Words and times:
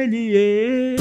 Alô, 0.00 0.06
alô, 0.06 0.06
Melier! 0.08 0.96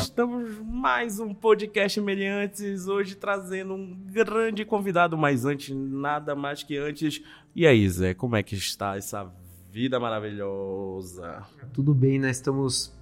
Estamos 0.00 0.58
mais 0.64 1.20
um 1.20 1.34
podcast 1.34 2.00
Meliantes, 2.00 2.88
hoje 2.88 3.14
trazendo 3.14 3.74
um 3.74 3.94
grande 4.10 4.64
convidado, 4.64 5.16
mas 5.18 5.44
antes, 5.44 5.74
nada 5.76 6.34
mais 6.34 6.62
que 6.62 6.78
antes. 6.78 7.22
E 7.54 7.66
aí, 7.66 7.86
Zé, 7.90 8.14
como 8.14 8.36
é 8.36 8.42
que 8.42 8.54
está 8.54 8.96
essa 8.96 9.30
vida 9.70 10.00
maravilhosa? 10.00 11.42
Tudo 11.74 11.92
bem, 11.92 12.18
nós 12.18 12.36
estamos 12.38 12.96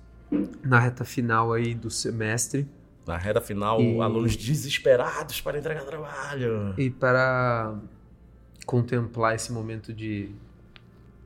na 0.64 0.80
reta 0.80 1.04
final 1.04 1.52
aí 1.52 1.72
do 1.72 1.88
semestre. 1.90 2.68
Na 3.06 3.16
reta 3.16 3.40
final, 3.40 3.80
E- 3.80 4.00
alunos 4.00 4.36
desesperados 4.36 5.40
para 5.40 5.58
entregar 5.58 5.84
trabalho. 5.84 6.74
E 6.76 6.90
para 6.90 7.78
contemplar 8.66 9.36
esse 9.36 9.52
momento 9.52 9.92
de, 9.94 10.30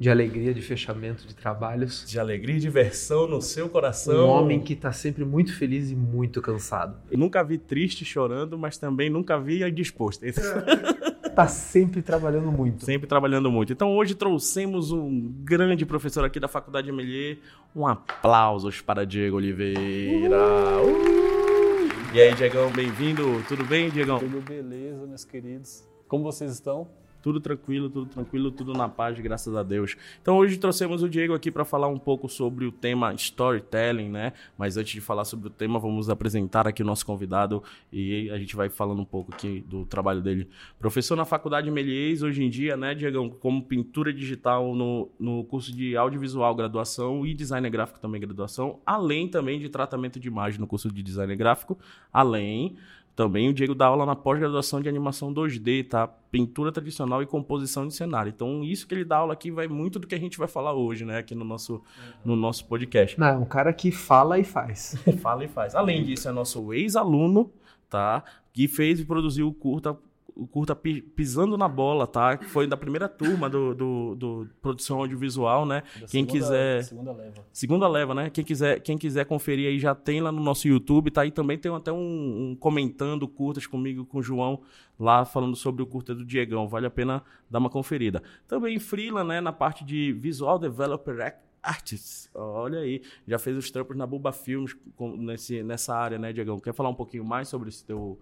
de 0.01 0.09
alegria, 0.09 0.55
de 0.55 0.63
fechamento 0.63 1.27
de 1.27 1.35
trabalhos, 1.35 2.07
De 2.09 2.19
alegria 2.19 2.57
e 2.57 2.59
diversão 2.59 3.29
no 3.29 3.43
seu 3.43 3.67
um 3.67 3.69
coração. 3.69 4.27
homem 4.27 4.59
que 4.59 4.73
está 4.73 4.91
sempre 4.93 5.27
muito 5.27 5.55
feliz 5.55 5.91
e 5.91 5.95
muito 5.95 6.41
cansado. 6.41 6.97
Eu 7.11 7.19
nunca 7.19 7.45
vi 7.45 7.59
triste 7.59 8.03
chorando, 8.03 8.57
mas 8.57 8.79
também 8.79 9.11
nunca 9.11 9.39
vi 9.39 9.71
disposto. 9.71 10.25
Está 10.25 11.47
sempre 11.53 12.01
trabalhando 12.01 12.51
muito. 12.51 12.83
Sempre 12.83 13.07
trabalhando 13.07 13.51
muito. 13.51 13.75
Então 13.75 13.95
hoje 13.95 14.15
trouxemos 14.15 14.91
um 14.91 15.31
grande 15.45 15.85
professor 15.85 16.25
aqui 16.25 16.41
da 16.41 16.49
Faculdade 16.49 16.91
Melier. 16.91 17.37
Um 17.77 17.87
aplausos 17.87 18.81
para 18.81 19.05
Diego 19.05 19.37
Oliveira. 19.37 20.39
Uh! 20.83 22.15
E 22.15 22.21
aí, 22.21 22.35
Diegão, 22.35 22.73
bem-vindo. 22.73 23.23
Tudo 23.47 23.65
bem, 23.67 23.91
Diegão? 23.91 24.19
Tudo 24.19 24.41
beleza, 24.41 25.07
meus 25.07 25.25
queridos? 25.27 25.87
Como 26.09 26.25
vocês 26.25 26.51
estão? 26.53 26.89
Tudo 27.23 27.41
tranquilo, 27.41 27.91
tudo 27.91 28.07
tranquilo, 28.07 28.51
tudo 28.51 28.73
na 28.73 28.89
paz, 28.89 29.19
graças 29.19 29.55
a 29.55 29.63
Deus. 29.63 29.97
Então 30.23 30.37
hoje 30.39 30.57
trouxemos 30.59 31.03
o 31.03 31.09
Diego 31.09 31.35
aqui 31.35 31.51
para 31.51 31.65
falar 31.65 31.89
um 31.89 31.99
pouco 31.99 32.29
sobre 32.29 32.65
o 32.65 32.73
tema 32.73 33.13
storytelling, 33.15 34.09
né? 34.09 34.33
Mas 34.57 34.77
antes 34.77 34.93
de 34.93 35.01
falar 35.01 35.25
sobre 35.25 35.49
o 35.49 35.51
tema, 35.51 35.79
vamos 35.79 36.09
apresentar 36.09 36.67
aqui 36.67 36.83
o 36.83 36.87
nosso 36.87 37.05
convidado 37.05 37.63
e 37.93 38.31
a 38.31 38.39
gente 38.39 38.57
vai 38.57 38.69
falando 38.69 39.01
um 39.01 39.05
pouco 39.05 39.33
aqui 39.35 39.65
do 39.69 39.85
trabalho 39.85 40.21
dele. 40.21 40.49
Professor 40.79 41.17
na 41.17 41.25
Faculdade 41.25 41.71
Melies, 41.71 42.23
hoje 42.23 42.43
em 42.43 42.51
dia, 42.51 42.77
né, 42.77 42.95
Diegão, 42.95 43.29
como 43.29 43.63
pintura 43.63 44.13
digital 44.13 44.75
no, 44.75 45.11
no 45.19 45.45
curso 45.45 45.75
de 45.75 45.97
audiovisual 45.97 46.55
graduação 46.55 47.27
e 47.27 47.35
design 47.35 47.69
gráfico 47.69 48.01
também 48.01 48.21
graduação, 48.21 48.81
além 48.85 49.29
também 49.29 49.59
de 49.59 49.69
tratamento 49.69 50.19
de 50.19 50.29
imagem 50.29 50.61
no 50.61 50.67
curso 50.67 50.91
de 50.91 51.03
design 51.03 51.35
gráfico, 51.37 51.79
além 52.13 52.77
também 53.15 53.49
o 53.49 53.53
Diego 53.53 53.75
dá 53.75 53.87
aula 53.87 54.07
na 54.07 54.17
pós-graduação 54.17 54.81
de 54.81 54.89
animação 54.89 55.33
2D, 55.33 55.89
tá? 55.89 56.07
Pintura 56.07 56.73
tradicional 56.73 57.23
e 57.23 57.27
composição 57.27 57.87
de 57.87 57.95
cenário. 57.95 58.33
Então, 58.35 58.65
isso 58.65 58.87
que 58.87 58.95
ele 58.95 59.05
dá 59.05 59.19
aula 59.19 59.33
aqui 59.33 59.51
vai 59.51 59.69
muito 59.69 59.99
do 59.99 60.07
que 60.07 60.15
a 60.15 60.19
gente 60.19 60.39
vai 60.39 60.49
falar 60.49 60.73
hoje, 60.73 61.05
né? 61.05 61.19
Aqui 61.19 61.35
no 61.35 61.45
nosso, 61.45 61.83
no 62.25 62.35
nosso 62.37 62.67
podcast. 62.67 63.19
Não, 63.19 63.27
é 63.27 63.37
um 63.37 63.45
cara 63.45 63.73
que 63.73 63.91
fala 63.91 64.39
e 64.39 64.45
faz. 64.45 64.97
Fala 65.21 65.45
e 65.45 65.49
faz. 65.49 65.75
Além 65.75 66.03
disso, 66.03 66.29
é 66.29 66.33
nosso 66.33 66.73
ex-aluno, 66.73 67.53
tá? 67.89 68.25
Que 68.53 68.67
fez 68.67 69.01
e 69.01 69.05
produziu 69.05 69.49
o 69.49 69.53
curta, 69.53 69.97
o 70.43 70.47
curta 70.47 70.75
Pi- 70.75 71.03
Pisando 71.03 71.57
na 71.59 71.69
Bola, 71.69 72.07
tá? 72.07 72.37
Que 72.37 72.47
foi 72.47 72.67
da 72.67 72.77
primeira 72.77 73.09
turma 73.09 73.49
do, 73.51 73.75
do, 73.75 74.15
do 74.15 74.49
produção 74.63 74.99
audiovisual, 75.01 75.67
né? 75.67 75.83
Da 76.01 76.07
Quem 76.07 76.25
segunda- 76.25 76.33
quiser- 76.33 76.83
Segunda 76.85 77.13
leva. 77.13 77.45
Segunda 77.53 77.89
leva, 77.89 78.15
né? 78.15 78.31
Quem 78.31 78.45
quiser, 78.45 78.81
quem 78.81 78.97
quiser 78.97 79.27
conferir 79.27 79.69
aí 79.69 79.79
já 79.79 79.95
tem 79.95 80.21
lá 80.21 80.33
no 80.33 80.43
nosso 80.43 80.67
YouTube, 80.67 81.11
tá? 81.11 81.27
E 81.27 81.31
também 81.31 81.59
tem 81.59 81.75
até 81.75 81.93
um, 81.93 82.51
um 82.51 82.57
comentando 82.59 83.29
curtas 83.29 83.67
comigo, 83.67 84.05
com 84.07 84.19
o 84.19 84.23
João, 84.23 84.63
lá 84.99 85.25
falando 85.25 85.55
sobre 85.57 85.83
o 85.83 85.87
curta 85.87 86.15
do 86.15 86.25
Diegão. 86.25 86.67
Vale 86.69 86.87
a 86.87 86.91
pena 86.91 87.23
dar 87.51 87.59
uma 87.59 87.71
conferida. 87.71 88.23
Também 88.49 88.79
Freela, 88.79 89.23
né? 89.23 89.41
Na 89.41 89.53
parte 89.53 89.85
de 89.85 90.13
Visual 90.13 90.59
Developer 90.59 91.21
Act- 91.21 91.51
Artists. 91.63 92.31
Olha 92.35 92.79
aí, 92.79 93.03
já 93.29 93.39
fez 93.39 93.55
os 93.55 93.71
trampos 93.71 93.95
na 93.95 94.07
Buba 94.07 94.33
Filmes 94.33 94.75
nesse, 95.19 95.63
nessa 95.63 95.95
área, 95.95 96.19
né, 96.19 96.33
Diegão? 96.33 96.59
Quer 96.59 96.73
falar 96.73 96.89
um 96.89 96.95
pouquinho 96.95 97.23
mais 97.23 97.49
sobre 97.49 97.69
esse 97.69 97.85
teu, 97.85 98.19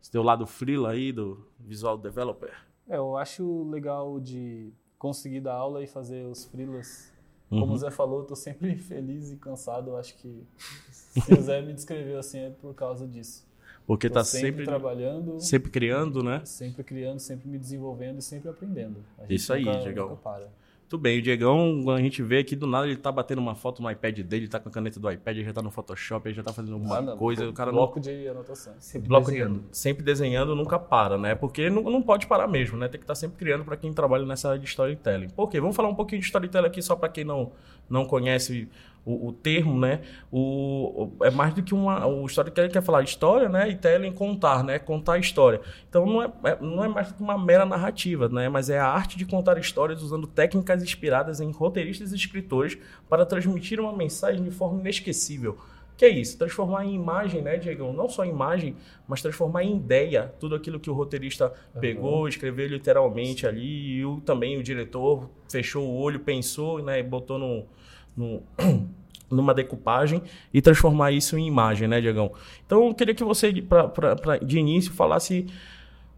esse 0.00 0.10
teu 0.10 0.22
lado 0.22 0.46
Freela 0.46 0.90
aí, 0.90 1.12
do 1.12 1.46
Visual 1.58 1.98
Developer? 1.98 2.52
É, 2.88 2.96
eu 2.96 3.16
acho 3.16 3.64
legal 3.68 4.18
de 4.18 4.72
conseguir 4.98 5.40
dar 5.40 5.54
aula 5.54 5.82
e 5.82 5.86
fazer 5.86 6.26
os 6.26 6.44
freelas. 6.44 7.12
Uhum. 7.50 7.60
Como 7.60 7.72
o 7.72 7.78
Zé 7.78 7.90
falou, 7.90 8.20
eu 8.20 8.26
tô 8.26 8.36
sempre 8.36 8.76
feliz 8.78 9.30
e 9.30 9.36
cansado. 9.36 9.90
Eu 9.90 9.96
acho 9.96 10.16
que 10.16 10.46
se 10.58 11.34
o 11.34 11.40
Zé 11.40 11.62
me 11.62 11.72
descreveu 11.72 12.18
assim 12.18 12.38
é 12.40 12.50
por 12.50 12.74
causa 12.74 13.06
disso. 13.06 13.48
Porque 13.86 14.08
Tô 14.08 14.14
tá 14.14 14.24
sempre, 14.24 14.48
sempre, 14.48 14.64
trabalhando, 14.64 15.40
sempre 15.40 15.70
criando, 15.70 16.22
né? 16.22 16.42
sempre 16.44 16.84
criando, 16.84 17.18
sempre 17.18 17.48
me 17.48 17.58
desenvolvendo 17.58 18.18
e 18.18 18.22
sempre 18.22 18.48
aprendendo. 18.48 19.04
A 19.18 19.22
gente 19.22 19.34
Isso 19.34 19.52
aí, 19.52 19.64
nunca, 19.64 19.80
Diegão. 19.80 20.08
nunca 20.10 20.22
para. 20.22 20.48
Tudo 20.90 21.02
bem, 21.02 21.20
o 21.20 21.22
Diegão, 21.22 21.88
a 21.88 22.00
gente 22.00 22.20
vê 22.20 22.38
aqui 22.38 22.56
do 22.56 22.66
nada 22.66 22.84
ele 22.84 22.96
tá 22.96 23.12
batendo 23.12 23.38
uma 23.38 23.54
foto 23.54 23.80
no 23.80 23.88
iPad 23.88 24.18
dele, 24.22 24.48
tá 24.48 24.58
com 24.58 24.68
a 24.68 24.72
caneta 24.72 24.98
do 24.98 25.08
iPad, 25.08 25.36
ele 25.36 25.46
já 25.46 25.52
tá 25.52 25.62
no 25.62 25.70
Photoshop, 25.70 26.28
ele 26.28 26.34
já 26.34 26.42
tá 26.42 26.52
fazendo 26.52 26.74
alguma 26.74 27.00
Nada, 27.00 27.16
coisa, 27.16 27.48
o 27.48 27.52
cara 27.52 27.70
não. 27.70 27.78
bloco 27.78 28.00
de 28.00 28.26
anotações. 28.26 28.74
Sempre 28.80 29.06
Bloco 29.06 29.26
desenhando. 29.26 29.62
sempre 29.70 30.02
desenhando, 30.02 30.56
nunca 30.56 30.80
para, 30.80 31.16
né? 31.16 31.36
Porque 31.36 31.70
não, 31.70 31.84
não 31.84 32.02
pode 32.02 32.26
parar 32.26 32.48
mesmo, 32.48 32.76
né? 32.76 32.88
Tem 32.88 32.98
que 32.98 33.04
estar 33.04 33.14
sempre 33.14 33.36
criando 33.38 33.64
para 33.64 33.76
quem 33.76 33.92
trabalha 33.92 34.26
nessa 34.26 34.48
área 34.48 34.60
de 34.60 34.66
storytelling. 34.66 35.28
Por 35.28 35.48
quê? 35.48 35.60
Vamos 35.60 35.76
falar 35.76 35.88
um 35.88 35.94
pouquinho 35.94 36.20
de 36.20 36.26
storytelling 36.26 36.66
aqui 36.66 36.82
só 36.82 36.96
para 36.96 37.08
quem 37.08 37.22
não, 37.22 37.52
não 37.88 38.04
conhece 38.04 38.68
o, 39.04 39.28
o 39.28 39.32
termo, 39.32 39.78
né? 39.78 40.00
O, 40.30 41.10
é 41.22 41.30
mais 41.30 41.54
do 41.54 41.62
que 41.62 41.74
uma. 41.74 42.06
O 42.06 42.26
storytelling 42.26 42.70
quer 42.70 42.82
falar 42.82 43.02
história, 43.02 43.48
né? 43.48 43.68
E 43.68 43.76
telling 43.76 44.12
contar, 44.12 44.62
né? 44.62 44.78
Contar 44.78 45.14
a 45.14 45.18
história. 45.18 45.60
Então 45.88 46.06
não 46.06 46.22
é, 46.22 46.32
é- 46.44 46.58
não 46.60 46.84
é 46.84 46.88
mais 46.88 47.08
do 47.08 47.14
que 47.14 47.22
uma 47.22 47.38
mera 47.38 47.64
narrativa, 47.64 48.28
né? 48.28 48.48
Mas 48.48 48.70
é 48.70 48.78
a 48.78 48.86
arte 48.86 49.16
de 49.16 49.24
contar 49.24 49.58
histórias 49.58 50.02
usando 50.02 50.26
técnicas 50.26 50.82
inspiradas 50.82 51.40
em 51.40 51.50
roteiristas 51.50 52.12
e 52.12 52.16
escritores 52.16 52.78
para 53.08 53.24
transmitir 53.26 53.80
uma 53.80 53.92
mensagem 53.96 54.42
de 54.42 54.50
forma 54.50 54.80
inesquecível. 54.80 55.58
Que 55.96 56.06
é 56.06 56.08
isso? 56.08 56.38
Transformar 56.38 56.86
em 56.86 56.94
imagem, 56.94 57.42
né, 57.42 57.58
Diegão? 57.58 57.92
Não 57.92 58.08
só 58.08 58.24
em 58.24 58.30
imagem, 58.30 58.74
mas 59.06 59.20
transformar 59.20 59.64
em 59.64 59.76
ideia 59.76 60.32
tudo 60.40 60.54
aquilo 60.54 60.80
que 60.80 60.88
o 60.88 60.94
roteirista 60.94 61.52
pegou, 61.78 62.26
escreveu 62.26 62.66
literalmente 62.68 63.46
ali, 63.46 63.96
e 63.98 64.04
o, 64.06 64.18
também 64.22 64.56
o 64.56 64.62
diretor 64.62 65.28
fechou 65.50 65.86
o 65.86 65.94
olho, 66.00 66.18
pensou, 66.20 66.82
né, 66.82 67.00
e 67.00 67.02
botou 67.02 67.38
no, 67.38 67.66
numa 69.30 69.54
decupagem 69.54 70.22
e 70.52 70.60
transformar 70.60 71.12
isso 71.12 71.38
em 71.38 71.46
imagem, 71.46 71.86
né, 71.86 72.00
Diegão? 72.00 72.32
Então, 72.66 72.88
eu 72.88 72.94
queria 72.94 73.14
que 73.14 73.22
você, 73.24 73.52
pra, 73.62 73.86
pra- 73.88 74.16
pra- 74.16 74.38
de 74.38 74.58
início, 74.58 74.92
falasse 74.92 75.46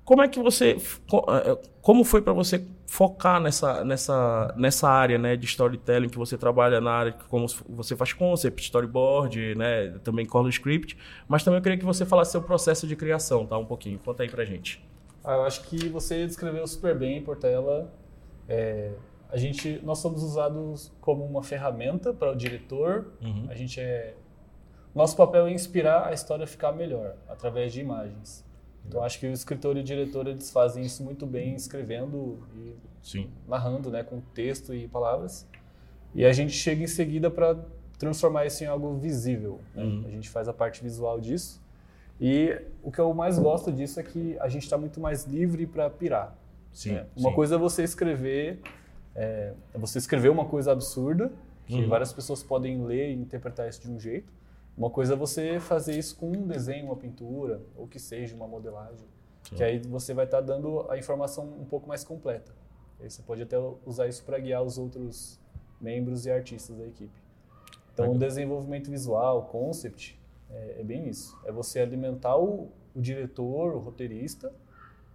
como 0.04 0.22
é 0.22 0.28
que 0.28 0.40
você, 0.40 0.76
co- 1.08 1.24
eh, 1.28 1.58
como 1.80 2.04
foi 2.04 2.22
para 2.22 2.32
você 2.32 2.66
focar 2.86 3.40
nessa, 3.40 3.84
nessa, 3.84 4.52
nessa 4.56 4.88
área, 4.88 5.16
né, 5.18 5.36
de 5.36 5.44
storytelling 5.46 6.08
que 6.08 6.18
você 6.18 6.36
trabalha 6.36 6.80
na 6.80 6.90
área, 6.90 7.12
como 7.28 7.46
você 7.68 7.94
faz 7.94 8.12
concept, 8.12 8.62
storyboard, 8.62 9.54
né, 9.54 9.90
também 10.02 10.26
color 10.26 10.48
script, 10.48 10.96
mas 11.28 11.44
também 11.44 11.58
eu 11.58 11.62
queria 11.62 11.78
que 11.78 11.84
você 11.84 12.04
falasse 12.04 12.32
seu 12.32 12.42
processo 12.42 12.86
de 12.86 12.96
criação, 12.96 13.46
tá, 13.46 13.56
um 13.58 13.64
pouquinho, 13.64 13.98
conta 14.04 14.22
aí 14.22 14.28
pra 14.28 14.44
gente. 14.44 14.82
Ah, 15.22 15.34
eu 15.34 15.42
acho 15.44 15.62
que 15.64 15.88
você 15.88 16.26
descreveu 16.26 16.66
super 16.66 16.98
bem, 16.98 17.22
Portela. 17.22 17.92
É, 18.48 18.90
a 19.32 19.38
gente, 19.38 19.80
nós 19.82 19.98
somos 19.98 20.22
usados 20.22 20.92
como 21.00 21.24
uma 21.24 21.42
ferramenta 21.42 22.12
para 22.12 22.30
o 22.30 22.36
diretor. 22.36 23.14
Uhum. 23.22 23.46
A 23.48 23.54
gente 23.54 23.80
é, 23.80 24.14
nosso 24.94 25.16
papel 25.16 25.46
é 25.46 25.52
inspirar 25.52 26.06
a 26.06 26.12
história 26.12 26.44
a 26.44 26.46
ficar 26.46 26.72
melhor 26.72 27.16
através 27.26 27.72
de 27.72 27.80
imagens. 27.80 28.44
Então 28.86 29.02
acho 29.02 29.18
que 29.18 29.26
o 29.26 29.32
escritor 29.32 29.76
e 29.76 29.80
o 29.80 29.82
diretor 29.82 30.26
eles 30.26 30.50
fazem 30.50 30.84
isso 30.84 31.02
muito 31.02 31.24
bem, 31.24 31.54
escrevendo 31.54 32.38
e 32.54 32.74
Sim. 33.00 33.30
narrando, 33.48 33.90
né, 33.90 34.02
com 34.02 34.20
texto 34.34 34.74
e 34.74 34.86
palavras. 34.86 35.48
E 36.14 36.26
a 36.26 36.32
gente 36.32 36.52
chega 36.52 36.82
em 36.82 36.86
seguida 36.86 37.30
para 37.30 37.56
transformar 37.98 38.44
isso 38.44 38.62
em 38.64 38.66
algo 38.66 38.94
visível. 38.98 39.60
né? 39.74 39.82
Uhum. 39.82 40.04
A 40.06 40.10
gente 40.10 40.28
faz 40.28 40.46
a 40.46 40.52
parte 40.52 40.82
visual 40.82 41.18
disso. 41.18 41.62
E 42.20 42.60
o 42.82 42.92
que 42.92 42.98
eu 42.98 43.14
mais 43.14 43.38
gosto 43.38 43.72
disso 43.72 43.98
é 43.98 44.02
que 44.02 44.36
a 44.40 44.48
gente 44.48 44.64
está 44.64 44.76
muito 44.76 45.00
mais 45.00 45.24
livre 45.24 45.66
para 45.66 45.88
pirar. 45.88 46.36
Sim. 46.70 46.92
né? 46.92 47.06
Uma 47.16 47.30
sim. 47.30 47.34
coisa 47.34 47.54
é 47.54 47.58
você 47.58 47.82
escrever, 47.82 48.60
é, 49.14 49.52
você 49.74 49.98
escrever 49.98 50.30
uma 50.30 50.44
coisa 50.44 50.72
absurda 50.72 51.32
que 51.66 51.74
Uhum. 51.80 51.88
várias 51.88 52.12
pessoas 52.12 52.42
podem 52.42 52.82
ler 52.84 53.10
e 53.10 53.14
interpretar 53.14 53.68
isso 53.68 53.80
de 53.80 53.90
um 53.90 53.98
jeito. 53.98 54.32
Uma 54.76 54.90
coisa 54.90 55.14
é 55.14 55.16
você 55.16 55.60
fazer 55.60 55.96
isso 55.96 56.16
com 56.16 56.30
um 56.30 56.46
desenho, 56.46 56.86
uma 56.86 56.96
pintura, 56.96 57.60
ou 57.76 57.86
que 57.86 57.98
seja 57.98 58.34
uma 58.34 58.48
modelagem, 58.48 59.06
Sim. 59.44 59.56
que 59.56 59.62
aí 59.62 59.78
você 59.78 60.12
vai 60.14 60.24
estar 60.24 60.40
dando 60.40 60.90
a 60.90 60.98
informação 60.98 61.44
um 61.44 61.64
pouco 61.64 61.86
mais 61.88 62.02
completa. 62.04 62.52
Aí 63.00 63.10
você 63.10 63.22
pode 63.22 63.42
até 63.42 63.56
usar 63.84 64.08
isso 64.08 64.24
para 64.24 64.38
guiar 64.38 64.62
os 64.62 64.78
outros 64.78 65.38
membros 65.80 66.26
e 66.26 66.30
artistas 66.30 66.76
da 66.76 66.86
equipe. 66.86 67.22
Então, 67.92 68.06
Legal. 68.06 68.16
o 68.16 68.18
desenvolvimento 68.18 68.90
visual, 68.90 69.44
concept, 69.44 70.18
é, 70.50 70.76
é 70.80 70.84
bem 70.84 71.08
isso. 71.08 71.38
É 71.44 71.52
você 71.52 71.80
alimentar 71.80 72.36
o, 72.36 72.70
o 72.94 73.00
diretor, 73.00 73.74
o 73.74 73.78
roteirista, 73.78 74.52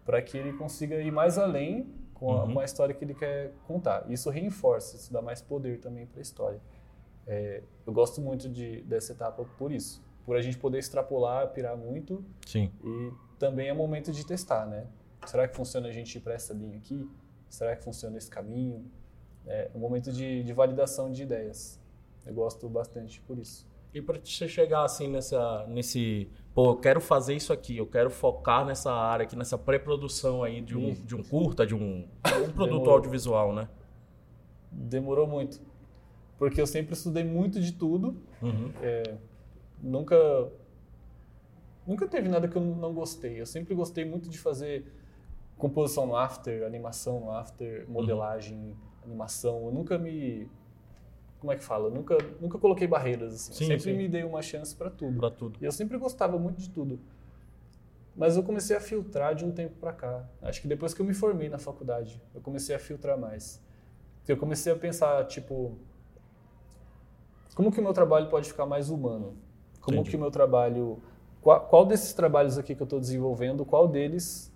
para 0.06 0.22
que 0.22 0.38
ele 0.38 0.54
consiga 0.54 0.96
ir 1.02 1.12
mais 1.12 1.38
além 1.38 1.88
com 2.20 2.32
a, 2.32 2.44
Uhum. 2.46 2.54
com 2.54 2.60
a 2.60 2.66
história 2.66 2.94
que 2.96 3.04
ele 3.04 3.14
quer 3.14 3.52
contar. 3.68 4.06
Isso 4.10 4.30
reforça, 4.30 4.96
isso 4.96 5.12
dá 5.14 5.22
mais 5.22 5.42
poder 5.42 5.80
também 5.80 6.06
para 6.06 6.20
a 6.20 6.22
história. 6.22 6.60
É, 7.26 7.62
eu 7.86 7.94
gosto 7.94 8.22
muito 8.22 8.50
de, 8.50 8.82
dessa 8.84 9.12
etapa 9.12 9.44
por 9.58 9.72
isso. 9.72 10.02
Por 10.26 10.36
a 10.36 10.42
gente 10.42 10.58
poder 10.58 10.80
extrapolar, 10.80 11.50
pirar 11.54 11.78
muito 11.78 12.24
Sim. 12.46 12.72
e 12.84 13.12
também 13.40 13.70
é 13.70 13.74
momento 13.74 14.12
de 14.12 14.26
testar, 14.26 14.66
né? 14.66 14.88
Será 15.26 15.48
que 15.48 15.56
funciona 15.56 15.88
a 15.88 15.92
gente 15.92 16.18
ir 16.18 16.22
para 16.22 16.34
essa 16.34 16.54
linha 16.54 16.78
aqui? 16.78 17.10
Será 17.50 17.76
que 17.76 17.84
funciona 17.84 18.18
esse 18.18 18.30
caminho? 18.30 18.86
é 19.50 19.72
um 19.74 19.80
momento 19.80 20.12
de, 20.12 20.44
de 20.44 20.52
validação 20.52 21.10
de 21.10 21.24
ideias. 21.24 21.80
Eu 22.26 22.34
gosto 22.34 22.68
bastante 22.68 23.22
por 23.22 23.38
isso. 23.40 23.66
E 23.94 24.02
para 24.02 24.20
você 24.24 24.48
chegar 24.48 24.84
assim 24.84 25.08
nessa, 25.08 25.66
nesse, 25.68 26.30
pô, 26.54 26.72
eu 26.72 26.76
quero 26.76 27.02
fazer 27.02 27.34
isso 27.36 27.52
aqui, 27.52 27.78
eu 27.78 27.88
quero 27.88 28.10
focar 28.10 28.66
nessa 28.66 28.92
área 28.92 29.24
aqui, 29.24 29.36
nessa 29.36 29.58
pré-produção 29.58 30.44
aí 30.44 30.62
de 30.62 30.78
um, 30.78 30.94
de 30.94 31.16
um 31.16 31.24
curta, 31.24 31.66
de 31.66 31.74
um, 31.74 32.00
um 32.00 32.52
produto 32.52 32.66
Demorou. 32.66 32.94
audiovisual, 32.94 33.54
né? 33.54 33.68
Demorou 34.72 35.26
muito. 35.26 35.60
Porque 36.38 36.62
eu 36.62 36.68
sempre 36.68 36.94
estudei 36.94 37.24
muito 37.24 37.60
de 37.60 37.72
tudo. 37.72 38.16
Uhum. 38.42 38.72
Nunca. 39.82 40.52
Nunca 41.86 42.08
teve 42.08 42.28
nada 42.30 42.48
que 42.48 42.56
eu 42.56 42.62
não 42.62 42.94
gostei. 42.94 43.40
Eu 43.42 43.46
sempre 43.46 43.74
gostei 43.74 44.06
muito 44.06 44.30
de 44.30 44.38
fazer 44.38 44.86
composição 45.58 46.06
no 46.06 46.16
after, 46.16 46.66
animação 46.66 47.20
no 47.20 47.32
after, 47.32 47.90
modelagem, 47.90 48.76
animação. 49.04 49.66
Eu 49.66 49.72
nunca 49.72 49.98
me. 49.98 50.48
Como 51.40 51.52
é 51.52 51.56
que 51.56 51.64
fala? 51.64 51.88
Eu 51.88 51.92
nunca, 51.92 52.18
nunca 52.42 52.58
coloquei 52.58 52.88
barreiras. 52.88 53.34
Assim. 53.34 53.54
Sim, 53.54 53.66
sempre 53.66 53.92
sim. 53.92 53.98
me 53.98 54.08
dei 54.08 54.24
uma 54.24 54.42
chance 54.42 54.76
para 54.76 54.90
tudo. 54.90 55.18
Pra 55.18 55.30
tudo. 55.30 55.58
E 55.62 55.66
eu 55.66 55.72
sempre 55.72 55.98
gostava 55.98 56.38
muito 56.38 56.60
de 56.60 56.70
tudo. 56.70 57.00
Mas 58.16 58.36
eu 58.36 58.44
comecei 58.44 58.76
a 58.76 58.80
filtrar 58.80 59.36
de 59.36 59.46
um 59.46 59.52
tempo 59.52 59.76
para 59.80 59.94
cá. 59.94 60.28
Acho 60.42 60.62
que 60.62 60.68
depois 60.68 60.94
que 60.94 61.02
eu 61.02 61.06
me 61.06 61.14
formei 61.14 61.50
na 61.50 61.60
faculdade, 61.60 62.20
eu 62.34 62.42
comecei 62.42 62.76
a 62.76 62.80
filtrar 62.80 63.18
mais. 63.18 63.62
Eu 64.28 64.36
comecei 64.36 64.74
a 64.74 64.76
pensar, 64.76 65.26
tipo, 65.28 65.78
como 67.56 67.72
que 67.72 67.80
o 67.80 67.84
meu 67.84 67.94
trabalho 67.94 68.28
pode 68.30 68.50
ficar 68.50 68.66
mais 68.66 68.90
humano? 68.90 69.38
Como 69.80 69.98
Entendi. 69.98 70.12
que 70.12 70.16
o 70.18 70.20
meu 70.20 70.30
trabalho, 70.30 71.02
qual, 71.42 71.62
qual 71.62 71.86
desses 71.86 72.12
trabalhos 72.14 72.58
aqui 72.58 72.76
que 72.76 72.82
eu 72.82 72.86
estou 72.86 73.00
desenvolvendo, 73.00 73.64
qual 73.64 73.88
deles, 73.88 74.52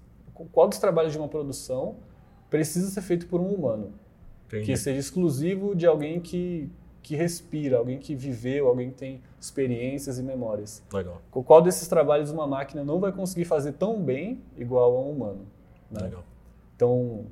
qual 0.52 0.68
dos 0.68 0.78
trabalhos 0.78 1.14
de 1.14 1.18
uma 1.18 1.28
produção 1.28 1.98
precisa 2.50 2.90
ser 2.90 3.02
feito 3.02 3.28
por 3.28 3.40
um 3.40 3.48
humano? 3.48 3.94
Entendi. 4.58 4.66
que 4.72 4.78
seja 4.78 5.00
exclusivo 5.00 5.76
de 5.76 5.86
alguém 5.88 6.20
que, 6.20 6.70
que 7.02 7.16
respira, 7.16 7.78
alguém 7.78 7.98
que 8.00 8.16
viveu, 8.16 8.68
alguém 8.68 8.90
que 8.92 8.98
tem 8.98 9.22
experiências 9.40 10.20
e 10.20 10.24
memórias. 10.24 10.84
Legal, 10.94 11.22
Com 11.32 11.44
Qual 11.44 11.62
desses 11.62 11.88
trabalhos 11.88 12.32
uma 12.32 12.46
máquina 12.46 12.84
não 12.84 13.00
vai 13.00 13.12
conseguir 13.12 13.46
fazer 13.46 13.74
tão 13.74 14.02
bem 14.02 14.42
igual 14.58 14.96
a 14.96 15.02
um 15.02 15.12
humano? 15.12 15.46
né? 15.90 16.02
legal. 16.04 16.24
Então, 16.76 17.26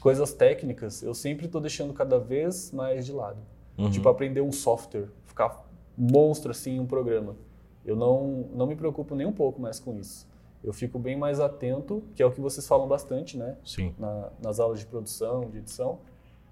coisas 0.00 0.32
técnicas 0.32 1.02
eu 1.02 1.14
sempre 1.14 1.46
estou 1.46 1.60
deixando 1.60 1.92
cada 1.92 2.18
vez 2.18 2.72
mais 2.72 3.04
de 3.06 3.12
lado. 3.12 3.38
Uhum. 3.78 3.90
Tipo, 3.90 4.08
aprender 4.08 4.40
um 4.40 4.52
software, 4.52 5.08
ficar 5.26 5.64
monstro 5.96 6.50
assim 6.50 6.72
em 6.76 6.80
um 6.80 6.86
programa. 6.86 7.36
Eu 7.84 7.96
não, 7.96 8.46
não 8.52 8.66
me 8.66 8.76
preocupo 8.76 9.14
nem 9.14 9.26
um 9.26 9.32
pouco 9.32 9.60
mais 9.60 9.80
com 9.80 9.98
isso. 9.98 10.28
Eu 10.62 10.72
fico 10.74 10.98
bem 10.98 11.16
mais 11.16 11.40
atento, 11.40 12.02
que 12.14 12.22
é 12.22 12.26
o 12.26 12.30
que 12.30 12.40
vocês 12.40 12.66
falam 12.68 12.86
bastante, 12.86 13.38
né? 13.38 13.56
Sim. 13.64 13.94
na- 13.98 14.28
nas 14.42 14.60
aulas 14.60 14.78
de 14.80 14.86
produção, 14.86 15.48
de 15.48 15.58
edição, 15.58 15.98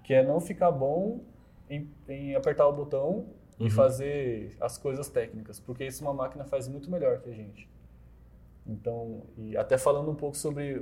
que 0.09 0.13
é 0.15 0.23
não 0.23 0.41
ficar 0.41 0.71
bom 0.71 1.23
em, 1.69 1.87
em 2.07 2.33
apertar 2.33 2.65
o 2.67 2.73
botão 2.73 3.27
Uhum. 3.59 3.67
e 3.67 3.69
fazer 3.69 4.55
as 4.61 4.77
coisas 4.77 5.09
técnicas, 5.09 5.59
porque 5.59 5.85
isso 5.85 6.01
uma 6.01 6.13
máquina 6.13 6.45
faz 6.45 6.67
muito 6.69 6.89
melhor 6.89 7.19
que 7.19 7.29
a 7.29 7.33
gente. 7.33 7.69
Então, 8.65 9.23
e 9.37 9.57
até 9.57 9.77
falando 9.77 10.09
um 10.09 10.15
pouco 10.15 10.37
sobre 10.37 10.81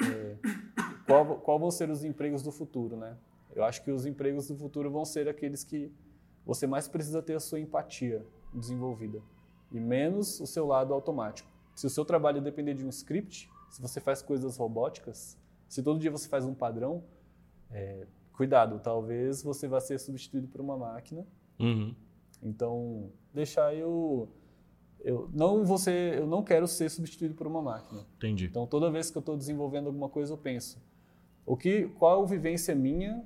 é, 0.00 0.36
qual, 1.06 1.40
qual 1.40 1.58
vão 1.58 1.72
ser 1.72 1.90
os 1.90 2.04
empregos 2.04 2.40
do 2.40 2.52
futuro, 2.52 2.96
né? 2.96 3.18
Eu 3.52 3.64
acho 3.64 3.82
que 3.82 3.90
os 3.90 4.06
empregos 4.06 4.46
do 4.46 4.56
futuro 4.56 4.88
vão 4.90 5.04
ser 5.04 5.28
aqueles 5.28 5.64
que 5.64 5.92
você 6.46 6.68
mais 6.68 6.86
precisa 6.86 7.20
ter 7.20 7.34
a 7.34 7.40
sua 7.40 7.58
empatia 7.58 8.24
desenvolvida 8.54 9.20
e 9.72 9.80
menos 9.80 10.38
o 10.38 10.46
seu 10.46 10.66
lado 10.66 10.94
automático. 10.94 11.50
Se 11.74 11.84
o 11.84 11.90
seu 11.90 12.04
trabalho 12.04 12.40
depender 12.40 12.74
de 12.74 12.86
um 12.86 12.90
script, 12.90 13.50
se 13.68 13.82
você 13.82 14.00
faz 14.00 14.22
coisas 14.22 14.56
robóticas, 14.56 15.36
se 15.68 15.82
todo 15.82 15.98
dia 15.98 16.12
você 16.12 16.28
faz 16.28 16.44
um 16.44 16.54
padrão, 16.54 17.02
é, 17.72 18.06
cuidado, 18.38 18.78
talvez 18.78 19.42
você 19.42 19.66
vá 19.66 19.80
ser 19.80 19.98
substituído 19.98 20.46
por 20.46 20.60
uma 20.60 20.76
máquina. 20.76 21.26
Uhum. 21.58 21.92
Então, 22.40 23.10
deixar 23.34 23.74
eu 23.74 24.28
eu 25.00 25.28
não 25.32 25.76
ser, 25.76 26.18
eu 26.18 26.26
não 26.26 26.42
quero 26.42 26.66
ser 26.68 26.88
substituído 26.88 27.34
por 27.34 27.46
uma 27.48 27.60
máquina. 27.60 28.06
Entendi. 28.16 28.46
Então, 28.46 28.64
toda 28.66 28.90
vez 28.90 29.10
que 29.10 29.18
eu 29.18 29.20
estou 29.20 29.36
desenvolvendo 29.36 29.86
alguma 29.86 30.08
coisa, 30.08 30.32
eu 30.32 30.38
penso: 30.38 30.80
o 31.44 31.56
que, 31.56 31.88
qual 31.98 32.24
vivência 32.26 32.74
minha, 32.74 33.24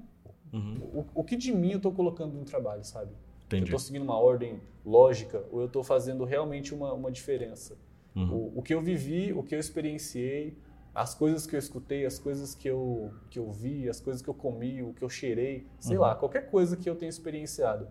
Uhum. 0.53 1.06
o, 1.14 1.20
o 1.20 1.25
que 1.25 1.35
de 1.35 1.50
mim 1.50 1.70
eu 1.73 1.76
estou 1.79 1.93
colocando 1.93 2.35
no 2.35 2.44
trabalho, 2.44 2.85
sabe? 2.85 3.11
Eu 3.11 3.47
Entendi. 3.47 3.64
estou 3.64 3.79
seguindo 3.79 4.03
uma 4.03 4.19
ordem 4.19 4.61
lógica 4.85 5.44
ou 5.50 5.61
eu 5.61 5.67
estou 5.67 5.82
fazendo 5.82 6.25
realmente 6.25 6.75
uma, 6.75 6.93
uma 6.93 7.11
diferença? 7.11 7.76
Uhum. 8.14 8.35
O, 8.35 8.59
o 8.59 8.62
que 8.62 8.75
eu 8.75 8.81
vivi, 8.82 9.32
o 9.32 9.43
que 9.43 9.55
eu 9.55 9.59
experienciei, 9.59 10.56
as 10.94 11.14
coisas 11.14 11.46
que 11.46 11.54
eu 11.54 11.58
escutei, 11.58 12.04
as 12.04 12.18
coisas 12.18 12.54
que 12.54 12.68
eu, 12.68 13.12
que 13.30 13.38
eu 13.38 13.50
vi, 13.50 13.88
as 13.88 14.00
coisas 14.00 14.20
que 14.22 14.28
eu 14.28 14.34
comi, 14.34 14.82
o 14.82 14.92
que 14.92 15.02
eu 15.02 15.08
cheirei, 15.08 15.66
sei 15.80 15.96
Uhum. 15.96 16.02
lá, 16.02 16.14
qualquer 16.14 16.50
coisa 16.50 16.76
que 16.76 16.88
eu 16.88 16.94
tenha 16.94 17.08
experienciado. 17.08 17.88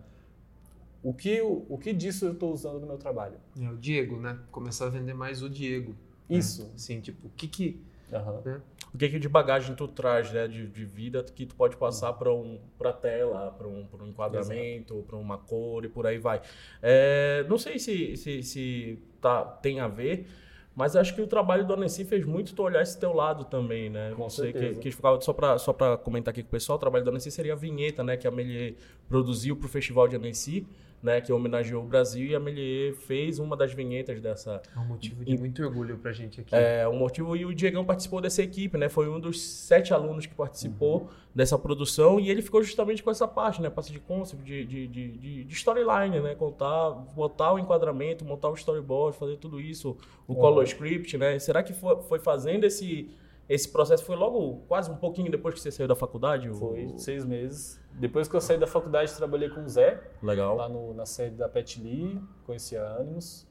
O 1.02 1.12
que, 1.12 1.30
eu- 1.30 1.66
o 1.68 1.76
que 1.76 1.92
disso 1.92 2.24
eu 2.26 2.32
estou 2.32 2.52
usando 2.52 2.78
no 2.78 2.86
meu 2.86 2.96
trabalho? 2.96 3.34
É 3.60 3.68
o 3.68 3.76
Diego, 3.76 4.20
né? 4.20 4.38
Começar 4.52 4.86
a 4.86 4.88
vender 4.88 5.14
mais 5.14 5.42
o 5.42 5.50
Diego. 5.50 5.96
Isso. 6.30 6.62
Né? 6.62 6.70
Assim, 6.76 7.00
tipo, 7.00 7.26
o 7.26 7.30
que 7.30 7.48
que... 7.48 7.80
Aham. 8.12 8.62
O 8.94 8.98
que, 8.98 9.08
que 9.08 9.18
de 9.18 9.28
bagagem 9.28 9.74
tu 9.74 9.88
traz, 9.88 10.30
né, 10.32 10.46
de, 10.46 10.66
de 10.66 10.84
vida 10.84 11.24
que 11.24 11.46
tu 11.46 11.54
pode 11.54 11.76
passar 11.76 12.12
para 12.12 12.30
um, 12.32 12.60
para 12.76 12.92
tela, 12.92 13.50
para 13.50 13.66
um, 13.66 13.86
pra 13.86 14.04
um 14.04 14.08
enquadramento, 14.08 15.02
para 15.08 15.16
uma 15.16 15.38
cor 15.38 15.82
e 15.86 15.88
por 15.88 16.06
aí 16.06 16.18
vai. 16.18 16.42
É, 16.82 17.42
não 17.48 17.56
sei 17.56 17.78
se, 17.78 18.16
se, 18.18 18.42
se 18.42 18.98
tá, 19.18 19.44
tem 19.44 19.80
a 19.80 19.88
ver, 19.88 20.28
mas 20.74 20.96
acho 20.96 21.14
que 21.14 21.20
o 21.20 21.26
trabalho 21.26 21.66
do 21.66 21.74
Annecy 21.74 22.04
fez 22.04 22.24
muito 22.24 22.54
tu 22.54 22.62
olhar 22.62 22.82
esse 22.82 22.98
teu 22.98 23.12
lado 23.12 23.44
também, 23.44 23.90
né? 23.90 24.12
Com 24.16 24.28
Você 24.28 24.52
que, 24.52 24.58
certeza. 24.58 24.80
que 24.80 24.90
ficava 24.90 25.20
só 25.20 25.32
para 25.32 25.58
só 25.58 25.72
para 25.72 25.96
comentar 25.98 26.32
aqui 26.32 26.42
com 26.42 26.48
o 26.48 26.50
pessoal, 26.50 26.76
o 26.76 26.80
trabalho 26.80 27.04
do 27.04 27.10
Annecy 27.10 27.30
seria 27.30 27.52
a 27.52 27.56
vinheta, 27.56 28.02
né, 28.02 28.16
que 28.16 28.26
a 28.26 28.30
Melier 28.30 28.74
produziu 29.08 29.54
para 29.56 29.66
o 29.66 29.68
Festival 29.68 30.08
de 30.08 30.16
Annecy, 30.16 30.66
né, 31.02 31.20
que 31.20 31.32
homenageou 31.32 31.82
o 31.82 31.86
Brasil 31.86 32.26
e 32.26 32.34
a 32.34 32.38
Melier 32.38 32.94
fez 32.94 33.38
uma 33.40 33.56
das 33.56 33.72
vinhetas 33.74 34.20
dessa 34.20 34.62
É 34.74 34.78
um 34.78 34.84
motivo 34.84 35.24
de 35.24 35.36
muito 35.36 35.62
orgulho 35.64 35.98
pra 35.98 36.12
gente 36.12 36.40
aqui. 36.40 36.54
é, 36.54 36.86
o 36.86 36.92
motivo 36.94 37.34
e 37.36 37.44
o 37.44 37.52
Diegão 37.52 37.84
participou 37.84 38.20
dessa 38.20 38.40
equipe, 38.42 38.78
né? 38.78 38.88
Foi 38.88 39.08
um 39.08 39.18
dos 39.18 39.40
sete 39.42 39.92
alunos 39.92 40.26
que 40.26 40.34
participou 40.34 41.08
dessa 41.34 41.58
produção 41.58 42.20
e 42.20 42.30
ele 42.30 42.40
ficou 42.42 42.62
justamente 42.62 43.02
com 43.02 43.10
essa 43.10 43.26
parte, 43.26 43.60
né? 43.60 43.68
Parte 43.68 43.90
de 43.92 43.98
concept, 43.98 44.44
de, 44.44 44.64
de, 44.64 44.86
de, 44.86 45.08
de- 45.18 45.44
de 45.44 45.54
storyline, 45.54 46.20
né? 46.20 46.34
Contar, 46.36 46.90
botar 47.16 47.52
o 47.54 47.58
enquadramento, 47.58 48.24
montar 48.24 48.50
o 48.50 48.54
storyboard, 48.54 49.16
fazer 49.16 49.36
tudo 49.38 49.60
isso, 49.60 49.96
o 50.28 50.34
Uhum. 50.34 50.38
color 50.38 50.62
script, 50.64 51.18
né? 51.18 51.38
Será 51.38 51.62
que 51.62 51.72
foi, 51.72 52.00
foi 52.02 52.18
fazendo 52.20 52.64
esse 52.64 53.10
esse 53.54 53.68
processo 53.68 54.04
foi 54.04 54.16
logo 54.16 54.62
quase 54.68 54.90
um 54.90 54.96
pouquinho 54.96 55.30
depois 55.30 55.54
que 55.54 55.60
você 55.60 55.70
saiu 55.70 55.88
da 55.88 55.94
faculdade? 55.96 56.48
o- 56.48 56.54
Foi 56.54 56.92
seis 56.96 57.24
meses. 57.24 57.80
Depois 57.94 58.26
que 58.28 58.34
eu 58.34 58.40
saí 58.40 58.58
da 58.58 58.66
faculdade, 58.66 59.14
trabalhei 59.14 59.48
com 59.50 59.62
o 59.64 59.68
Zé, 59.68 60.00
Legal. 60.22 60.56
lá 60.56 60.68
no- 60.68 60.94
na 60.94 61.04
sede 61.04 61.36
da 61.36 61.48
Pet 61.48 61.80
Lee, 61.80 62.18
conheci 62.46 62.76
a 62.76 62.96
Animus. 62.96 63.46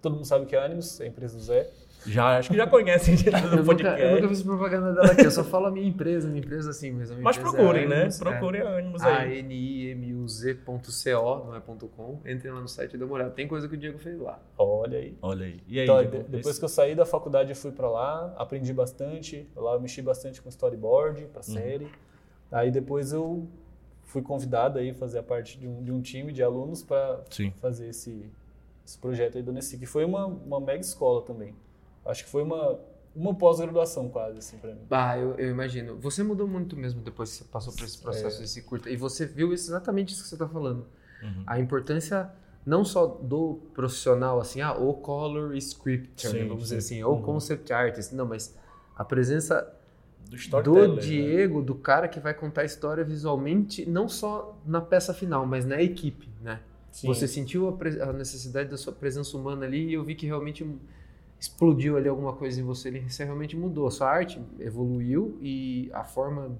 Todo 0.00 0.14
mundo 0.14 0.24
sabe 0.24 0.44
o 0.44 0.48
que 0.48 0.56
é 0.56 0.64
Animus, 0.64 0.98
é 1.00 1.04
a 1.04 1.06
empresa 1.08 1.36
do 1.36 1.42
Zé. 1.42 1.70
Já 2.06 2.38
acho 2.38 2.50
que 2.50 2.56
já 2.56 2.66
conhecem 2.66 3.14
do 3.16 3.28
Eu 3.30 3.50
nunca, 3.50 3.64
podcast. 3.64 4.00
eu 4.02 4.14
nunca 4.14 4.28
fiz 4.28 4.42
propaganda 4.42 4.92
dela 4.94 5.12
aqui, 5.12 5.24
eu 5.26 5.30
só 5.30 5.44
falo 5.44 5.66
a 5.66 5.70
minha 5.70 5.86
empresa, 5.86 6.28
minha 6.28 6.40
empresa 6.40 6.70
assim, 6.70 6.92
mas 6.92 7.10
a 7.10 7.14
minha 7.14 7.24
Mas 7.24 7.36
empresa 7.36 7.56
procurem, 7.56 7.84
é 7.84 7.88
né? 7.88 7.96
Animus, 7.96 8.18
Procurem 8.18 8.60
a 8.62 8.78
Animus 8.78 9.02
É, 9.02 9.06
aí. 9.06 9.38
A-N-I-M-U-Z.co, 9.40 11.44
não 11.46 11.56
é 11.56 11.60
ponto 11.60 11.88
.com. 11.88 12.20
Entrem 12.26 12.52
lá 12.52 12.60
no 12.60 12.68
site 12.68 12.94
e 12.94 12.98
dê 12.98 13.04
uma 13.04 13.14
olhada. 13.14 13.30
Tem 13.30 13.46
coisa 13.46 13.68
que 13.68 13.74
o 13.74 13.76
Diego 13.76 13.98
fez 13.98 14.18
lá. 14.20 14.38
Olha 14.56 14.98
aí. 14.98 15.16
Olha 15.22 15.46
aí. 15.46 15.60
E 15.68 15.78
aí, 15.78 15.84
Então, 15.86 15.98
Diego? 16.00 16.24
de- 16.24 16.30
depois 16.30 16.58
que 16.58 16.64
eu 16.64 16.68
saí 16.68 16.94
da 16.94 17.04
faculdade, 17.06 17.50
eu 17.50 17.56
fui 17.56 17.72
pra 17.72 17.88
lá, 17.90 18.34
aprendi 18.36 18.72
bastante. 18.72 19.48
Lá 19.56 19.74
eu 19.74 19.80
mexi 19.80 20.02
bastante 20.02 20.40
com 20.40 20.48
storyboard 20.48 21.26
pra 21.32 21.42
série. 21.42 21.88
Aí 22.50 22.70
depois 22.70 23.12
eu 23.12 23.46
fui 24.04 24.22
convidado 24.22 24.78
aí 24.78 24.90
a 24.90 24.94
fazer 24.94 25.18
a 25.18 25.22
parte 25.22 25.58
de 25.58 25.68
um, 25.68 25.82
de 25.82 25.92
um 25.92 26.00
time 26.00 26.32
de 26.32 26.42
alunos 26.42 26.82
para 26.82 27.20
Sim. 27.30 27.52
fazer 27.60 27.88
esse, 27.88 28.28
esse 28.84 28.98
projeto 28.98 29.36
aí 29.36 29.42
do 29.42 29.52
Nessi, 29.52 29.78
que 29.78 29.86
foi 29.86 30.04
uma, 30.04 30.26
uma 30.26 30.60
mega 30.60 30.80
escola 30.80 31.22
também. 31.22 31.54
Acho 32.04 32.24
que 32.24 32.30
foi 32.30 32.42
uma, 32.42 32.78
uma 33.14 33.34
pós-graduação 33.34 34.08
quase, 34.08 34.38
assim, 34.38 34.58
pra 34.58 34.72
mim. 34.74 34.80
Ah, 34.90 35.18
eu, 35.18 35.34
eu 35.36 35.50
imagino. 35.50 35.96
Você 35.98 36.22
mudou 36.22 36.46
muito 36.48 36.76
mesmo 36.76 37.00
depois 37.02 37.30
que 37.30 37.36
você 37.38 37.44
passou 37.44 37.72
por 37.72 37.84
esse 37.84 37.98
processo, 37.98 38.38
É. 38.38 38.40
desse 38.40 38.62
curta. 38.62 38.90
E 38.90 38.96
você 38.96 39.26
viu 39.26 39.52
exatamente 39.52 40.12
isso 40.14 40.22
que 40.22 40.28
você 40.28 40.34
está 40.34 40.48
falando. 40.48 40.86
Uhum. 41.22 41.44
A 41.46 41.58
importância 41.60 42.30
não 42.64 42.84
só 42.84 43.06
do 43.06 43.60
profissional, 43.74 44.38
assim, 44.40 44.60
ah, 44.60 44.72
o 44.74 44.94
color 44.94 45.54
scripter, 45.56 46.30
Sim, 46.30 46.38
né, 46.38 46.44
vamos 46.44 46.64
dizer 46.64 46.80
sim. 46.80 46.94
assim, 46.96 47.02
ou 47.04 47.16
Uhum. 47.16 47.22
concept 47.22 47.72
artist. 47.72 48.14
Não, 48.14 48.26
mas 48.26 48.56
a 48.96 49.04
presença 49.04 49.74
Do 50.30 50.62
do 50.62 50.94
né? 50.94 51.00
Diego, 51.00 51.62
do 51.62 51.74
cara 51.74 52.06
que 52.06 52.20
vai 52.20 52.32
contar 52.34 52.62
a 52.62 52.64
história 52.64 53.02
visualmente, 53.04 53.84
não 53.88 54.08
só 54.08 54.56
na 54.64 54.80
peça 54.80 55.12
final, 55.12 55.44
mas 55.46 55.64
na 55.64 55.82
equipe, 55.82 56.28
né? 56.40 56.60
Sim. 56.92 57.06
Você 57.08 57.26
sentiu 57.26 57.68
a, 57.68 58.04
a 58.08 58.12
necessidade 58.12 58.68
da 58.68 58.76
sua 58.76 58.92
presença 58.92 59.36
humana 59.36 59.64
ali 59.66 59.88
e 59.88 59.94
eu 59.94 60.04
vi 60.04 60.14
que 60.14 60.26
realmente 60.26 60.64
explodiu 61.40 61.96
ali 61.96 62.08
alguma 62.08 62.34
coisa 62.34 62.60
em 62.60 62.64
você, 62.64 62.88
ele- 62.88 63.08
você 63.10 63.24
realmente 63.24 63.56
mudou. 63.56 63.86
A 63.88 63.90
sua 63.90 64.08
arte 64.10 64.40
evoluiu 64.60 65.38
e 65.42 65.90
a 65.92 66.04
forma 66.04 66.56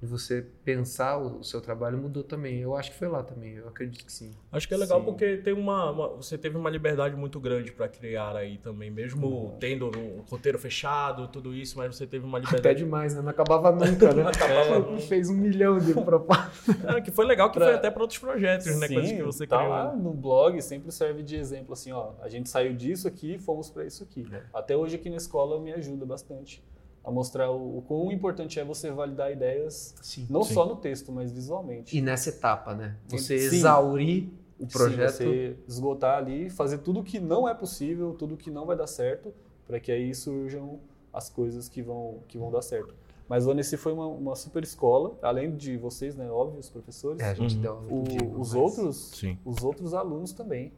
de 0.00 0.06
você 0.06 0.46
pensar 0.62 1.16
o, 1.16 1.42
seu 1.42 1.58
trabalho 1.60 1.96
mudou 1.96 2.22
também. 2.22 2.58
Eu 2.60 2.76
acho 2.76 2.90
que 2.90 2.98
foi 2.98 3.08
lá 3.08 3.22
também, 3.22 3.54
eu 3.54 3.66
acredito 3.68 4.04
que 4.04 4.12
sim. 4.12 4.30
Acho 4.52 4.68
que 4.68 4.74
é 4.74 4.76
legal 4.76 4.98
Sim. 5.00 5.04
porque 5.06 5.38
tem 5.38 5.54
uma, 5.54 5.90
uma- 5.90 6.08
você 6.08 6.36
teve 6.36 6.56
uma 6.56 6.68
liberdade 6.68 7.16
muito 7.16 7.40
grande 7.40 7.72
para 7.72 7.88
criar 7.88 8.36
aí 8.36 8.58
também, 8.58 8.90
mesmo 8.90 9.56
tendo 9.58 9.86
um 9.98 10.20
roteiro 10.28 10.58
fechado, 10.58 11.26
tudo 11.28 11.54
isso, 11.54 11.78
mas 11.78 11.96
você 11.96 12.06
teve 12.06 12.26
uma 12.26 12.36
Até 12.38 12.46
liberdade. 12.48 12.78
demais, 12.80 13.14
né? 13.14 13.22
Não 13.22 13.30
acabava 13.30 13.72
nunca, 13.72 14.12
né? 14.12 14.22
Acabava 14.28 14.98
Fez 15.00 15.30
um 15.30 15.34
milhão 15.34 15.78
de 15.78 15.94
propostas. 15.94 16.76
É, 16.86 17.00
que 17.00 17.10
foi 17.10 17.24
legal 17.24 17.50
que 17.50 17.56
Pra- 17.58 17.66
foi 17.68 17.74
até 17.76 17.90
para 17.90 18.02
outros 18.02 18.18
projetos, 18.18 18.66
né? 18.78 18.86
Sim, 18.88 18.94
Coisas 18.94 19.12
que 19.12 19.22
você 19.22 19.46
tá 19.46 19.56
criou. 19.58 19.70
lá 19.72 19.96
no 19.96 20.12
blog, 20.12 20.60
sempre 20.60 20.92
serve 20.92 21.22
de 21.22 21.36
exemplo 21.36 21.72
assim, 21.72 21.90
ó, 21.92 22.10
a 22.20 22.28
gente 22.28 22.48
saiu 22.50 22.74
disso 22.74 23.08
aqui 23.08 23.34
e 23.34 23.38
fomos 23.38 23.70
para 23.70 23.84
isso 23.84 24.02
aqui. 24.02 24.26
É. 24.32 24.42
Até 24.52 24.76
hoje 24.76 24.96
aqui 24.96 25.08
na 25.08 25.16
escola 25.16 25.58
me 25.60 25.72
ajuda 25.72 26.04
bastante 26.04 26.62
a 27.06 27.10
mostrar 27.12 27.50
o, 27.52 27.78
o 27.78 27.82
quão 27.82 28.10
importante 28.10 28.58
é 28.58 28.64
você 28.64 28.90
validar 28.90 29.30
ideias, 29.32 29.94
Sim. 30.02 30.26
não 30.28 30.42
Sim. 30.42 30.54
só 30.54 30.66
no 30.66 30.74
texto, 30.76 31.12
mas 31.12 31.30
visualmente. 31.30 31.96
E 31.96 32.00
nessa 32.02 32.30
etapa, 32.30 32.74
né? 32.74 32.96
Você 33.06 33.38
Sim. 33.38 33.56
exaurir 33.56 34.28
o 34.58 34.64
Sim, 34.64 34.66
projeto. 34.76 35.12
você 35.12 35.56
esgotar 35.68 36.18
ali, 36.18 36.50
fazer 36.50 36.78
tudo 36.78 37.04
que 37.04 37.20
não 37.20 37.48
é 37.48 37.54
possível, 37.54 38.12
tudo 38.12 38.36
que 38.36 38.50
não 38.50 38.66
vai 38.66 38.76
dar 38.76 38.88
certo, 38.88 39.32
para 39.68 39.78
que 39.78 39.92
aí 39.92 40.12
surjam 40.14 40.80
as 41.12 41.30
coisas 41.30 41.68
que 41.68 41.80
vão, 41.80 42.18
que 42.26 42.36
vão 42.36 42.50
dar 42.50 42.60
certo. 42.62 42.92
Mas 43.28 43.46
o 43.46 43.50
Annecy 43.52 43.76
foi 43.76 43.92
uma, 43.92 44.06
uma 44.06 44.34
super 44.36 44.62
escola, 44.64 45.16
além 45.22 45.56
de 45.56 45.76
vocês, 45.76 46.14
né, 46.16 46.30
óbvio, 46.30 46.58
os 46.60 46.68
professores, 46.68 47.20
É, 47.20 47.26
a 47.30 47.34
gente 47.34 47.54
Uhum. 47.56 47.60
deu 47.62 47.74
o- 47.88 48.02
digo, 48.02 48.40
os 48.40 48.52
mas- 48.52 48.54
outros, 48.54 48.96
Sim. 49.14 49.38
os 49.44 49.62
outros 49.62 49.94
alunos 49.94 50.32
também. 50.32 50.72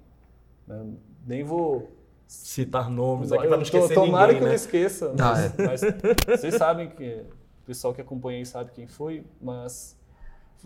né? 0.66 0.84
Nem 1.26 1.42
vou 1.42 1.88
Citar 2.28 2.90
nomes 2.90 3.32
aqui 3.32 3.44
eu 3.44 3.48
para 3.48 3.56
não 3.56 3.62
esquecer 3.62 3.94
tomara 3.94 4.32
ninguém, 4.32 4.38
que 4.38 4.42
eu 4.42 4.44
né? 4.44 4.48
não 4.48 4.54
esqueça. 4.54 5.14
Ah, 5.18 5.34
Mas, 5.56 5.80
mas 5.82 6.40
vocês 6.40 6.54
sabem 6.56 6.90
que 6.90 7.24
o 7.62 7.66
pessoal 7.66 7.94
que 7.94 8.02
acompanha 8.02 8.38
aí 8.38 8.44
sabe 8.44 8.70
quem 8.72 8.86
foi, 8.86 9.24
mas 9.40 9.96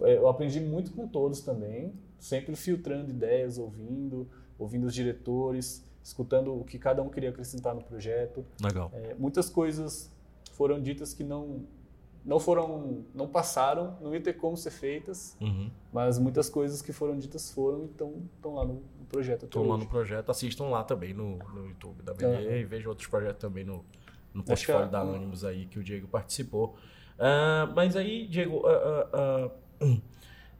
é, 0.00 0.16
eu 0.16 0.26
aprendi 0.28 0.60
muito 0.60 0.90
com 0.92 1.06
todos 1.06 1.40
também, 1.40 1.92
sempre 2.18 2.56
filtrando 2.56 3.10
ideias, 3.10 3.58
ouvindo, 3.58 4.28
ouvindo 4.58 4.86
os 4.86 4.94
diretores, 4.94 5.84
escutando 6.02 6.52
o 6.52 6.64
que 6.64 6.78
cada 6.80 7.00
um 7.00 7.08
queria 7.08 7.30
acrescentar 7.30 7.74
no 7.76 7.82
projeto. 7.82 8.44
Legal. 8.60 8.90
É, 8.92 9.14
muitas 9.14 9.48
coisas 9.48 10.10
foram 10.54 10.80
ditas 10.82 11.14
que 11.14 11.22
não 11.22 11.60
não 12.24 12.38
foram, 12.38 13.04
não 13.14 13.26
passaram, 13.26 13.96
não 14.00 14.14
ia 14.14 14.20
ter 14.20 14.34
como 14.34 14.56
ser 14.56 14.70
feitas, 14.70 15.36
Uhum. 15.40 15.70
mas 15.92 16.18
muitas 16.18 16.48
coisas 16.48 16.80
que 16.80 16.92
foram 16.92 17.18
ditas 17.18 17.50
foram 17.50 17.82
e 17.82 17.86
estão 17.86 18.54
lá 18.54 18.64
no, 18.64 18.74
no 18.98 19.04
projeto. 19.08 19.44
Estão 19.46 19.66
lá 19.66 19.76
no 19.76 19.86
projeto, 19.86 20.30
assistam 20.30 20.64
lá 20.68 20.84
também 20.84 21.12
no, 21.12 21.38
no 21.38 21.66
YouTube 21.66 22.02
da 22.02 22.12
BD 22.14 22.26
Aham. 22.46 22.56
e 22.56 22.64
vejam 22.64 22.90
outros 22.90 23.08
projetos 23.08 23.40
também 23.40 23.64
no, 23.64 23.84
no 24.32 24.42
portfólio 24.44 24.86
que 24.86 24.92
da 24.92 25.00
Anonymous 25.00 25.44
aí 25.44 25.66
que 25.66 25.78
o 25.78 25.82
Diego 25.84 26.06
participou. 26.08 26.76
Ah, 27.18 27.70
mas 27.74 27.96
aí, 27.96 28.26
Diego, 28.26 28.62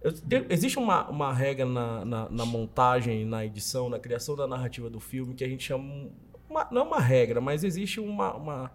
eu- 0.01 0.13
tem- 0.29 0.47
existe 0.51 0.79
uma, 0.79 1.09
uma 1.09 1.33
regra 1.33 1.65
na, 1.65 2.05
na, 2.05 2.29
na 2.29 2.45
montagem, 2.47 3.25
na 3.25 3.45
edição, 3.45 3.89
na 3.89 3.99
criação 3.99 4.35
da 4.35 4.47
narrativa 4.47 4.91
do 4.91 4.99
filme 5.01 5.35
que 5.35 5.45
a 5.45 5.49
gente 5.49 5.63
chama. 5.65 6.11
uma- 6.51 6.69
não 6.71 6.83
é 6.83 6.85
uma 6.85 7.01
regra, 7.01 7.41
mas 7.41 7.63
existe 7.65 8.01
uma. 8.01 8.35
uma- 8.35 8.71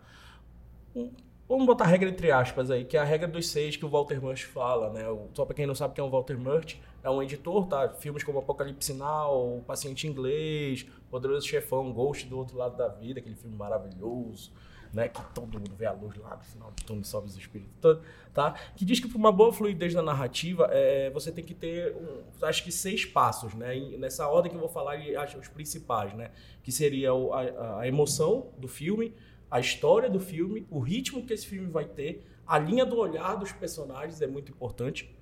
um- 0.96 1.12
vamos 1.48 1.66
botar 1.66 1.86
a 1.86 1.88
regra 1.88 2.10
entre 2.10 2.32
aspas 2.32 2.70
aí, 2.70 2.84
que 2.84 2.98
é 2.98 3.00
a 3.00 3.04
regra 3.04 3.28
dos 3.28 3.50
seis 3.50 3.76
que 3.76 3.86
o 3.86 3.90
Walter 3.90 4.22
Murch 4.22 4.46
fala, 4.46 4.92
né? 4.92 5.04
Só 5.34 5.46
pra 5.46 5.56
quem 5.56 5.66
não 5.66 5.76
sabe 5.76 5.94
quem 5.94 6.04
é 6.04 6.08
o 6.08 6.10
Walter 6.10 6.38
Murch, 6.38 6.82
é 7.04 7.10
um 7.10 7.22
editor, 7.24 7.68
tá? 7.68 7.90
Filmes 7.90 8.24
como 8.24 8.40
Apocalipse 8.40 8.94
Now, 8.94 9.58
O 9.58 9.64
Paciente 9.64 10.08
Inglês, 10.08 10.86
Poderoso 11.10 11.48
Chefão, 11.48 11.92
Ghost 11.94 12.28
do 12.28 12.38
Outro 12.38 12.58
Lado 12.58 12.76
da 12.76 12.88
Vida, 12.90 13.20
aquele 13.20 13.36
filme 13.36 13.56
maravilhoso, 13.56 14.52
né? 14.94 15.08
Que 15.08 15.22
todo 15.34 15.58
mundo 15.58 15.74
vê 15.76 15.86
a 15.86 15.94
luz 15.94 16.18
lá 16.18 16.36
no 16.36 16.44
final 16.44 16.72
do 16.72 16.84
túnel, 16.84 17.04
sobe 17.06 17.28
os 17.28 17.38
espíritos, 17.38 17.74
todo, 17.80 18.02
tá? 18.34 18.54
Que 18.76 18.84
diz 18.84 19.00
que 19.00 19.08
para 19.08 19.18
uma 19.18 19.32
boa 19.32 19.54
fluidez 19.54 19.94
na 19.94 20.02
narrativa, 20.02 20.68
é, 20.72 21.10
você 21.12 21.32
tem 21.32 21.46
que 21.46 21.54
ter, 21.54 21.96
um, 21.96 22.46
acho 22.46 22.64
que 22.64 22.72
seis 22.72 23.06
passos, 23.06 23.54
né? 23.54 23.78
E 23.78 23.98
nessa 23.98 24.28
ordem 24.28 24.52
que 24.52 24.58
eu 24.58 24.62
vou 24.62 24.70
falar, 24.70 24.98
acho 25.20 25.38
os 25.38 25.48
principais, 25.48 26.14
né? 26.14 26.32
Que 26.62 26.72
seria 26.72 27.12
a, 27.12 27.80
a 27.80 27.88
emoção 27.88 28.50
do 28.58 28.68
filme, 28.68 29.14
a 29.50 29.60
história 29.60 30.10
do 30.10 30.20
filme, 30.20 30.66
o 30.70 30.80
ritmo 30.80 31.26
que 31.26 31.34
esse 31.34 31.46
filme 31.48 31.68
vai 31.70 31.86
ter, 31.86 32.26
a 32.46 32.58
linha 32.58 32.86
do 32.86 32.98
olhar 32.98 33.36
dos 33.36 33.52
personagens 33.52 34.22
é 34.22 34.28
muito 34.28 34.52
importante, 34.52 35.14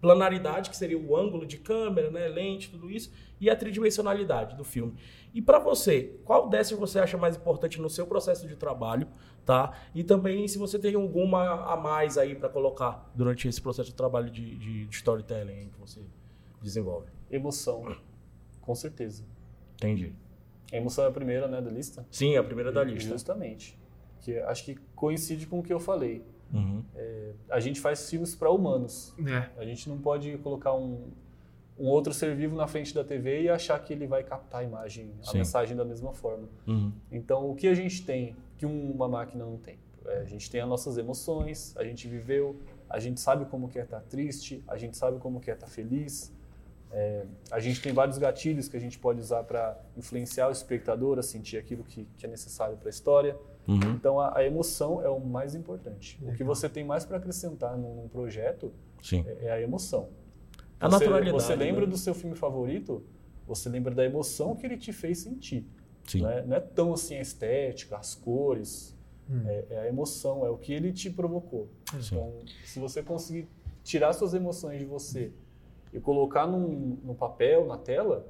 planaridade, 0.00 0.68
que 0.68 0.76
seria 0.76 0.98
o 0.98 1.16
ângulo 1.16 1.46
de 1.46 1.58
câmera, 1.58 2.10
né, 2.10 2.26
lente, 2.26 2.70
tudo 2.70 2.90
isso, 2.90 3.12
e 3.40 3.48
a 3.48 3.54
tridimensionalidade 3.54 4.56
do 4.56 4.64
filme. 4.64 4.94
E 5.32 5.40
para 5.40 5.60
você, 5.60 6.18
qual 6.24 6.48
dessas 6.48 6.76
você 6.76 6.98
acha 6.98 7.16
mais 7.16 7.36
importante 7.36 7.80
no 7.80 7.88
seu 7.88 8.04
processo 8.06 8.48
de 8.48 8.56
trabalho, 8.56 9.06
tá? 9.44 9.72
E 9.94 10.02
também 10.02 10.48
se 10.48 10.58
você 10.58 10.76
tem 10.78 10.94
alguma 10.96 11.72
a 11.72 11.76
mais 11.76 12.18
aí 12.18 12.34
para 12.34 12.48
colocar 12.48 13.10
durante 13.14 13.46
esse 13.46 13.60
processo 13.62 13.90
de 13.90 13.94
trabalho 13.94 14.28
de, 14.28 14.56
de- 14.56 14.86
de 14.86 14.96
storytelling 14.96 15.70
que 15.70 15.78
você 15.78 16.00
desenvolve. 16.60 17.06
Emoção, 17.30 17.96
com 18.60 18.74
certeza. 18.74 19.24
Entendi. 19.76 20.12
A 20.72 20.76
emoção 20.76 21.04
é 21.04 21.08
a 21.08 21.10
primeira, 21.10 21.46
né, 21.46 21.60
da 21.60 21.70
lista? 21.70 22.06
Sim, 22.10 22.36
a 22.36 22.42
primeira 22.42 22.72
da 22.72 22.82
lista. 22.82 23.10
Justamente. 23.10 23.78
Que 24.20 24.38
acho 24.38 24.64
que 24.64 24.76
coincide 24.94 25.46
com 25.46 25.58
o 25.58 25.62
que 25.62 25.72
eu 25.72 25.80
falei. 25.80 26.24
Uhum. 26.52 26.82
A 27.48 27.60
gente 27.60 27.80
faz 27.80 28.08
filmes 28.08 28.34
para 28.34 28.50
humanos. 28.50 29.14
É. 29.26 29.50
A 29.60 29.64
gente 29.64 29.88
não 29.88 29.98
pode 29.98 30.36
colocar 30.38 30.74
um, 30.74 31.10
um 31.78 31.86
outro 31.88 32.12
ser 32.12 32.34
vivo 32.36 32.56
na 32.56 32.66
frente 32.66 32.94
da 32.94 33.02
TV 33.02 33.42
e 33.42 33.48
achar 33.48 33.78
que 33.82 33.92
ele 33.92 34.06
vai 34.06 34.22
captar 34.22 34.60
a 34.60 34.64
imagem, 34.64 35.12
a 35.22 35.30
Sim. 35.30 35.38
mensagem 35.38 35.76
da 35.76 35.84
mesma 35.84 36.12
forma. 36.12 36.48
Uhum. 36.66 36.92
Então, 37.10 37.50
o 37.50 37.54
que 37.54 37.66
a 37.66 37.74
gente 37.74 38.04
tem 38.04 38.36
que 38.56 38.66
uma 38.66 39.08
máquina 39.08 39.44
não 39.44 39.56
tem? 39.56 39.78
É, 40.04 40.18
a 40.18 40.24
gente 40.24 40.50
tem 40.50 40.60
as 40.60 40.68
nossas 40.68 40.98
emoções, 40.98 41.76
a 41.76 41.84
gente 41.84 42.08
viveu, 42.08 42.56
a 42.88 42.98
gente 42.98 43.20
sabe 43.20 43.44
como 43.46 43.68
que 43.68 43.78
é 43.78 43.82
estar 43.82 44.00
triste, 44.00 44.62
a 44.68 44.76
gente 44.76 44.96
sabe 44.96 45.18
como 45.18 45.40
que 45.40 45.50
é 45.50 45.54
estar 45.54 45.66
feliz. 45.68 46.32
É, 46.94 47.24
a 47.50 47.58
gente 47.58 47.80
tem 47.80 47.92
vários 47.92 48.18
gatilhos 48.18 48.68
que 48.68 48.76
a 48.76 48.80
gente 48.80 48.98
pode 48.98 49.18
usar 49.20 49.42
para 49.44 49.80
influenciar 49.96 50.48
o 50.48 50.52
espectador 50.52 51.18
a 51.18 51.22
sentir 51.22 51.56
aquilo 51.56 51.82
que, 51.84 52.06
que 52.18 52.26
é 52.26 52.28
necessário 52.28 52.76
para 52.76 52.88
a 52.88 52.90
história. 52.90 53.36
Uhum. 53.66 53.92
Então, 53.94 54.20
a, 54.20 54.36
a 54.38 54.44
emoção 54.44 55.02
é 55.02 55.08
o 55.08 55.18
mais 55.18 55.54
importante. 55.54 56.18
O 56.20 56.26
que 56.26 56.30
Legal. 56.42 56.48
você 56.48 56.68
tem 56.68 56.84
mais 56.84 57.04
para 57.06 57.16
acrescentar 57.16 57.78
num, 57.78 57.94
num 58.02 58.08
projeto 58.08 58.72
Sim. 59.02 59.24
é, 59.26 59.46
é 59.46 59.52
a 59.52 59.60
emoção. 59.60 60.08
A 60.78 60.88
Você- 60.88 60.98
naturalidade. 61.04 61.32
Você 61.42 61.54
lembra 61.56 61.86
né? 61.86 61.92
do 61.92 61.96
seu 61.96 62.12
filme 62.14 62.36
favorito, 62.36 63.02
você 63.46 63.68
lembra 63.68 63.94
da 63.94 64.04
emoção 64.04 64.54
que 64.54 64.66
ele 64.66 64.76
te 64.76 64.92
fez 64.92 65.18
sentir. 65.18 65.64
Sim. 66.06 66.20
Não 66.22 66.30
é, 66.30 66.42
não 66.44 66.56
é 66.56 66.60
tão 66.60 66.92
assim 66.92 67.14
a 67.16 67.20
estética, 67.22 67.96
as 67.96 68.14
cores, 68.14 68.92
Hum. 69.30 69.40
é, 69.46 69.64
é 69.70 69.78
a 69.78 69.86
emoção, 69.88 70.44
é 70.44 70.50
o 70.50 70.58
que 70.58 70.72
ele 70.72 70.92
te 70.92 71.08
provocou. 71.08 71.68
Sim. 71.92 72.16
Então, 72.16 72.32
se 72.66 72.78
você 72.80 73.02
conseguir 73.02 73.48
tirar 73.84 74.12
suas 74.12 74.34
emoções 74.34 74.78
de 74.80 74.84
você 74.84 75.30
e 75.92 76.00
colocar 76.00 76.46
num, 76.46 76.98
no 77.04 77.14
papel, 77.14 77.66
na 77.66 77.76
tela, 77.78 78.26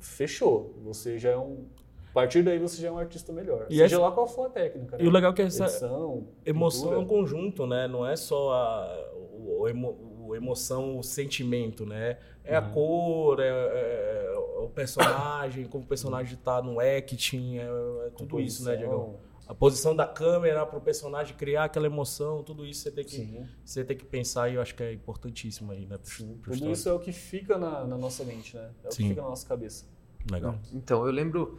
fechou. 0.00 0.74
Você 0.84 1.18
já 1.18 1.30
é 1.30 1.36
um. 1.36 1.66
A 2.10 2.14
partir 2.14 2.42
daí 2.44 2.58
você 2.60 2.80
já 2.80 2.88
é 2.88 2.92
um 2.92 2.98
artista 2.98 3.32
melhor. 3.32 3.66
E 3.68 3.72
Seja 3.74 3.96
essa- 3.96 3.98
lá 3.98 4.12
qual 4.12 4.26
for 4.28 4.46
a 4.46 4.50
técnica. 4.50 4.96
Né? 4.96 5.02
E 5.04 5.08
o 5.08 5.10
legal 5.10 5.32
é 5.32 5.34
que 5.34 5.42
essa 5.42 5.64
Edição, 5.64 6.28
emoção 6.46 6.92
é 6.92 6.96
um 6.96 7.00
pintura. 7.00 7.20
conjunto, 7.20 7.66
né? 7.66 7.88
Não 7.88 8.06
é 8.06 8.14
só 8.16 8.52
a 8.52 9.10
o, 9.36 9.68
emo- 9.68 9.96
o 10.28 10.36
emoção, 10.36 10.98
o 10.98 11.02
sentimento, 11.02 11.84
né? 11.84 12.18
É 12.44 12.54
a 12.56 12.60
Uhum. 12.62 12.70
cor, 12.70 13.40
é, 13.40 13.48
é 13.48 14.34
o 14.60 14.68
personagem, 14.68 15.66
como 15.66 15.82
o 15.84 15.86
personagem 15.86 16.38
tá 16.38 16.62
no 16.62 16.78
acting, 16.80 17.58
é, 17.58 17.62
é 18.06 18.10
tudo 18.16 18.40
isso, 18.40 18.64
né, 18.64 18.76
composição. 18.76 18.76
Diego? 18.76 19.14
A 19.46 19.54
posição 19.54 19.94
da 19.94 20.06
câmera 20.06 20.64
para 20.64 20.78
o 20.78 20.80
personagem 20.80 21.36
criar 21.36 21.64
aquela 21.64 21.86
emoção, 21.86 22.42
tudo 22.42 22.64
isso 22.64 22.80
você 22.82 22.90
tem 22.90 23.04
que, 23.04 23.16
Sim. 23.16 23.46
você 23.64 23.84
tem 23.84 23.96
que 23.96 24.04
pensar 24.04 24.48
e 24.48 24.54
eu 24.54 24.62
acho 24.62 24.74
que 24.74 24.82
é 24.82 24.92
importantíssimo 24.92 25.70
aí, 25.72 25.84
né? 25.86 25.98
pro- 25.98 26.06
Sim, 26.10 26.38
pro 26.40 26.52
tudo 26.54 26.70
isso 26.72 26.88
é 26.88 26.92
o 26.92 26.98
que 26.98 27.12
fica 27.12 27.58
na, 27.58 27.84
na 27.86 27.96
nossa 27.98 28.24
mente, 28.24 28.56
né? 28.56 28.70
É 28.82 28.88
o 28.88 28.92
Sim. 28.92 29.02
que 29.02 29.08
fica 29.10 29.22
na 29.22 29.28
nossa 29.28 29.46
cabeça. 29.46 29.84
Legal. 30.30 30.58
Então, 30.72 31.04
eu 31.06 31.12
lembro. 31.12 31.58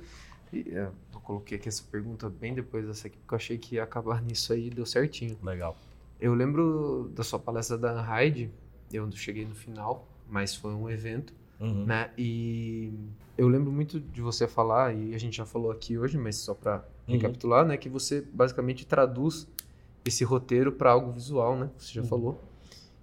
e, 0.52 0.70
é, 0.72 0.90
Eu 1.14 1.20
coloquei 1.22 1.58
aqui 1.58 1.70
essa 1.70 1.84
pergunta 1.84 2.28
bem 2.30 2.56
depois 2.56 2.88
dessa 2.88 3.06
aqui, 3.08 3.18
porque 3.18 3.34
eu 3.34 3.38
achei 3.38 3.58
que 3.60 3.76
ia 3.76 3.84
acabar 3.84 4.20
nisso 4.24 4.52
aí 4.52 4.68
e 4.68 4.70
deu 4.72 4.86
certinho. 4.86 5.38
Legal. 5.44 5.78
Eu 6.20 6.34
lembro 6.34 7.12
da 7.14 7.24
sua 7.24 7.38
palestra 7.38 7.78
da 7.78 8.02
Hyde, 8.02 8.50
eu 8.92 9.06
não 9.06 9.12
cheguei 9.12 9.46
no 9.46 9.54
final, 9.54 10.08
mas 10.28 10.56
foi 10.56 10.74
um 10.74 10.90
evento, 10.90 11.34
Uhum. 11.60 11.86
né? 11.86 12.12
E 12.18 12.94
eu 13.38 13.48
lembro 13.48 13.72
muito 13.72 14.00
de 14.00 14.22
você 14.22 14.48
falar, 14.48 14.94
e 14.96 15.14
a 15.16 15.18
gente 15.18 15.38
já 15.38 15.46
falou 15.46 15.72
aqui 15.72 15.98
hoje, 15.98 16.18
mas 16.18 16.36
só 16.38 16.54
para 16.54 16.78
Uhum. 17.08 17.14
recapitular, 17.14 17.66
né? 17.66 17.78
Que 17.78 17.88
você 17.90 18.22
basicamente 18.22 18.86
traduz 18.86 19.48
esse 20.04 20.24
roteiro 20.24 20.72
para 20.72 20.92
algo 20.92 21.12
visual, 21.12 21.58
né? 21.58 21.70
Você 21.78 21.94
já 21.94 22.02
Uhum. 22.02 22.08
falou. 22.08 22.44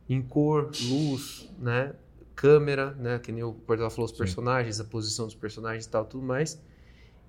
Em 0.08 0.20
cor, 0.20 0.70
luz, 0.90 1.48
né? 1.58 1.94
Câmera, 2.34 2.92
né? 2.94 3.18
Que 3.18 3.30
nem 3.32 3.42
o 3.44 3.52
Portal 3.52 3.88
falou, 3.90 4.04
os 4.06 4.10
Sim. 4.10 4.18
personagens, 4.18 4.80
a 4.80 4.84
posição 4.84 5.26
dos 5.26 5.34
personagens 5.34 5.84
e 5.86 5.88
tal, 5.88 6.04
tudo 6.04 6.24
mais. 6.24 6.60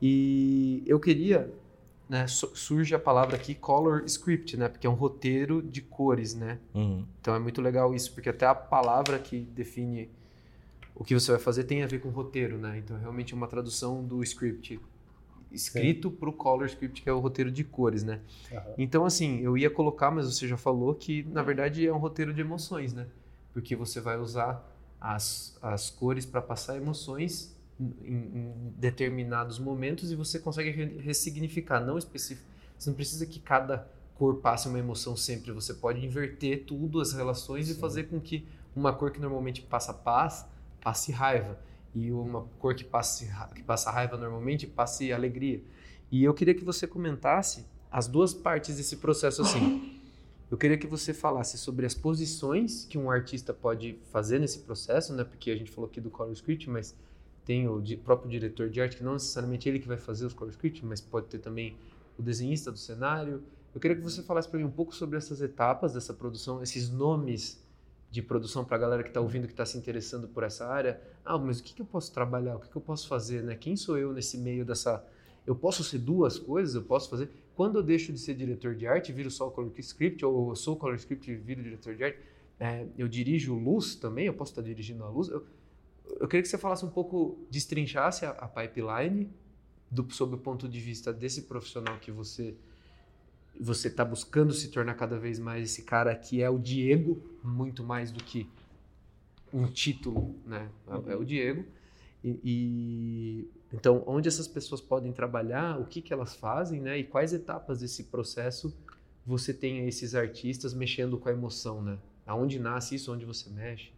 E 0.02 0.84
eu 0.86 1.00
queria, 1.00 1.52
né? 2.10 2.28
su- 2.28 2.56
Surge 2.56 2.94
a 2.96 3.00
palavra 3.00 3.36
aqui 3.36 3.54
color 3.56 4.04
script, 4.06 4.58
né? 4.58 4.68
Porque 4.68 4.86
é 4.88 4.90
um 4.90 4.94
roteiro 4.96 5.62
de 5.62 5.82
cores, 5.82 6.34
né? 6.34 6.60
Uhum. 6.74 7.06
Então 7.22 7.36
é 7.36 7.40
muito 7.40 7.62
legal 7.62 7.94
isso, 7.96 8.14
porque 8.14 8.30
até 8.30 8.46
a 8.46 8.56
palavra 8.56 9.18
que 9.20 9.40
define 9.42 10.10
o 10.96 11.04
que 11.04 11.14
você 11.14 11.32
vai 11.32 11.40
fazer 11.42 11.64
tem 11.66 11.84
a 11.84 11.88
ver 11.88 12.00
com 12.00 12.10
roteiro, 12.10 12.58
né? 12.58 12.78
Então 12.78 12.98
realmente 12.98 13.34
é 13.34 13.38
uma 13.38 13.48
tradução 13.48 14.04
do 14.04 14.22
script. 14.24 14.80
escrito 15.52 16.10
para 16.12 16.30
o 16.30 16.34
Color 16.34 16.66
Script, 16.68 17.02
que 17.02 17.10
é 17.10 17.14
o 17.14 17.20
roteiro 17.20 17.52
de 17.52 17.64
cores, 17.64 18.04
né? 18.04 18.22
Aham. 18.52 18.78
Então, 18.78 19.06
assim, 19.06 19.40
eu 19.42 19.58
ia 19.58 19.70
colocar, 19.70 20.10
mas 20.12 20.26
você 20.28 20.48
já 20.48 20.58
falou 20.58 20.96
que, 20.96 21.24
na 21.24 21.44
verdade, 21.44 21.86
é 21.86 21.94
um 21.94 21.98
roteiro 22.00 22.34
de 22.34 22.42
emoções, 22.42 22.94
né? 22.94 23.08
Porque 23.54 23.76
você 23.76 24.02
vai 24.02 24.18
usar 24.18 24.68
as, 25.00 25.58
as 25.62 25.90
cores 25.92 26.26
para 26.26 26.42
passar 26.42 26.76
emoções 26.78 27.56
em, 27.80 28.16
em 28.16 28.74
determinados 28.78 29.60
momentos 29.60 30.12
e 30.12 30.16
você 30.16 30.40
consegue 30.40 30.72
re- 30.72 30.98
ressignificar, 31.00 31.80
não 31.80 31.98
específico. 31.98 32.48
Você 32.78 32.90
não 32.90 32.96
precisa 32.96 33.26
que 33.26 33.40
cada 33.40 33.88
cor 34.16 34.38
passe 34.38 34.68
uma 34.68 34.80
emoção 34.80 35.16
sempre. 35.16 35.52
Você 35.52 35.74
pode 35.74 36.04
inverter 36.04 36.66
tudo, 36.66 37.00
as 37.00 37.14
relações, 37.14 37.70
e 37.70 37.76
Sim. 37.76 37.80
fazer 37.80 38.06
com 38.06 38.20
que 38.20 38.48
uma 38.76 38.92
cor 38.94 39.12
que 39.12 39.20
normalmente 39.20 39.62
passa 39.62 39.94
paz, 39.94 40.46
passe 40.84 41.12
raiva. 41.12 41.58
E 41.96 42.12
uma 42.12 42.42
cor 42.60 42.76
que, 42.76 42.84
passe, 42.84 43.32
que 43.56 43.64
passa 43.64 43.92
raiva 43.92 44.18
normalmente, 44.18 44.66
passe 44.66 45.14
alegria. 45.14 45.64
E 46.12 46.24
eu 46.24 46.34
queria 46.34 46.54
que 46.54 46.64
você 46.64 46.86
comentasse 46.88 47.66
as 47.92 48.08
duas 48.08 48.34
partes 48.34 48.78
desse 48.78 48.98
processo 48.98 49.42
assim. 49.42 49.90
Eu 50.52 50.58
queria 50.58 50.78
que 50.78 50.86
você 50.86 51.16
falasse 51.16 51.58
sobre 51.58 51.84
as 51.84 51.96
posições 51.96 52.86
que 52.86 52.96
um 52.96 53.10
artista 53.10 53.52
pode 53.52 53.98
fazer 54.12 54.38
nesse 54.38 54.60
processo, 54.60 55.12
né? 55.12 55.24
Porque 55.24 55.50
a 55.50 55.56
gente 55.56 55.72
falou 55.72 55.90
aqui 55.90 56.00
do 56.00 56.12
color 56.12 56.32
script, 56.34 56.70
mas 56.70 56.96
tem 57.44 57.68
o 57.68 57.82
próprio 58.04 58.30
diretor 58.30 58.70
de 58.70 58.80
arte, 58.80 58.98
que 58.98 59.04
não 59.04 59.14
necessariamente 59.14 59.68
ele 59.68 59.80
que 59.80 59.88
vai 59.88 59.98
fazer 59.98 60.28
os 60.28 60.34
color 60.34 60.52
script, 60.52 60.86
mas 60.86 61.02
pode 61.02 61.26
ter 61.26 61.40
também 61.40 61.76
o 62.20 62.22
desenhista 62.22 62.72
do 62.72 62.78
cenário. 62.78 63.42
Eu 63.74 63.82
queria 63.82 63.98
que 63.98 64.04
você 64.04 64.22
falasse 64.22 64.48
para 64.48 64.60
mim 64.60 64.66
um 64.66 64.72
pouco 64.72 64.94
sobre 64.94 65.18
essas 65.18 65.42
etapas 65.42 65.94
dessa 65.94 66.14
produção, 66.14 66.62
esses 66.62 66.88
nomes 66.88 67.63
de 68.14 68.22
produção 68.22 68.64
para 68.64 68.76
a 68.76 68.80
galera 68.80 69.02
que 69.02 69.10
está 69.10 69.20
ouvindo, 69.20 69.48
que 69.48 69.54
está 69.54 69.66
se 69.66 69.76
interessando 69.76 70.28
por 70.28 70.44
essa 70.44 70.68
área. 70.68 71.02
Ah, 71.26 71.36
mas 71.36 71.60
o 71.60 71.64
que, 71.64 71.74
que 71.74 71.82
eu 71.82 71.86
posso 71.86 72.14
trabalhar? 72.14 72.58
O 72.58 72.60
que, 72.60 72.70
que 72.70 72.76
eu 72.76 72.82
posso 72.82 73.08
fazer? 73.08 73.42
Né? 73.42 73.56
Quem 73.56 73.76
sou 73.76 73.98
eu 73.98 74.14
nesse 74.14 74.38
meio 74.38 74.64
dessa... 74.64 75.04
Eu 75.48 75.56
posso 75.56 75.84
ser 75.84 75.98
duas 75.98 76.38
coisas? 76.38 76.76
Eu 76.76 76.84
posso 76.84 77.10
fazer... 77.10 77.28
Quando 77.56 77.80
eu 77.80 77.84
deixo 77.84 78.14
de 78.14 78.20
ser 78.20 78.36
diretor 78.36 78.76
de 78.76 78.86
arte, 78.86 79.12
viro 79.12 79.32
só 79.32 79.48
o 79.48 79.52
color 79.52 79.74
script, 79.80 80.24
ou 80.24 80.50
eu 80.50 80.56
sou 80.56 80.76
color 80.76 80.94
script 80.94 81.32
e 81.32 81.36
viro 81.36 81.64
diretor 81.64 81.96
de 81.96 82.04
arte, 82.04 82.20
é, 82.60 82.86
eu 83.00 83.08
dirijo 83.08 83.56
luz 83.56 83.96
também, 83.96 84.28
eu 84.28 84.34
posso 84.36 84.52
estar 84.52 84.62
dirigindo 84.62 85.04
a 85.04 85.10
luz. 85.10 85.30
Eu, 85.30 85.44
eu 86.20 86.28
queria 86.28 86.44
que 86.44 86.48
você 86.48 86.58
falasse 86.60 86.86
um 86.86 86.92
pouco, 86.92 87.40
destrinchasse 87.50 88.28
a, 88.28 88.30
a 88.30 88.48
pipeline 88.48 89.28
do, 89.90 90.08
sob 90.14 90.36
o 90.36 90.38
ponto 90.38 90.70
de 90.70 90.80
vista 90.80 91.12
desse 91.12 91.42
profissional 91.42 91.98
que 91.98 92.12
você 92.12 92.56
você 93.60 93.88
está 93.88 94.04
buscando 94.04 94.52
se 94.54 94.70
tornar 94.70 94.96
cada 94.96 95.18
vez 95.18 95.40
mais 95.40 95.64
esse 95.72 95.84
cara 95.84 96.14
que 96.16 96.42
é 96.42 96.50
o 96.50 96.58
Diego, 96.58 97.22
muito 97.44 97.84
mais 97.84 98.12
do 98.12 98.24
que 98.24 98.48
um 99.54 99.68
título, 99.68 100.36
né? 100.46 100.70
É, 101.08 101.14
é 101.14 101.16
o 101.16 101.24
Diego. 101.24 101.64
E, 102.24 102.40
e- 102.44 103.48
então, 103.72 104.04
onde 104.08 104.28
essas 104.28 104.48
pessoas 104.48 104.80
podem 104.82 105.12
trabalhar, 105.12 105.80
o 105.80 105.86
que, 105.86 106.02
que 106.02 106.14
elas 106.14 106.36
fazem, 106.36 106.80
né? 106.82 106.98
E 107.00 107.04
quais 107.04 107.34
etapas 107.34 107.80
desse 107.82 108.06
processo 108.06 108.76
você 109.26 109.54
tem 109.54 109.88
esses 109.88 110.16
artistas 110.16 110.74
mexendo 110.74 111.18
com 111.18 111.30
a 111.30 111.32
emoção, 111.32 111.82
né? 111.82 111.98
Aonde 112.26 112.60
nasce 112.60 112.96
isso, 112.96 113.12
onde 113.14 113.26
você 113.26 113.50
mexe? 113.50 113.92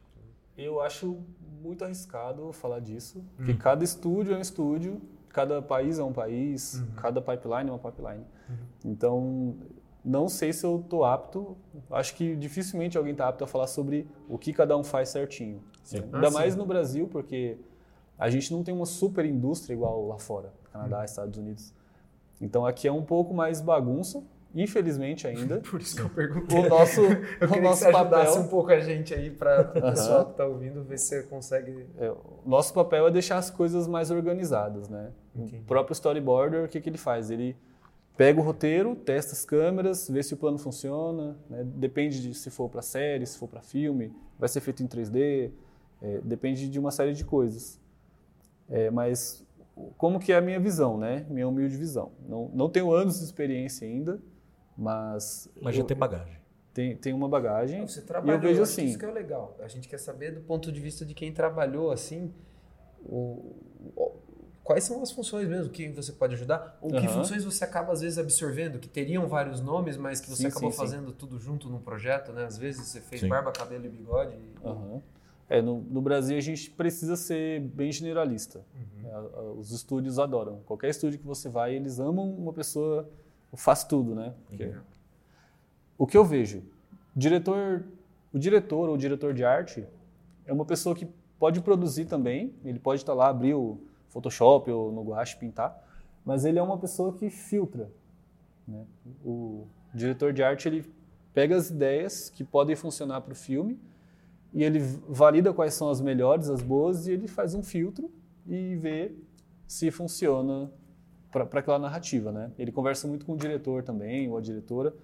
Eu 0.58 0.80
acho 0.82 1.20
muito 1.62 1.84
arriscado 1.84 2.52
falar 2.54 2.80
disso, 2.80 3.20
Hum. 3.20 3.24
porque 3.38 3.54
cada 3.54 3.84
estúdio 3.84 4.34
é 4.34 4.38
um 4.38 4.42
estúdio, 4.42 5.02
cada 5.36 5.62
país 5.62 6.00
é 6.00 6.04
um 6.04 6.14
país, 6.14 6.76
Uhum. 6.76 6.88
cada 6.96 7.22
pipeline 7.22 7.70
é 7.70 7.74
uma 7.74 7.80
pipeline. 7.80 8.24
Então, 8.84 9.56
não 10.04 10.30
sei 10.30 10.54
se 10.54 10.66
eu 10.66 10.84
tô 10.88 11.04
apto, 11.04 11.58
acho 11.92 12.16
que 12.16 12.36
dificilmente 12.36 12.98
alguém 12.98 13.14
tá 13.14 13.28
apto 13.28 13.44
a 13.44 13.48
falar 13.48 13.68
sobre 13.68 14.08
o 14.30 14.38
que 14.38 14.54
cada 14.54 14.78
um 14.78 14.84
faz 14.84 15.10
certinho. 15.10 15.62
Sim. 15.84 15.98
Ainda 16.14 16.28
Ah, 16.30 16.32
mais 16.32 16.54
sim. 16.54 16.60
no 16.60 16.66
Brasil, 16.66 17.08
porque 17.12 17.58
a 18.18 18.30
gente 18.30 18.52
não 18.54 18.64
tem 18.64 18.74
uma 18.74 18.86
super 18.86 19.26
indústria 19.26 19.74
igual 19.74 20.08
lá 20.08 20.18
fora, 20.18 20.54
Canadá, 20.72 21.00
Uhum. 21.00 21.04
Estados 21.04 21.38
Unidos. 21.38 21.74
Então 22.40 22.66
aqui 22.66 22.88
é 22.88 22.92
um 22.92 23.04
pouco 23.04 23.34
mais 23.34 23.60
bagunça, 23.62 24.24
infelizmente 24.54 25.28
ainda. 25.28 25.60
Por 25.70 25.82
isso 25.82 25.96
que 25.96 26.02
eu 26.02 26.10
perguntei. 26.10 26.60
O 26.60 26.70
nosso, 26.70 27.02
Eu 27.02 27.08
o 27.12 27.18
queria 27.18 27.48
que 27.50 27.60
nosso 27.62 27.80
você 27.84 27.88
ajudasse 27.90 28.10
papel 28.34 28.42
um 28.42 28.48
pouco 28.48 28.72
a 28.72 28.80
gente 28.80 29.14
aí 29.14 29.30
para 29.30 29.62
o 29.76 29.82
pessoal 29.82 30.26
que 30.26 30.32
está 30.32 30.46
ouvindo 30.46 30.84
ver 30.84 30.98
se 30.98 31.08
você 31.08 31.24
consegue. 31.24 31.88
É, 31.98 32.10
o 32.12 32.42
nosso 32.46 32.74
papel 32.74 33.08
é 33.08 33.12
deixar 33.12 33.38
as 33.38 33.50
coisas 33.50 33.88
mais 33.88 34.12
organizadas, 34.12 34.88
né? 34.90 35.12
Entendi. 35.36 35.58
O 35.58 35.64
próprio 35.64 35.94
storyboarder, 35.94 36.64
o 36.64 36.68
que, 36.68 36.80
que 36.80 36.90
ele 36.90 36.98
faz? 36.98 37.30
Ele 37.30 37.56
pega 38.18 38.40
o 38.40 38.44
roteiro, 38.44 38.96
testa 38.96 39.34
as 39.34 39.44
câmeras, 39.44 40.10
vê 40.10 40.24
se 40.24 40.34
o 40.34 40.38
plano 40.38 40.58
funciona, 40.58 41.38
né? 41.50 41.64
depende 41.66 42.22
de 42.22 42.34
se 42.34 42.50
for 42.50 42.70
para 42.70 42.82
série, 42.82 43.26
se 43.26 43.38
for 43.38 43.48
para 43.48 43.62
filme, 43.62 44.14
vai 44.40 44.48
ser 44.48 44.62
feito 44.62 44.82
em 44.82 44.88
3D, 44.88 45.52
é, 46.02 46.22
depende 46.24 46.70
de 46.70 46.80
uma 46.80 46.92
série 46.92 47.14
de 47.14 47.26
coisas. 47.26 47.80
É, 48.70 48.90
mas 48.90 49.46
como 49.98 50.20
que 50.20 50.32
é 50.32 50.38
a 50.38 50.42
minha 50.42 50.60
visão, 50.60 50.98
né? 50.98 51.26
Minha 51.30 51.48
humilde 51.48 51.76
visão. 51.76 52.14
Não, 52.28 52.50
não 52.54 52.70
tenho 52.70 52.92
anos 52.94 53.20
de 53.20 53.26
experiência 53.26 53.86
ainda, 53.86 54.22
mas, 54.78 55.50
Mas 55.62 55.76
já 55.76 55.82
eu- 55.82 55.86
tem 55.86 55.98
bagagem. 55.98 56.38
tem, 56.74 56.96
tem 56.96 57.14
uma 57.14 57.28
bagagem. 57.28 57.86
Você 57.86 58.00
e 58.00 58.04
trabalhou, 58.04 58.36
eu 58.36 58.42
vejo 58.42 58.62
assim, 58.62 58.86
Isso 58.86 58.98
que 58.98 59.06
é 59.06 59.12
legal. 59.12 59.58
A 59.60 59.68
gente 59.68 59.88
quer 59.90 60.00
saber 60.00 60.32
do 60.32 60.40
ponto 60.42 60.72
de 60.72 60.80
vista 60.80 61.06
de 61.06 61.14
quem 61.14 61.34
trabalhou 61.34 61.92
assim, 61.92 62.34
o- 63.04 63.56
o- 63.96 64.12
quais 64.66 64.84
são 64.84 65.02
as 65.02 65.12
funções 65.12 65.48
mesmo 65.48 65.72
que 65.72 65.88
você 65.90 66.12
pode 66.12 66.34
ajudar, 66.34 66.78
ou 66.82 66.90
que 66.90 66.98
Aham. 66.98 67.08
funções 67.20 67.46
você 67.46 67.64
acaba 67.64 67.94
às 67.94 68.02
vezes 68.02 68.18
absorvendo, 68.18 68.80
que 68.80 68.88
teriam 68.90 69.28
vários 69.28 69.62
nomes, 69.62 69.96
mas 69.96 70.20
que 70.20 70.28
você 70.30 70.42
Sim, 70.42 70.48
acabou 70.48 70.72
sim, 70.72 70.78
sim. 70.78 70.84
fazendo 70.84 71.14
tudo 71.14 71.40
junto 71.40 71.70
num 71.70 71.80
projeto, 71.80 72.34
né? 72.34 72.44
Às 72.46 72.58
vezes 72.58 72.86
você 72.88 73.00
fez 73.00 73.22
Sim. 73.22 73.30
barba, 73.30 73.52
cabelo 73.54 73.86
e 73.86 73.90
bigode. 73.90 74.34
e- 74.36 74.68
Aham. 74.68 75.02
É, 75.48 75.62
no, 75.62 75.80
no 75.82 76.02
Brasil 76.02 76.36
a 76.36 76.42
gente 76.42 76.72
precisa 76.72 77.16
ser 77.16 77.62
bem 77.62 77.92
generalista. 77.92 78.66
Uhum. 78.76 79.08
É, 79.08 79.60
os 79.60 79.72
estúdios 79.72 80.18
adoram. 80.18 80.62
Qualquer 80.66 80.90
estúdio 80.90 81.20
que 81.20 81.26
você 81.28 81.48
vai, 81.48 81.76
eles 81.76 82.00
amam 82.00 82.28
uma 82.34 82.52
pessoa 82.52 83.08
que 83.52 83.56
faz 83.58 83.84
tudo, 83.84 84.16
né? 84.16 84.34
Porque- 84.48 84.66
Uhum. 84.66 84.82
O 85.98 86.06
que 86.08 86.18
eu 86.18 86.26
vejo, 86.26 86.62
diretor, 87.16 87.86
o 88.34 88.40
diretor 88.40 88.90
ou 88.90 88.98
diretor 88.98 89.34
de 89.34 89.46
arte 89.46 89.86
é 90.46 90.52
uma 90.52 90.66
pessoa 90.66 90.94
que 90.96 91.08
pode 91.40 91.62
produzir 91.62 92.06
também. 92.06 92.54
Ele 92.66 92.80
pode 92.80 93.02
estar 93.02 93.14
lá, 93.14 93.30
abrir 93.30 93.54
o 93.54 93.80
Photoshop 94.16 94.72
ou 94.72 94.94
no 94.94 95.04
Guache 95.04 95.36
pintar, 95.36 95.78
mas 96.24 96.46
ele 96.46 96.58
é 96.58 96.64
uma 96.64 96.78
pessoa 96.78 97.12
que 97.12 97.30
filtra. 97.30 97.92
né? 98.66 98.86
O 99.26 99.68
diretor 99.94 100.32
de 100.32 100.42
arte 100.42 100.70
ele 100.70 100.86
pega 101.34 101.58
as 101.58 101.70
ideias 101.70 102.30
que 102.30 102.42
podem 102.42 102.78
funcionar 102.78 103.20
para 103.20 103.34
o 103.34 103.36
filme 103.36 103.78
e 104.54 104.64
ele 104.64 104.80
valida 105.10 105.54
quais 105.54 105.74
são 105.74 105.90
as 105.90 106.00
melhores, 106.00 106.50
as 106.50 106.62
boas, 106.62 107.08
e 107.08 107.12
ele 107.12 107.28
faz 107.28 107.54
um 107.54 107.62
filtro 107.62 108.10
e 108.48 108.78
vê 108.78 109.12
se 109.68 109.92
funciona 109.92 110.72
para 111.30 111.60
aquela 111.60 111.78
narrativa, 111.78 112.32
né? 112.32 112.52
Ele 112.58 112.72
conversa 112.72 113.06
muito 113.06 113.26
com 113.26 113.34
o 113.34 113.38
diretor 113.38 113.84
também, 113.84 114.30
ou 114.30 114.38
a 114.38 114.42
diretora, 114.42 114.96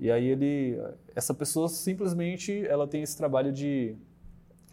e 0.00 0.10
aí 0.10 0.26
ele, 0.26 0.76
essa 1.14 1.32
pessoa 1.32 1.68
simplesmente, 1.68 2.66
ela 2.66 2.88
tem 2.88 3.02
esse 3.02 3.16
trabalho 3.16 3.52
de 3.52 3.96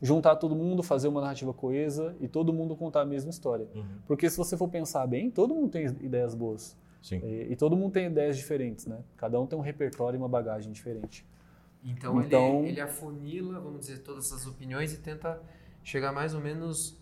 juntar 0.05 0.35
todo 0.35 0.55
mundo, 0.55 0.83
fazer 0.83 1.07
uma 1.07 1.19
narrativa 1.21 1.53
coesa 1.53 2.15
e 2.21 2.27
todo 2.27 2.53
mundo 2.53 2.75
contar 2.75 3.01
a 3.01 3.05
mesma 3.05 3.29
história. 3.29 3.67
Uhum. 3.73 3.83
Porque 4.07 4.29
se 4.29 4.37
você 4.37 4.55
for 4.55 4.67
pensar 4.69 5.05
bem, 5.07 5.31
todo 5.31 5.53
mundo 5.55 5.69
tem 5.69 5.85
ideias 5.85 6.35
boas 6.35 6.77
Sim. 7.01 7.17
e, 7.23 7.51
e 7.51 7.55
todo 7.55 7.75
mundo 7.75 7.91
tem 7.93 8.05
ideias 8.07 8.37
diferentes, 8.37 8.85
né? 8.85 8.99
Cada 9.17 9.39
um 9.39 9.45
tem 9.47 9.57
um 9.57 9.61
repertório 9.61 10.17
e 10.17 10.19
uma 10.19 10.29
bagagem 10.29 10.71
diferente. 10.71 11.25
Então, 11.83 12.21
Então- 12.21 12.59
Ele, 12.59 12.69
ele 12.69 12.81
afunila, 12.81 13.59
vamos 13.59 13.79
dizer, 13.81 13.99
todas 14.03 14.25
essas 14.27 14.45
opiniões 14.47 14.93
e 14.93 14.97
tenta 14.97 15.41
chegar 15.83 16.11
mais 16.11 16.33
ou 16.33 16.41
menos 16.41 16.97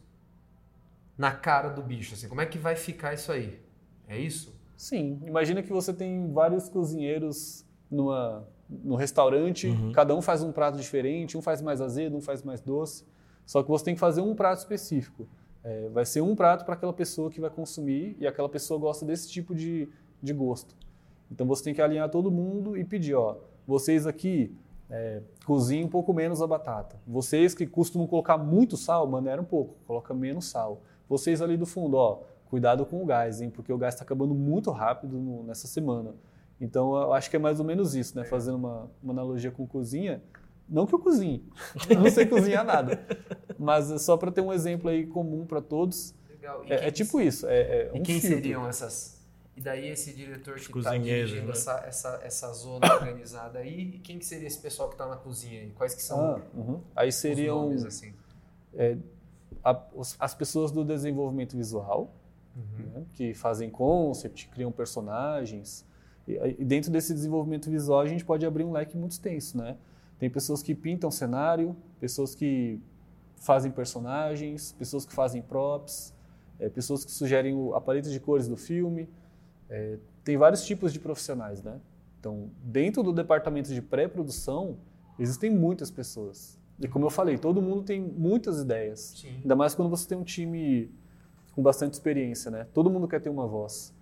na 1.18 1.32
cara 1.32 1.70
do 1.70 1.82
bicho. 1.82 2.14
Assim, 2.16 2.28
como 2.28 2.42
é 2.42 2.46
que 2.46 2.58
vai 2.58 2.76
ficar 2.76 3.14
isso 3.14 3.32
aí? 3.32 3.60
É 4.08 4.18
isso? 4.18 4.54
Sim, 4.76 5.20
imagina 5.26 5.62
que 5.64 5.72
você 5.72 5.94
tem 5.94 6.32
vários 6.34 6.68
cozinheiros 6.68 7.66
numa, 7.90 8.46
no 8.84 8.96
restaurante, 8.96 9.68
Uhum. 9.68 9.92
cada 9.92 10.16
um 10.16 10.22
faz 10.22 10.42
um 10.44 10.52
prato 10.52 10.78
diferente, 10.78 11.38
um 11.38 11.42
faz 11.42 11.62
mais 11.62 11.82
azedo, 11.82 12.16
um 12.18 12.22
faz 12.22 12.42
mais 12.44 12.62
doce, 12.62 13.06
só 13.46 13.62
que 13.62 13.70
você 13.70 13.86
tem 13.86 13.94
que 13.94 14.00
fazer 14.00 14.22
um 14.22 14.34
prato 14.36 14.60
específico. 14.60 15.28
É, 15.64 15.90
vai 15.90 16.06
ser 16.06 16.22
um 16.22 16.36
prato 16.36 16.66
para 16.66 16.74
aquela 16.74 16.94
pessoa 16.94 17.30
que 17.30 17.40
vai 17.40 17.50
consumir 17.50 18.16
e 18.20 18.28
aquela 18.28 18.50
pessoa 18.50 18.80
gosta 18.80 19.06
desse 19.06 19.30
tipo 19.30 19.56
de, 19.56 19.88
de 20.22 20.34
gosto. 20.34 20.76
Então 21.32 21.48
você 21.48 21.64
tem 21.64 21.74
que 21.74 21.82
alinhar 21.82 22.10
todo 22.10 22.30
mundo 22.30 22.78
e 22.78 22.84
pedir, 22.84 23.16
ó, 23.16 23.38
vocês 23.66 24.06
aqui 24.06 24.54
é, 24.90 25.22
cozinhem 25.46 25.86
um 25.86 25.90
pouco 25.90 26.14
menos 26.14 26.42
a 26.42 26.48
batata. 26.48 26.98
Vocês 27.08 27.56
que 27.56 27.66
costumam 27.66 28.06
colocar 28.08 28.38
muito 28.38 28.76
sal, 28.78 29.08
maneira 29.08 29.42
um 29.42 29.46
pouco, 29.46 29.76
coloca 29.88 30.14
menos 30.14 30.46
sal. 30.46 30.82
Vocês 31.10 31.42
ali 31.42 31.56
do 31.58 31.66
fundo, 31.66 31.96
ó, 31.98 32.20
cuidado 32.50 32.86
com 32.86 33.02
o 33.02 33.06
gás, 33.06 33.42
hein, 33.42 33.50
porque 33.50 33.72
o 33.74 33.78
gás 33.78 33.94
está 33.96 34.04
acabando 34.04 34.34
muito 34.36 34.70
rápido 34.70 35.18
no- 35.18 35.44
nessa 35.44 35.66
semana. 35.68 36.14
Então 36.64 36.96
eu 36.96 37.14
acho 37.14 37.30
que 37.30 37.36
é 37.36 37.40
mais 37.40 37.60
ou 37.60 37.66
menos 37.66 37.94
isso, 37.94 38.18
né? 38.18 38.24
Fazendo 38.24 38.56
uma, 38.56 38.90
uma 39.04 39.12
analogia 39.12 39.52
com 39.52 39.68
cozinha. 39.68 40.24
Não 40.70 40.88
que 40.88 40.96
eu 40.96 41.00
cozinhe, 41.00 41.46
eu 41.90 42.00
não 42.00 42.10
sei 42.10 42.26
cozinhar 42.26 42.64
nada, 42.64 43.06
mas 43.60 43.92
é 43.92 43.98
só 44.00 44.16
para 44.16 44.32
ter 44.32 44.40
um 44.40 44.52
exemplo 44.54 44.90
aí 44.90 45.06
comum 45.06 45.46
para 45.46 45.62
todos. 45.62 46.16
Legal. 46.30 46.64
É, 46.70 46.88
é 46.88 46.92
tipo 46.92 47.20
isso, 47.20 47.46
é, 47.48 47.60
é 47.60 47.92
E 47.94 48.00
um 48.00 48.04
quem 48.04 48.20
filtro. 48.22 48.38
seriam 48.40 48.66
essas? 48.66 49.22
E 49.58 49.62
daí 49.62 49.90
esse 49.90 50.14
diretor 50.14 50.56
Os 50.56 50.66
que 50.66 50.80
está 50.80 50.98
dirigindo 50.98 51.48
né? 51.48 51.52
essa, 51.52 51.84
essa, 51.86 52.20
essa 52.24 52.54
zona 52.54 52.88
organizada 52.96 53.60
aí, 53.60 53.96
e 53.96 54.00
quem 54.00 54.18
que 54.18 54.26
seria 54.26 54.48
esse 54.48 54.58
pessoal 54.58 54.88
que 54.88 54.96
está 54.96 55.06
na 55.06 55.18
cozinha 55.18 55.60
aí? 55.60 55.72
Quais 55.72 55.94
que 55.94 56.02
são 56.02 56.18
Ah, 56.38 56.42
uhum. 56.56 56.80
Aí 56.96 57.10
os 57.10 57.16
seriam 57.16 57.66
nomes, 57.66 57.84
assim? 57.84 58.14
a- 59.64 59.82
os- 59.94 60.16
as 60.18 60.34
pessoas 60.34 60.72
do 60.72 60.84
desenvolvimento 60.86 61.56
visual, 61.58 62.14
né? 62.56 63.04
que 63.16 63.34
fazem 63.34 63.70
concept, 63.70 64.48
criam 64.48 64.72
personagens. 64.72 65.86
E, 66.28 66.64
dentro 66.64 66.92
desse 66.92 67.14
desenvolvimento 67.14 67.70
visual 67.70 68.00
a 68.00 68.08
gente 68.08 68.24
pode 68.24 68.46
abrir 68.46 68.64
um 68.64 68.72
leque 68.72 68.98
muito 68.98 69.12
extenso, 69.12 69.58
né? 69.58 69.78
Tem 70.20 70.30
pessoas 70.30 70.64
que 70.64 70.74
pintam 70.74 71.12
cenário, 71.12 71.76
pessoas 72.00 72.34
que 72.34 72.80
fazem 73.36 73.72
personagens, 73.72 74.72
pessoas 74.72 75.06
que 75.06 75.14
fazem 75.14 75.42
props, 75.42 76.14
é, 76.60 76.70
pessoas 76.70 77.04
que 77.04 77.12
sugerem 77.12 77.54
o, 77.54 77.76
a 77.76 77.82
paleta 77.82 78.10
de 78.10 78.20
cores 78.20 78.48
do 78.48 78.56
filme. 78.56 79.10
É, 79.70 79.98
tem 80.24 80.38
vários 80.38 80.66
tipos 80.66 80.94
de 80.94 81.00
profissionais, 81.00 81.62
né? 81.62 81.80
Então, 82.20 82.50
dentro 82.64 83.04
do 83.04 83.12
departamento 83.12 83.74
de 83.74 83.82
pré-produção, 83.82 84.78
existem 85.20 85.50
muitas 85.50 85.92
pessoas. 85.92 86.58
E 86.80 86.88
como 86.88 87.06
eu 87.06 87.10
falei, 87.10 87.38
todo 87.38 87.62
mundo 87.62 87.84
tem 87.84 88.02
muitas 88.02 88.60
ideias. 88.60 89.14
Sim. 89.18 89.40
Ainda 89.42 89.56
mais 89.56 89.76
quando 89.76 89.90
você 89.90 90.08
tem 90.08 90.18
um 90.18 90.24
time 90.24 90.90
com 91.54 91.62
bastante 91.62 91.94
experiência, 91.94 92.50
né? 92.50 92.66
Todo 92.74 92.90
mundo 92.90 93.08
quer 93.08 93.20
ter 93.20 93.30
uma 93.30 93.46
voz. 93.46 93.94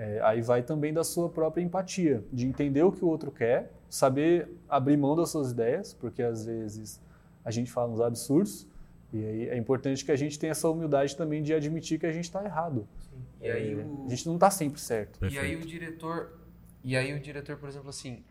É, 0.00 0.20
aí 0.22 0.40
vai 0.40 0.62
também 0.62 0.92
da 0.94 1.02
sua 1.02 1.28
própria 1.28 1.60
empatia, 1.60 2.22
de 2.32 2.46
entender 2.46 2.84
o 2.84 2.92
que 2.92 3.04
o 3.04 3.08
outro 3.08 3.32
quer, 3.32 3.72
saber 3.90 4.48
abrir 4.68 4.96
mão 4.96 5.16
das 5.16 5.30
suas 5.30 5.50
ideias, 5.50 5.92
porque 5.92 6.22
às 6.22 6.46
vezes 6.46 7.00
a 7.44 7.50
gente 7.50 7.68
fala 7.72 7.92
uns 7.92 8.00
absurdos, 8.00 8.64
e 9.12 9.24
aí 9.24 9.48
é 9.48 9.56
importante 9.56 10.04
que 10.04 10.12
a 10.12 10.16
gente 10.16 10.38
tenha 10.38 10.52
essa 10.52 10.68
humildade 10.70 11.16
também 11.16 11.42
de 11.42 11.52
admitir 11.52 11.98
que 11.98 12.06
a 12.06 12.12
gente 12.12 12.24
está 12.26 12.44
errado. 12.44 12.86
Sim. 13.10 13.18
E 13.40 13.50
aí 13.50 13.72
É, 13.72 13.84
o... 13.84 14.04
A 14.06 14.08
gente 14.10 14.26
não 14.28 14.34
está 14.36 14.50
sempre 14.50 14.80
certo. 14.80 15.18
E 15.26 15.36
aí 15.36 15.56
o 15.56 15.60
diretor, 15.66 16.38
e 16.84 16.96
aí 16.96 17.12
o 17.12 17.18
diretor, 17.18 17.56
por 17.56 17.68
exemplo, 17.68 17.88
assim, 17.88 18.22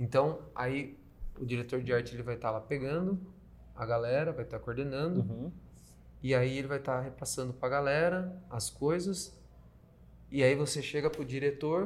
então 0.00 0.38
aí 0.54 0.96
o 1.38 1.44
diretor 1.44 1.82
de 1.82 1.92
arte 1.92 2.14
ele 2.14 2.22
vai 2.22 2.36
estar 2.36 2.50
lá 2.50 2.60
pegando 2.60 3.20
a 3.76 3.84
galera, 3.84 4.32
vai 4.32 4.44
estar 4.44 4.58
coordenando, 4.58 5.20
Uhum. 5.20 5.52
e 6.22 6.34
aí 6.34 6.56
ele 6.56 6.68
vai 6.68 6.78
estar 6.78 7.00
repassando 7.02 7.52
para 7.52 7.66
a 7.68 7.70
galera 7.72 8.42
as 8.48 8.70
coisas, 8.70 9.36
e 10.36 10.42
aí 10.44 10.54
você 10.54 10.82
chega 10.82 11.08
pro 11.10 11.24
diretor, 11.24 11.80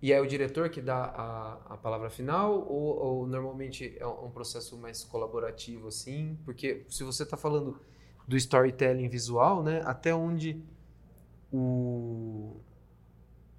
e 0.00 0.12
é 0.12 0.20
o 0.20 0.26
diretor 0.26 0.68
que 0.70 0.80
dá 0.80 0.96
a, 1.04 1.74
a 1.74 1.76
palavra 1.76 2.10
final, 2.10 2.50
ou, 2.68 2.96
ou 3.06 3.26
normalmente 3.26 3.96
é 3.98 4.06
um 4.06 4.30
processo 4.30 4.76
mais 4.76 5.02
colaborativo 5.04 5.88
assim, 5.88 6.38
porque 6.44 6.84
se 6.88 7.02
você 7.04 7.22
está 7.22 7.36
falando 7.36 7.80
do 8.28 8.36
storytelling 8.36 9.08
visual, 9.08 9.62
né, 9.62 9.82
até 9.84 10.14
onde 10.14 10.62
o 11.52 12.60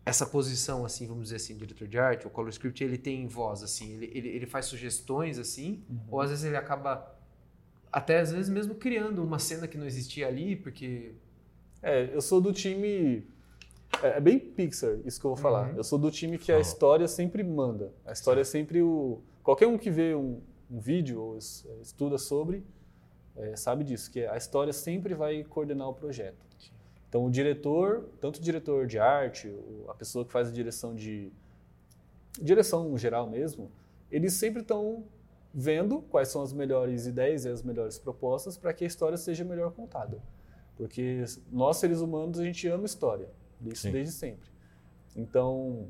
essa 0.06 0.26
posição 0.26 0.86
assim, 0.86 1.06
vamos 1.06 1.24
dizer 1.26 1.36
assim, 1.38 1.58
diretor 1.58 1.88
de 1.88 2.00
arte, 2.00 2.26
o 2.28 2.30
color 2.30 2.50
script, 2.50 2.82
ele 2.84 2.98
tem 2.98 3.28
voz 3.28 3.62
assim, 3.62 3.94
ele, 3.96 4.12
ele, 4.14 4.30
ele 4.30 4.46
faz 4.46 4.66
sugestões 4.66 5.38
assim, 5.38 5.84
ou 6.10 6.22
às 6.22 6.30
vezes 6.30 6.46
ele 6.46 6.56
acaba 6.56 7.14
até 7.92 8.20
às 8.20 8.32
vezes 8.32 8.50
mesmo 8.50 8.76
criando 8.76 9.24
uma 9.24 9.40
cena 9.40 9.68
que 9.68 9.78
não 9.78 9.86
existia 9.86 10.28
ali, 10.28 10.56
porque 10.56 11.16
É, 11.82 12.10
eu 12.16 12.22
sou 12.22 12.42
do 12.42 12.54
time. 12.54 13.26
É, 14.04 14.18
é 14.18 14.20
bem 14.22 14.40
Pixar, 14.40 14.98
isso 15.06 15.20
que 15.20 15.26
eu 15.26 15.32
vou 15.32 15.38
falar. 15.38 15.70
Uhum. 15.72 15.78
Eu 15.78 15.84
sou 15.84 15.98
do 15.98 16.12
time 16.12 16.38
que 16.38 16.52
a 16.52 16.60
história 16.60 17.08
sempre 17.08 17.44
manda. 17.44 17.92
A 18.06 18.12
história 18.12 18.42
é 18.42 18.44
sempre 18.44 18.82
o. 18.82 19.20
Qualquer 19.44 19.68
um 19.68 19.78
que 19.78 19.90
vê 19.90 20.14
um, 20.16 20.42
um 20.70 20.80
vídeo 20.80 21.22
ou 21.22 21.38
es- 21.38 21.66
estuda 21.82 22.18
sobre 22.18 22.64
é, 23.36 23.56
sabe 23.56 23.84
disso, 23.84 24.12
que 24.12 24.26
a 24.26 24.36
história 24.36 24.74
sempre 24.74 25.14
vai 25.14 25.44
coordenar 25.44 25.88
o 25.88 25.94
projeto. 25.94 26.46
Então, 27.08 27.26
o 27.26 27.32
diretor, 27.32 28.10
tanto 28.20 28.38
o 28.38 28.42
diretor 28.42 28.86
de 28.86 29.00
arte, 29.00 29.54
a 29.88 29.94
pessoa 29.94 30.26
que 30.26 30.32
faz 30.32 30.50
a 30.50 30.52
direção 30.52 30.94
de. 30.94 31.32
direção 32.42 32.98
geral 32.98 33.30
mesmo, 33.30 33.72
eles 34.12 34.34
sempre 34.34 34.62
estão 34.62 35.06
vendo 35.54 36.02
quais 36.02 36.28
são 36.28 36.42
as 36.42 36.52
melhores 36.54 37.08
ideias 37.08 37.46
e 37.46 37.50
as 37.50 37.64
melhores 37.64 37.98
propostas 37.98 38.58
para 38.58 38.74
que 38.74 38.84
a 38.84 38.88
história 38.88 39.18
seja 39.18 39.44
melhor 39.46 39.72
contada. 39.72 40.22
Porque 40.76 41.24
nós, 41.52 41.78
seres 41.78 42.02
humanos, 42.02 42.40
a 42.40 42.44
gente 42.44 42.68
ama 42.68 42.86
história. 42.86 43.30
Isso 43.66 43.92
desde 43.92 44.14
sempre. 44.14 44.50
Então, 45.16 45.88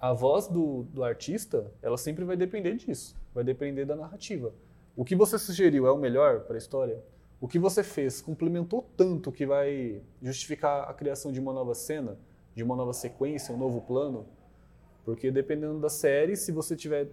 a 0.00 0.12
voz 0.12 0.48
do, 0.48 0.84
do 0.84 1.04
artista, 1.04 1.70
ela 1.82 1.98
sempre 1.98 2.24
vai 2.24 2.36
depender 2.36 2.74
disso. 2.74 3.14
Vai 3.34 3.44
depender 3.44 3.84
da 3.84 3.94
narrativa. 3.94 4.52
O 4.96 5.04
que 5.04 5.14
você 5.14 5.38
sugeriu 5.38 5.86
é 5.86 5.92
o 5.92 5.98
melhor 5.98 6.40
para 6.40 6.56
a 6.56 6.58
história? 6.58 7.02
O 7.40 7.46
que 7.46 7.58
você 7.58 7.82
fez 7.82 8.20
complementou 8.20 8.88
tanto 8.96 9.30
que 9.30 9.46
vai 9.46 10.02
justificar 10.20 10.88
a 10.88 10.94
criação 10.94 11.32
de 11.32 11.40
uma 11.40 11.52
nova 11.52 11.74
cena, 11.74 12.18
de 12.54 12.62
uma 12.62 12.76
nova 12.76 12.92
sequência, 12.92 13.54
um 13.54 13.58
novo 13.58 13.80
plano? 13.82 14.26
Porque 15.04 15.30
dependendo 15.30 15.78
da 15.80 15.88
série, 15.88 16.36
se 16.36 16.52
você 16.52 16.76
tiver 16.76 17.08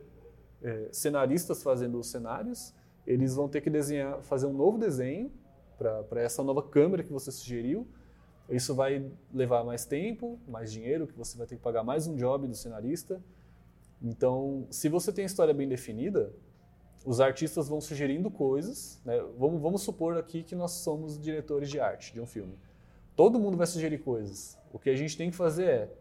é, 0.61 0.89
cenaristas 0.91 1.63
fazendo 1.63 1.99
os 1.99 2.07
cenários, 2.07 2.73
eles 3.05 3.35
vão 3.35 3.47
ter 3.47 3.61
que 3.61 3.69
desenhar, 3.69 4.21
fazer 4.21 4.47
um 4.47 4.53
novo 4.53 4.77
desenho 4.77 5.31
para 5.77 6.21
essa 6.21 6.43
nova 6.43 6.61
câmera 6.61 7.03
que 7.03 7.13
você 7.13 7.31
sugeriu. 7.31 7.87
Isso 8.49 8.73
vai 8.73 9.11
levar 9.33 9.63
mais 9.63 9.85
tempo, 9.85 10.39
mais 10.47 10.71
dinheiro, 10.71 11.05
que 11.05 11.17
você 11.17 11.37
vai 11.37 11.45
ter 11.45 11.57
que 11.57 11.61
pagar 11.61 11.83
mais 11.83 12.07
um 12.07 12.15
job 12.15 12.47
do 12.47 12.55
cenarista. 12.55 13.21
Então, 14.01 14.65
se 14.69 14.87
você 14.87 15.11
tem 15.11 15.23
a 15.23 15.25
história 15.25 15.53
bem 15.53 15.67
definida, 15.67 16.31
os 17.05 17.19
artistas 17.19 17.67
vão 17.67 17.81
sugerindo 17.81 18.31
coisas. 18.31 19.01
Né? 19.03 19.19
Vamos, 19.37 19.61
vamos 19.61 19.81
supor 19.81 20.17
aqui 20.17 20.43
que 20.43 20.55
nós 20.55 20.71
somos 20.71 21.19
diretores 21.19 21.69
de 21.69 21.79
arte 21.79 22.13
de 22.13 22.21
um 22.21 22.25
filme. 22.25 22.57
Todo 23.15 23.39
mundo 23.39 23.57
vai 23.57 23.67
sugerir 23.67 23.97
coisas. 23.99 24.57
O 24.71 24.79
que 24.79 24.89
a 24.89 24.95
gente 24.95 25.17
tem 25.17 25.29
que 25.29 25.35
fazer 25.35 25.65
é 25.65 25.91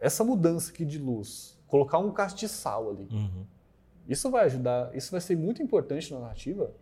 essa 0.00 0.24
mudança 0.24 0.70
aqui 0.70 0.84
de 0.84 0.98
luz, 0.98 1.58
colocar 1.66 1.98
um 1.98 2.10
castiçal 2.10 2.90
ali. 2.90 3.08
Uhum. 3.10 3.44
Isso 4.08 4.30
vai 4.30 4.44
ajudar, 4.44 4.94
isso 4.94 5.10
vai 5.10 5.20
ser 5.20 5.36
muito 5.36 5.62
importante 5.62 6.12
na 6.12 6.20
narrativa. 6.20 6.72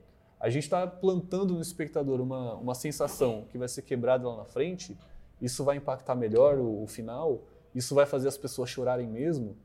A 0.45 0.51
gente 0.51 0.65
está 0.65 0.87
plantando 0.87 1.55
no 1.55 1.63
espectador 1.63 2.21
uma, 2.21 2.53
uma 2.57 2.75
sensação 2.75 3.47
que 3.51 3.57
vai 3.57 3.67
ser 3.67 3.81
quebrada 3.81 4.29
lá 4.29 4.37
na 4.37 4.45
frente. 4.45 4.95
Isso 5.41 5.65
vai 5.65 5.79
impactar 5.79 6.15
melhor 6.15 6.59
o, 6.59 6.83
o 6.83 6.87
final. 6.87 7.45
Isso 7.75 7.95
vai 7.95 8.05
fazer 8.05 8.29
as 8.29 8.37
pessoas 8.37 8.69
chorarem 8.69 9.09
mesmo, 9.09 9.57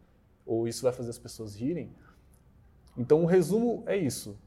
ou 0.45 0.69
isso 0.69 0.81
vai 0.81 0.93
fazer 0.93 1.09
as 1.09 1.19
pessoas 1.19 1.53
rirem. 1.53 1.91
Então, 2.97 3.23
o 3.23 3.25
resumo 3.25 3.83
é 3.87 3.97
isso. 3.97 4.39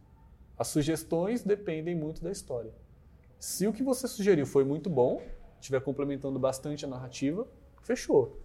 As 0.56 0.68
sugestões 0.68 1.42
dependem 1.42 1.94
muito 1.94 2.24
da 2.24 2.30
história. 2.30 2.72
Se 3.38 3.66
o 3.66 3.72
que 3.74 3.82
você 3.82 4.08
sugeriu 4.08 4.46
foi 4.46 4.64
muito 4.64 4.88
bom, 4.88 5.20
estiver 5.60 5.82
complementando 5.82 6.38
bastante 6.38 6.86
a 6.86 6.88
narrativa, 6.88 7.46
fechou. 7.82 8.40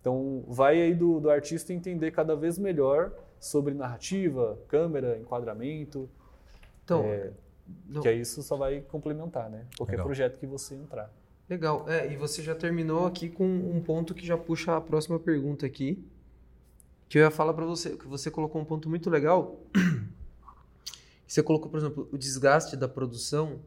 Então, 0.00 0.42
vai 0.48 0.82
aí 0.82 0.92
do, 0.92 1.20
do 1.20 1.30
artista 1.30 1.72
entender 1.72 2.10
cada 2.10 2.34
vez 2.34 2.58
melhor 2.58 3.12
sobre 3.38 3.72
narrativa, 3.72 4.58
câmera, 4.66 5.16
enquadramento, 5.16 6.10
então 6.84 7.02
É, 7.04 7.32
não- 7.88 8.02
que 8.02 8.08
aí 8.08 8.20
isso 8.20 8.42
só 8.42 8.56
vai 8.56 8.80
complementar, 8.82 9.50
né? 9.50 9.66
Qualquer 9.76 9.92
Legal. 9.92 10.06
projeto 10.06 10.38
que 10.38 10.46
você 10.46 10.74
entrar. 10.74 11.10
Legal. 11.48 11.88
É, 11.88 12.10
e 12.12 12.16
você 12.16 12.42
já 12.42 12.54
terminou 12.54 13.06
aqui 13.06 13.28
com 13.28 13.46
um 13.46 13.80
ponto 13.82 14.14
que 14.14 14.24
já 14.26 14.36
puxa 14.38 14.76
a 14.76 14.80
próxima 14.80 15.18
pergunta 15.18 15.66
aqui. 15.66 16.02
Que 17.08 17.18
eu 17.18 17.22
ia 17.22 17.30
falar 17.30 17.52
pra 17.52 17.66
você, 17.66 17.96
que 17.96 18.06
você 18.08 18.30
colocou 18.30 18.60
um 18.60 18.64
ponto 18.64 18.88
muito 18.88 19.10
legal. 19.10 19.60
Você 21.26 21.42
colocou, 21.42 21.70
por 21.70 21.78
exemplo, 21.78 22.08
o 22.12 22.18
desgaste 22.18 22.76
da 22.76 22.86
produção, 22.86 23.58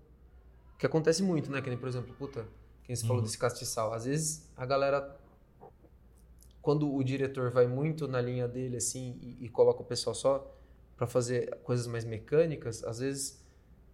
que 0.77 0.85
acontece 0.85 1.21
muito, 1.23 1.51
né? 1.51 1.61
Que 1.61 1.69
nem, 1.69 1.77
por 1.77 1.89
exemplo, 1.89 2.13
puta, 2.17 2.45
quem 2.83 2.95
você 2.95 3.01
falou 3.01 3.17
Uhum. 3.17 3.23
desse 3.23 3.37
castiçal. 3.37 3.93
Às 3.93 4.05
vezes 4.05 4.47
a 4.55 4.65
galera, 4.65 5.17
quando 6.61 6.93
o 6.93 7.03
diretor 7.03 7.49
vai 7.51 7.67
muito 7.67 8.07
na 8.07 8.21
linha 8.21 8.47
dele, 8.47 8.77
assim, 8.77 9.17
e, 9.21 9.45
e 9.45 9.49
coloca 9.49 9.81
o 9.81 9.85
pessoal 9.85 10.13
só 10.15 10.55
pra 10.97 11.07
fazer 11.07 11.55
coisas 11.63 11.87
mais 11.87 12.03
mecânicas, 12.03 12.83
às 12.83 12.99
vezes 12.99 13.39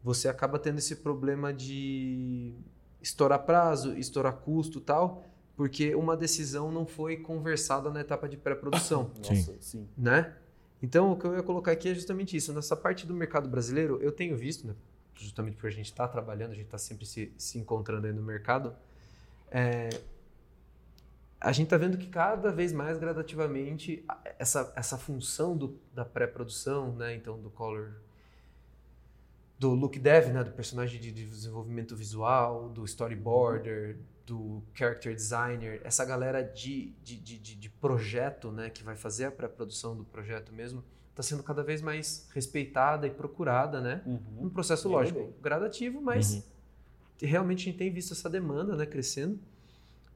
você 0.02 0.28
acaba 0.28 0.58
tendo 0.58 0.80
esse 0.80 0.96
problema 0.98 1.54
de 1.54 2.54
estourar 3.02 3.46
prazo, 3.46 3.96
estourar 3.98 4.34
custo 4.34 4.80
e 4.80 4.82
tal, 4.82 5.26
porque 5.56 5.94
uma 5.94 6.16
decisão 6.18 6.72
não 6.72 6.86
foi 6.86 7.18
conversada 7.18 7.90
na 7.92 8.02
etapa 8.02 8.28
de 8.28 8.38
pré-produção, 8.38 9.12
Sim. 9.22 9.36
Nossa, 9.36 9.58
sim. 9.60 9.88
né? 9.98 10.36
Então, 10.82 11.12
o 11.12 11.18
que 11.18 11.26
eu 11.26 11.36
ia 11.36 11.44
colocar 11.44 11.72
aqui 11.72 11.90
é 11.90 11.94
justamente 11.94 12.36
isso. 12.36 12.52
Nessa 12.52 12.76
parte 12.76 13.08
do 13.08 13.14
mercado 13.14 13.48
brasileiro, 13.48 14.00
eu 14.02 14.12
tenho 14.12 14.36
visto, 14.36 14.68
né, 14.68 14.76
justamente 15.16 15.56
porque 15.56 15.68
a 15.68 15.72
gente 15.72 15.86
está 15.86 16.08
trabalhando, 16.08 16.52
a 16.52 16.56
gente 16.56 16.66
está 16.66 16.78
sempre 16.78 17.06
se, 17.06 17.32
se 17.38 17.58
encontrando 17.58 18.08
aí 18.08 18.12
no 18.12 18.22
mercado, 18.22 18.76
é, 19.50 19.90
a 21.44 21.52
gente 21.52 21.66
está 21.66 21.78
vendo 21.78 21.98
que 21.98 22.08
cada 22.08 22.52
vez 22.52 22.72
mais 22.72 22.98
gradativamente 22.98 24.04
essa, 24.40 24.72
essa 24.76 24.98
função 24.98 25.56
do- 25.58 25.78
da 25.94 26.06
pré-produção, 26.06 26.96
né, 26.96 27.14
então 27.16 27.38
do 27.40 27.50
color, 27.50 27.96
do 29.60 29.72
look 29.72 30.00
dev, 30.00 30.28
né, 30.34 30.44
do 30.44 30.52
personagem 30.52 31.00
de, 31.00 31.12
de 31.12 31.26
desenvolvimento 31.26 31.96
visual, 31.96 32.70
do 32.70 32.84
storyboarder, 32.86 33.98
do 34.26 34.64
character 34.74 35.14
designer, 35.14 35.82
essa 35.84 36.06
galera 36.06 36.42
de, 36.42 36.94
de, 37.04 37.18
de, 37.18 37.38
de, 37.56 37.70
projeto, 37.70 38.52
né, 38.52 38.70
que 38.70 38.84
vai 38.84 38.96
fazer 38.96 39.26
a 39.26 39.32
pré-produção 39.32 39.96
do 39.96 40.06
projeto 40.06 40.54
mesmo, 40.54 40.82
está 41.12 41.22
sendo 41.22 41.44
cada 41.44 41.62
vez 41.62 41.82
mais 41.82 42.28
respeitada 42.34 43.06
e 43.06 43.12
procurada, 43.12 43.80
né? 43.82 44.02
Um 44.06 44.14
Uhum. 44.44 44.50
processo 44.50 44.88
Bem, 44.88 44.98
lógico, 44.98 45.20
bem. 45.20 45.34
gradativo, 45.42 46.02
mas 46.02 46.34
Uhum. 46.36 46.42
realmente 47.22 47.62
a 47.62 47.66
gente 47.66 47.78
tem 47.78 47.92
visto 47.92 48.14
essa 48.14 48.30
demanda, 48.30 48.76
né, 48.76 48.86
crescendo. 48.86 49.38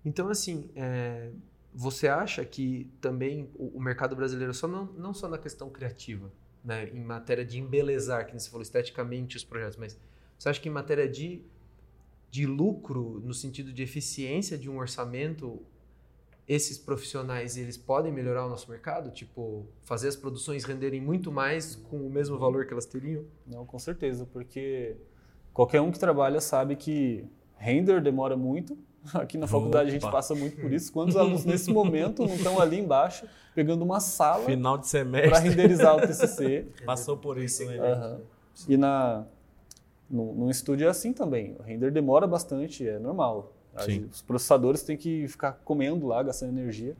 Então, 0.07 0.29
assim, 0.29 0.69
é, 0.73 1.31
você 1.73 2.07
acha 2.07 2.45
que 2.45 2.89
também 3.01 3.49
o, 3.55 3.77
o 3.77 3.81
mercado 3.81 4.15
brasileiro, 4.15 4.53
só 4.53 4.67
não, 4.67 4.85
não 4.93 5.13
só 5.13 5.27
na 5.27 5.37
questão 5.37 5.69
criativa, 5.69 6.31
né, 6.63 6.89
em 6.89 7.03
matéria 7.03 7.43
de 7.43 7.59
embelezar, 7.59 8.25
que 8.25 8.33
você 8.33 8.49
falou 8.49 8.61
esteticamente 8.61 9.35
os 9.35 9.43
projetos, 9.43 9.77
mas 9.77 9.99
você 10.39 10.47
acha 10.47 10.61
que 10.61 10.69
em 10.69 10.71
matéria 10.71 11.07
de 11.09 11.43
de 12.29 12.45
lucro, 12.45 13.21
no 13.23 13.33
sentido 13.33 13.71
de 13.71 13.81
eficiência 13.83 14.57
de 14.57 14.69
um 14.69 14.77
orçamento, 14.77 15.61
esses 16.47 16.77
profissionais 16.77 17.57
eles 17.57 17.77
podem 17.77 18.11
melhorar 18.11 18.45
o 18.45 18.49
nosso 18.49 18.69
mercado? 18.69 19.11
Tipo, 19.11 19.65
fazer 19.81 20.07
as 20.09 20.15
produções 20.15 20.63
renderem 20.63 21.01
muito 21.01 21.31
mais 21.31 21.75
com 21.75 22.05
o 22.05 22.09
mesmo 22.09 22.37
valor 22.37 22.65
que 22.65 22.73
elas 22.73 22.85
teriam? 22.85 23.25
Não, 23.45 23.65
com 23.65 23.79
certeza, 23.79 24.25
porque 24.25 24.97
qualquer 25.53 25.81
um 25.81 25.91
que 25.91 25.99
trabalha 25.99 26.41
sabe 26.41 26.75
que 26.75 27.25
render 27.57 28.01
demora 28.01 28.37
muito. 28.37 28.77
Aqui 29.13 29.37
na 29.37 29.47
faculdade 29.47 29.89
a 29.89 29.91
gente 29.91 30.09
passa 30.09 30.35
muito 30.35 30.59
por 30.59 30.71
isso. 30.71 30.91
Quantos 30.91 31.15
alunos 31.15 31.45
nesse 31.45 31.71
momento 31.71 32.25
não 32.25 32.35
estão 32.35 32.59
ali 32.59 32.79
embaixo 32.79 33.25
pegando 33.55 33.83
uma 33.83 33.99
sala 33.99 34.45
Final 34.45 34.77
de 34.77 34.83
para 34.83 34.89
semestre. 34.89 35.49
renderizar 35.49 35.95
o 35.95 36.01
TCC? 36.01 36.67
Passou 36.85 37.17
por 37.17 37.37
isso, 37.37 37.65
né? 37.65 37.77
Aham. 37.77 38.19
E 38.67 38.77
na, 38.77 39.25
no, 40.09 40.33
no 40.33 40.51
estúdio 40.51 40.87
é 40.87 40.89
assim 40.89 41.13
também. 41.13 41.55
O 41.59 41.63
render 41.63 41.91
demora 41.91 42.27
bastante, 42.27 42.87
é 42.87 42.99
normal. 42.99 43.53
Sim. 43.79 44.09
Os 44.11 44.21
processadores 44.21 44.83
têm 44.83 44.97
que 44.97 45.27
ficar 45.27 45.59
comendo 45.63 46.07
lá, 46.07 46.23
gastando 46.23 46.57
energia. 46.57 46.95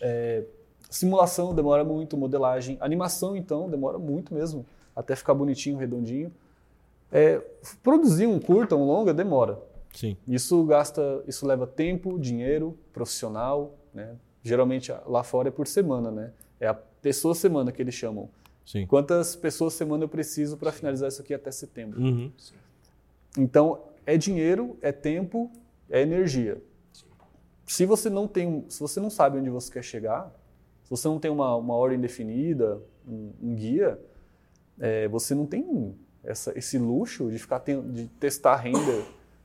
É, 0.00 0.44
simulação 0.88 1.54
demora 1.54 1.84
muito, 1.84 2.16
modelagem. 2.16 2.76
Animação, 2.80 3.36
então, 3.36 3.68
demora 3.68 3.98
muito 3.98 4.32
mesmo, 4.32 4.64
até 4.94 5.14
ficar 5.14 5.34
bonitinho, 5.34 5.76
redondinho. 5.76 6.32
É, 7.12 7.40
produzir 7.82 8.26
um 8.26 8.38
curta, 8.40 8.74
um 8.76 8.86
longa, 8.86 9.12
demora. 9.12 9.58
Sim. 9.94 10.16
Isso 10.26 10.62
gasta, 10.64 11.22
isso 11.26 11.46
leva 11.46 11.66
tempo, 11.66 12.18
dinheiro, 12.18 12.76
profissional, 12.92 13.78
né? 13.94 14.16
Geralmente 14.42 14.92
lá 15.06 15.22
fora 15.22 15.48
é 15.48 15.50
por 15.52 15.66
semana, 15.66 16.10
né? 16.10 16.32
É 16.60 16.66
a 16.66 16.74
pessoa 16.74 17.34
semana 17.34 17.70
que 17.72 17.80
eles 17.80 17.94
chamam. 17.94 18.28
Sim. 18.66 18.86
Quantas 18.86 19.36
pessoas 19.36 19.74
semana 19.74 20.04
eu 20.04 20.08
preciso 20.08 20.56
para 20.56 20.72
finalizar 20.72 21.08
isso 21.08 21.22
aqui 21.22 21.32
até 21.32 21.50
setembro? 21.50 22.00
Uhum. 22.00 22.32
Então, 23.38 23.82
é 24.06 24.16
dinheiro, 24.16 24.76
é 24.82 24.92
tempo, 24.92 25.50
é 25.90 26.00
energia. 26.02 26.60
Se 27.66 27.86
você 27.86 28.10
não 28.10 28.26
tem, 28.28 28.64
se 28.68 28.80
você 28.80 29.00
não 29.00 29.10
sabe 29.10 29.38
onde 29.38 29.48
você 29.50 29.72
quer 29.72 29.82
chegar, 29.82 30.30
se 30.84 30.90
você 30.90 31.08
não 31.08 31.18
tem 31.18 31.30
uma, 31.30 31.54
uma 31.56 31.74
ordem 31.74 31.98
definida, 32.00 32.80
um, 33.06 33.32
um 33.42 33.54
guia, 33.54 33.98
é, 34.78 35.08
você 35.08 35.34
não 35.34 35.46
tem 35.46 35.94
essa- 36.22 36.56
esse 36.58 36.78
luxo 36.78 37.30
de 37.30 37.38
ficar 37.38 37.60
ten- 37.60 37.82
de 37.90 38.06
testar 38.20 38.56
render, 38.56 39.04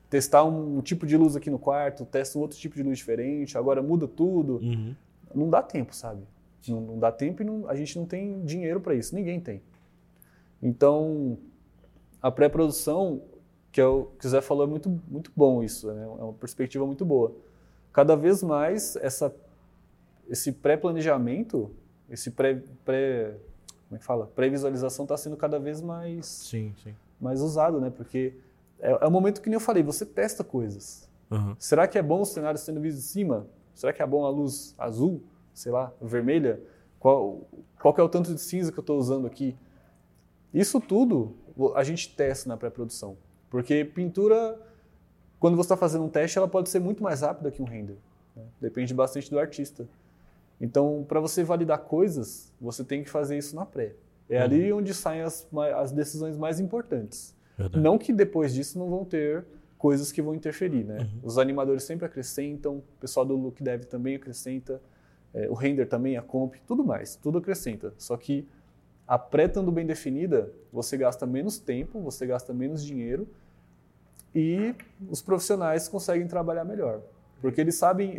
testar 0.09 0.43
um 0.43 0.81
tipo 0.81 1.05
de 1.05 1.15
luz 1.15 1.35
aqui 1.35 1.49
no 1.49 1.59
quarto, 1.59 2.05
testa 2.05 2.37
um 2.37 2.41
outro 2.41 2.57
tipo 2.57 2.75
de 2.75 2.83
luz 2.83 2.97
diferente, 2.97 3.57
agora 3.57 3.81
muda 3.81 4.07
tudo. 4.07 4.57
Uhum. 4.57 4.95
Não 5.35 5.49
dá 5.49 5.61
tempo, 5.61 5.95
sabe? 5.95 6.21
Não, 6.67 6.81
não 6.81 6.99
dá 6.99 7.11
tempo 7.11 7.41
e 7.41 7.45
não- 7.45 7.69
a 7.69 7.75
gente 7.75 7.97
não 7.97 8.05
tem 8.05 8.43
dinheiro 8.43 8.79
para 8.81 8.95
isso. 8.95 9.13
Ninguém 9.15 9.39
tem. 9.39 9.61
Então, 10.61 11.37
a 12.21 12.29
pré-produção, 12.31 13.21
que, 13.71 13.79
é 13.79 13.85
o, 13.85 14.05
que 14.19 14.25
o 14.25 14.29
Zé 14.29 14.41
falou, 14.41 14.63
é 14.65 14.67
muito, 14.67 14.89
muito 15.07 15.31
bom 15.35 15.63
isso. 15.63 15.91
né? 15.91 16.03
É 16.03 16.23
uma 16.23 16.33
perspectiva 16.33 16.85
muito 16.85 17.05
boa. 17.05 17.31
Cada 17.93 18.15
vez 18.15 18.43
mais, 18.43 18.95
essa, 18.97 19.33
esse 20.27 20.51
pré-planejamento, 20.51 21.71
esse 22.09 22.31
pré, 22.31 22.61
pré... 22.83 23.35
Como 23.87 23.95
é 23.95 23.99
que 23.99 24.05
fala? 24.05 24.27
Pré-visualização 24.35 25.05
está 25.05 25.17
sendo 25.17 25.35
cada 25.37 25.57
vez 25.59 25.81
mais 25.81 26.25
Sim, 26.27 26.73
sim. 26.83 26.93
mais 27.19 27.41
usado, 27.41 27.79
né? 27.79 27.89
Porque 27.89 28.33
é, 28.79 28.91
é 28.91 29.07
o 29.07 29.11
momento 29.11 29.41
que 29.41 29.49
nem 29.49 29.55
eu 29.55 29.59
falei, 29.59 29.83
você 29.83 30.05
testa 30.05 30.43
coisas. 30.43 31.09
Uhum. 31.29 31.55
Será 31.59 31.87
que 31.87 31.97
é 31.97 32.01
bom 32.01 32.21
o 32.21 32.25
cenário 32.25 32.59
sendo 32.59 32.79
visto 32.79 32.97
de 32.97 33.03
cima? 33.03 33.47
Será 33.73 33.93
que 33.93 34.01
é 34.01 34.05
bom 34.05 34.25
a 34.25 34.29
luz 34.29 34.73
azul, 34.77 35.21
sei 35.53 35.71
lá, 35.71 35.93
vermelha? 36.01 36.59
Qual, 36.99 37.47
qual 37.79 37.95
é 37.97 38.01
o 38.01 38.09
tanto 38.09 38.33
de 38.33 38.41
cinza 38.41 38.71
que 38.71 38.79
eu 38.79 38.81
estou 38.81 38.97
usando 38.97 39.25
aqui? 39.27 39.55
Isso 40.53 40.79
tudo 40.79 41.35
a 41.75 41.83
gente 41.83 42.15
testa 42.15 42.49
na 42.49 42.57
pré-produção. 42.57 43.17
Porque 43.49 43.83
pintura, 43.85 44.59
quando 45.39 45.55
você 45.55 45.67
está 45.67 45.77
fazendo 45.77 46.05
um 46.05 46.09
teste, 46.09 46.37
ela 46.37 46.47
pode 46.47 46.69
ser 46.69 46.79
muito 46.79 47.01
mais 47.03 47.21
rápida 47.21 47.51
que 47.51 47.61
um 47.61 47.65
render. 47.65 47.97
né? 48.35 48.43
Depende 48.59 48.93
bastante 48.93 49.29
do 49.29 49.39
artista. 49.39 49.87
Então, 50.59 51.05
para 51.07 51.19
você 51.19 51.43
validar 51.43 51.79
coisas, 51.79 52.51
você 52.59 52.83
tem 52.83 53.03
que 53.03 53.09
fazer 53.09 53.37
isso 53.37 53.55
na 53.55 53.65
pré. 53.65 53.93
É 54.29 54.39
ali 54.39 54.71
onde 54.71 54.93
saem 54.93 55.21
as, 55.21 55.47
as 55.75 55.91
decisões 55.91 56.37
mais 56.37 56.59
importantes. 56.59 57.33
Verdade. 57.59 57.83
Não 57.83 57.97
que 57.97 58.13
depois 58.13 58.53
disso 58.53 58.79
não 58.79 58.89
vão 58.89 59.03
ter 59.03 59.45
coisas 59.77 60.11
que 60.11 60.21
vão 60.21 60.33
interferir, 60.33 60.85
né? 60.85 61.09
Os 61.21 61.37
animadores 61.37 61.83
sempre 61.83 62.05
acrescentam, 62.05 62.77
o 62.77 62.83
pessoal 62.99 63.25
do 63.25 63.35
look 63.35 63.61
dev 63.61 63.83
também 63.83 64.15
acrescenta, 64.15 64.81
é, 65.33 65.49
o 65.49 65.53
render 65.53 65.85
também, 65.85 66.17
a 66.17 66.21
comp, 66.21 66.55
tudo 66.65 66.83
mais, 66.83 67.15
tudo 67.15 67.37
acrescenta. 67.37 67.93
Só 67.97 68.15
que 68.15 68.47
a 69.05 69.17
pré 69.17 69.45
estando 69.45 69.71
bem 69.71 69.85
definida, 69.85 70.51
você 70.71 70.95
gasta 70.95 71.25
menos 71.25 71.59
tempo, 71.59 71.99
você 71.99 72.25
gasta 72.25 72.53
menos 72.53 72.83
dinheiro 72.83 73.27
e 74.33 74.73
os 75.09 75.21
profissionais 75.21 75.87
conseguem 75.87 76.27
trabalhar 76.27 76.63
melhor. 76.63 77.01
Porque 77.41 77.59
eles 77.59 77.75
sabem 77.75 78.17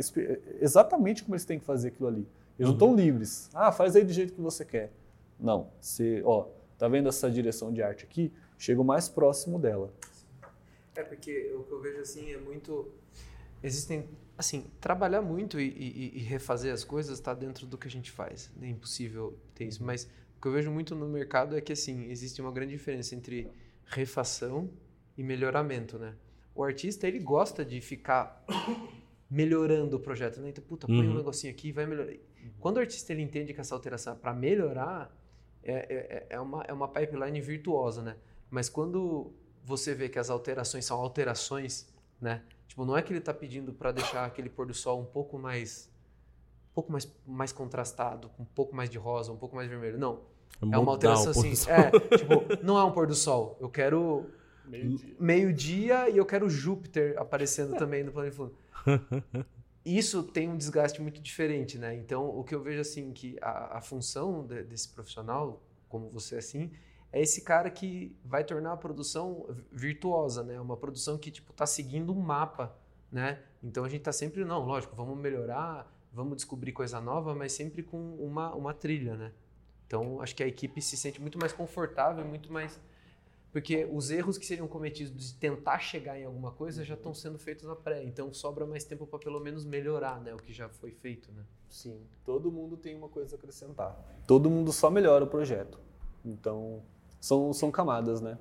exatamente 0.60 1.24
como 1.24 1.34
eles 1.34 1.44
têm 1.44 1.58
que 1.58 1.64
fazer 1.64 1.88
aquilo 1.88 2.08
ali. 2.08 2.26
Eles 2.58 2.68
não 2.68 2.72
estão 2.72 2.94
livres. 2.94 3.48
Ah, 3.54 3.72
faz 3.72 3.96
aí 3.96 4.04
do 4.04 4.12
jeito 4.12 4.34
que 4.34 4.40
você 4.40 4.64
quer. 4.64 4.90
Não. 5.38 5.68
Você, 5.80 6.22
ó, 6.24 6.46
tá 6.78 6.88
vendo 6.88 7.08
essa 7.08 7.30
direção 7.30 7.72
de 7.72 7.82
arte 7.82 8.04
aqui? 8.04 8.32
Chega 8.60 8.78
o 8.78 8.84
mais 8.84 9.08
próximo 9.08 9.58
dela. 9.58 9.90
É 10.94 11.02
porque 11.02 11.50
o 11.56 11.62
que 11.64 11.72
eu 11.72 11.80
vejo 11.80 11.98
assim 12.00 12.30
é 12.30 12.36
muito. 12.36 12.92
Existem. 13.62 14.06
Assim, 14.36 14.66
trabalhar 14.80 15.22
muito 15.22 15.58
e, 15.58 15.66
e- 15.68 16.18
e 16.18 16.18
refazer 16.20 16.72
as 16.72 16.84
coisas 16.84 17.18
está 17.18 17.32
dentro 17.34 17.66
do 17.66 17.76
que 17.78 17.88
a 17.88 17.90
gente 17.90 18.10
faz. 18.10 18.50
É 18.60 18.66
impossível 18.68 19.38
ter 19.54 19.64
isso. 19.64 19.82
Mas 19.82 20.04
o 20.36 20.40
que 20.42 20.46
eu 20.48 20.52
vejo 20.52 20.70
muito 20.70 20.94
no 20.94 21.06
mercado 21.08 21.56
é 21.56 21.60
que, 21.62 21.72
assim, 21.72 22.10
existe 22.10 22.40
uma 22.42 22.52
grande 22.52 22.72
diferença 22.72 23.14
entre 23.14 23.48
refação 23.86 24.70
e 25.16 25.22
melhoramento, 25.22 25.98
né? 25.98 26.14
O 26.54 26.62
artista, 26.62 27.06
ele 27.08 27.18
gosta 27.18 27.64
de 27.64 27.80
ficar 27.80 28.44
melhorando 29.30 29.96
o 29.96 30.00
projeto, 30.00 30.40
né? 30.40 30.50
Então, 30.50 30.64
puta, 30.64 30.86
põe 30.86 31.06
um 31.06 31.10
Uhum. 31.10 31.16
negocinho 31.16 31.52
aqui 31.52 31.70
vai 31.72 31.86
melhorar. 31.86 32.12
Quando 32.58 32.76
o 32.78 32.80
artista 32.80 33.12
ele 33.12 33.22
entende 33.22 33.54
que 33.54 33.60
essa 33.60 33.74
alteração 33.74 34.14
é 34.14 34.16
para 34.16 34.34
melhorar, 34.34 35.14
é, 35.62 35.72
é, 35.72 36.26
é, 36.30 36.40
uma, 36.40 36.62
é 36.64 36.72
uma 36.72 36.88
pipeline 36.88 37.40
virtuosa, 37.40 38.02
né? 38.02 38.16
Mas 38.50 38.68
quando 38.68 39.32
você 39.64 39.94
vê 39.94 40.08
que 40.08 40.18
as 40.18 40.30
alterações 40.30 40.84
são 40.84 40.98
alterações, 41.00 41.86
né? 42.20 42.42
Tipo, 42.66 42.84
não 42.84 42.96
é 42.96 43.02
que 43.02 43.12
ele 43.12 43.18
está 43.20 43.32
pedindo 43.34 43.72
para 43.72 43.92
deixar 43.92 44.24
aquele 44.24 44.48
pôr 44.48 44.66
do 44.66 44.74
sol 44.74 45.00
um 45.00 45.04
pouco 45.04 45.38
mais 45.38 45.88
um 46.70 46.74
pouco 46.74 46.92
mais, 46.92 47.12
mais 47.26 47.52
contrastado, 47.52 48.30
um 48.38 48.44
pouco 48.44 48.74
mais 48.74 48.88
de 48.88 48.96
rosa, 48.96 49.32
um 49.32 49.36
pouco 49.36 49.56
mais 49.56 49.68
vermelho. 49.68 49.98
Não. 49.98 50.20
É 50.70 50.78
uma 50.78 50.92
alteração 50.92 51.30
assim. 51.30 51.52
É, 51.70 52.16
tipo, 52.16 52.64
não 52.64 52.78
é 52.78 52.84
um 52.84 52.92
pôr 52.92 53.06
do 53.06 53.14
sol. 53.14 53.56
Eu 53.60 53.68
quero 53.68 54.26
Meio-dia. 54.64 55.16
meio-dia 55.18 56.10
e 56.10 56.16
eu 56.16 56.24
quero 56.26 56.48
Júpiter 56.48 57.14
aparecendo 57.18 57.76
também 57.76 58.04
no 58.04 58.12
plano 58.12 58.30
de 58.30 58.36
fundo. 58.36 58.54
Isso 59.84 60.22
tem 60.22 60.48
um 60.48 60.56
desgaste 60.56 61.00
muito 61.00 61.20
diferente, 61.20 61.78
né? 61.78 61.94
Então, 61.96 62.28
o 62.28 62.44
que 62.44 62.54
eu 62.54 62.62
vejo 62.62 62.80
assim 62.80 63.12
que 63.12 63.36
a, 63.40 63.78
a 63.78 63.80
função 63.80 64.46
de- 64.46 64.62
desse 64.62 64.88
profissional, 64.88 65.62
como 65.88 66.08
você 66.10 66.36
assim, 66.36 66.70
é 67.12 67.20
esse 67.20 67.42
cara 67.42 67.70
que 67.70 68.16
vai 68.24 68.44
tornar 68.44 68.72
a 68.72 68.76
produção 68.76 69.46
virtuosa, 69.72 70.42
né? 70.42 70.60
Uma 70.60 70.76
produção 70.76 71.18
que 71.18 71.30
tipo 71.30 71.52
tá 71.52 71.66
seguindo 71.66 72.12
um 72.12 72.20
mapa, 72.20 72.76
né? 73.10 73.42
Então 73.62 73.84
a 73.84 73.88
gente 73.88 74.02
tá 74.02 74.12
sempre 74.12 74.44
não, 74.44 74.64
lógico, 74.64 74.94
vamos 74.94 75.18
melhorar, 75.18 75.92
vamos 76.12 76.36
descobrir 76.36 76.72
coisa 76.72 77.00
nova, 77.00 77.34
mas 77.34 77.52
sempre 77.52 77.82
com 77.82 78.16
uma 78.16 78.54
uma 78.54 78.74
trilha, 78.74 79.16
né? 79.16 79.32
Então, 79.86 80.22
acho 80.22 80.36
que 80.36 80.42
a 80.44 80.46
equipe 80.46 80.80
se 80.80 80.96
sente 80.96 81.20
muito 81.20 81.36
mais 81.36 81.52
confortável, 81.52 82.24
muito 82.24 82.52
mais 82.52 82.78
porque 83.52 83.88
os 83.92 84.10
erros 84.10 84.38
que 84.38 84.46
seriam 84.46 84.68
cometidos 84.68 85.12
de 85.12 85.34
tentar 85.34 85.80
chegar 85.80 86.18
em 86.18 86.24
alguma 86.24 86.52
coisa 86.52 86.84
já 86.84 86.94
estão 86.94 87.12
sendo 87.12 87.38
feitos 87.38 87.64
na 87.64 87.74
pré. 87.74 88.04
Então 88.04 88.32
sobra 88.32 88.64
mais 88.64 88.84
tempo 88.84 89.06
para 89.06 89.18
pelo 89.18 89.40
menos 89.40 89.64
melhorar 89.64 90.20
né, 90.20 90.32
o 90.32 90.36
que 90.36 90.52
já 90.52 90.68
foi 90.68 90.92
feito. 90.92 91.32
Né? 91.32 91.44
Sim, 91.68 92.00
todo 92.24 92.50
mundo 92.52 92.76
tem 92.76 92.94
uma 92.94 93.08
coisa 93.08 93.34
a 93.34 93.38
acrescentar. 93.38 93.98
Todo 94.26 94.48
mundo 94.48 94.72
só 94.72 94.88
melhora 94.88 95.24
o 95.24 95.26
projeto. 95.26 95.80
Então, 96.24 96.82
são, 97.20 97.52
são 97.52 97.70
camadas, 97.70 98.20
né? 98.20 98.38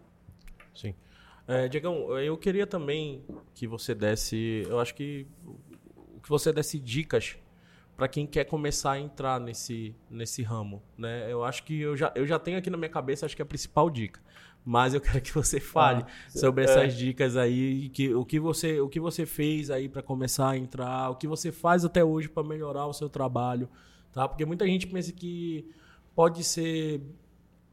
Sim. 0.74 0.96
É, 1.48 1.68
Diegão, 1.68 2.18
eu 2.20 2.38
queria 2.38 2.66
também 2.66 3.24
que 3.54 3.68
você 3.68 3.94
desse, 3.94 4.64
eu 4.68 4.80
acho 4.80 4.96
que 4.96 5.28
que 6.30 6.30
você 6.30 6.54
desse 6.54 6.78
dicas 6.80 7.38
para 7.98 8.08
quem 8.08 8.28
quer 8.28 8.46
começar 8.46 8.92
a 8.92 9.00
entrar 9.00 9.40
nesse, 9.42 9.96
nesse 10.10 10.44
ramo, 10.44 10.82
né? 10.98 11.26
Eu 11.30 11.44
acho 11.44 11.64
que 11.64 11.82
eu 11.82 11.98
já, 11.98 12.12
eu 12.16 12.26
já 12.26 12.38
tenho 12.38 12.58
aqui 12.58 12.70
na 12.70 12.78
minha 12.78 12.90
cabeça, 12.90 13.26
acho 13.26 13.36
que 13.36 13.42
é 13.42 13.44
a 13.44 13.48
principal 13.48 13.90
dica. 13.90 14.22
Mas 14.64 14.94
eu 14.94 15.02
quero 15.02 15.20
que 15.20 15.34
você 15.34 15.60
fale 15.60 16.06
sobre 16.30 16.64
é. 16.64 16.66
essas 16.66 16.96
dicas 16.96 17.36
aí, 17.36 17.90
que, 17.90 18.14
o, 18.14 18.24
que 18.24 18.40
você, 18.40 18.80
o 18.80 18.88
que 18.88 19.00
você 19.00 19.26
fez 19.26 19.72
aí 19.72 19.90
para 19.90 20.02
começar 20.02 20.52
a 20.52 20.58
entrar, 20.58 21.10
o 21.10 21.16
que 21.16 21.28
você 21.28 21.52
faz 21.52 21.84
até 21.84 22.04
hoje 22.04 22.30
para 22.30 22.44
melhorar 22.44 22.86
o 22.86 22.94
seu 22.94 23.10
trabalho, 23.10 23.68
tá? 24.14 24.28
Porque 24.28 24.46
muita 24.46 24.66
gente 24.66 24.88
pensa 24.88 25.12
que 25.12 25.70
pode 26.16 26.44
ser 26.44 27.02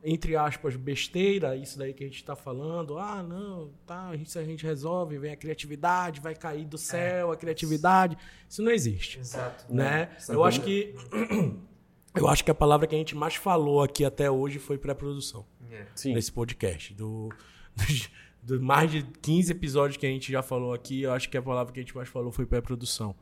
entre 0.09 0.37
aspas, 0.37 0.77
besteira, 0.77 1.57
isso 1.57 1.77
daí 1.77 1.93
que 1.93 2.05
a 2.05 2.07
gente 2.07 2.17
está 2.19 2.37
falando. 2.37 2.97
Ah, 2.97 3.25
não, 3.25 3.73
tá, 3.85 4.15
isso 4.15 4.39
a 4.39 4.45
gente 4.45 4.65
resolve, 4.65 5.19
vem 5.19 5.33
a 5.33 5.37
criatividade, 5.37 6.21
vai 6.21 6.33
cair 6.33 6.65
do 6.65 6.79
céu 6.79 7.33
a 7.33 7.37
criatividade. 7.37 8.17
Isso 8.49 8.63
não 8.63 8.71
existe, 8.71 9.19
Exato. 9.19 9.67
né? 9.69 10.11
Eu 10.29 10.45
acho 10.45 10.61
que 10.61 10.95
eu 12.15 12.29
acho 12.29 12.45
que 12.45 12.51
a 12.53 12.55
palavra 12.55 12.87
que 12.87 12.95
a 12.95 12.99
gente 12.99 13.17
mais 13.17 13.35
falou 13.35 13.83
aqui 13.83 14.05
até 14.05 14.31
hoje 14.31 14.61
foi 14.61 14.79
pré-produção 14.79 15.45
É. 15.73 15.87
Sim. 15.97 16.15
nesse 16.15 16.31
podcast 16.31 16.95
do 16.95 17.29
de 18.45 18.61
mais 18.61 18.89
de 18.89 19.03
15 19.03 19.51
episódios 19.51 19.97
que 19.97 20.07
a 20.07 20.09
gente 20.09 20.31
já 20.31 20.41
falou 20.41 20.73
aqui, 20.73 21.03
eu 21.03 21.13
acho 21.13 21.29
que 21.29 21.37
a 21.37 21.43
palavra 21.43 21.73
que 21.73 21.81
a 21.81 21.83
gente 21.83 21.97
mais 21.97 22.09
falou 22.09 22.31
foi 22.31 22.47
pré-produção. 22.47 23.13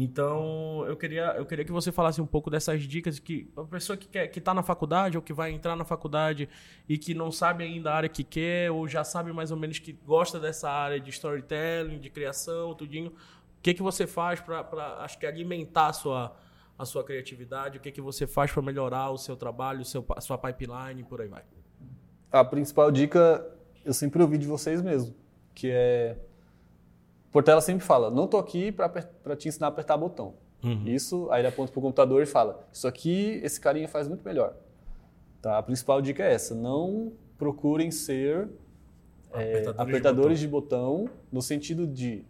Então, 0.00 0.84
eu 0.86 0.96
queria, 0.96 1.34
eu 1.36 1.44
queria 1.44 1.64
que 1.64 1.72
você 1.72 1.90
falasse 1.90 2.20
um 2.20 2.26
pouco 2.26 2.48
dessas 2.48 2.84
dicas 2.84 3.18
que 3.18 3.50
a 3.56 3.64
pessoa 3.64 3.96
que 3.96 4.06
quer 4.06 4.28
que 4.28 4.38
está 4.38 4.54
na 4.54 4.62
faculdade 4.62 5.16
ou 5.16 5.22
que 5.22 5.32
vai 5.32 5.50
entrar 5.50 5.74
na 5.74 5.84
faculdade 5.84 6.48
e 6.88 6.96
que 6.96 7.14
não 7.14 7.32
sabe 7.32 7.64
ainda 7.64 7.90
a 7.90 7.96
área 7.96 8.08
que 8.08 8.22
quer 8.22 8.70
ou 8.70 8.86
já 8.86 9.02
sabe 9.02 9.32
mais 9.32 9.50
ou 9.50 9.56
menos 9.56 9.80
que 9.80 9.92
gosta 9.92 10.38
dessa 10.38 10.70
área 10.70 11.00
de 11.00 11.10
storytelling, 11.10 11.98
de 11.98 12.10
criação, 12.10 12.76
tudinho. 12.76 13.08
O 13.08 13.60
que 13.60 13.74
que 13.74 13.82
você 13.82 14.06
faz 14.06 14.40
para 14.40 14.60
acho 15.00 15.18
que 15.18 15.26
alimentar 15.26 15.88
a 15.88 15.92
sua 15.92 16.36
a 16.78 16.84
sua 16.84 17.02
criatividade? 17.02 17.78
O 17.78 17.80
que 17.80 17.90
que 17.90 18.00
você 18.00 18.24
faz 18.24 18.52
para 18.52 18.62
melhorar 18.62 19.10
o 19.10 19.18
seu 19.18 19.36
trabalho, 19.36 19.80
o 19.80 19.84
seu, 19.84 20.06
a 20.14 20.20
sua 20.20 20.38
pipeline, 20.38 21.02
por 21.02 21.20
aí 21.20 21.26
vai? 21.26 21.42
A 22.30 22.44
principal 22.44 22.92
dica 22.92 23.44
eu 23.84 23.92
sempre 23.92 24.22
ouvi 24.22 24.38
de 24.38 24.46
vocês 24.46 24.80
mesmo, 24.80 25.12
que 25.56 25.68
é 25.72 26.16
Portela 27.30 27.60
sempre 27.60 27.84
fala, 27.84 28.10
não 28.10 28.26
tô 28.26 28.38
aqui 28.38 28.72
para 28.72 29.36
te 29.36 29.48
ensinar 29.48 29.66
a 29.66 29.70
apertar 29.70 29.96
botão. 29.96 30.34
Uhum. 30.62 30.84
Isso, 30.86 31.28
aí 31.30 31.40
ele 31.40 31.48
aponta 31.48 31.70
pro 31.70 31.80
computador 31.80 32.22
e 32.22 32.26
fala, 32.26 32.66
isso 32.72 32.88
aqui 32.88 33.40
esse 33.44 33.60
carinha 33.60 33.88
faz 33.88 34.08
muito 34.08 34.24
melhor. 34.24 34.56
Tá? 35.40 35.58
A 35.58 35.62
principal 35.62 36.00
dica 36.02 36.22
é 36.22 36.32
essa, 36.32 36.54
não 36.54 37.12
procurem 37.36 37.90
ser 37.90 38.48
é, 39.32 39.42
apertadores, 39.42 39.78
apertadores 39.78 40.40
de, 40.40 40.48
botão. 40.48 40.96
de, 40.96 41.02
botão. 41.02 41.18
no 41.30 41.42
sentido 41.42 41.86
de 41.86 42.24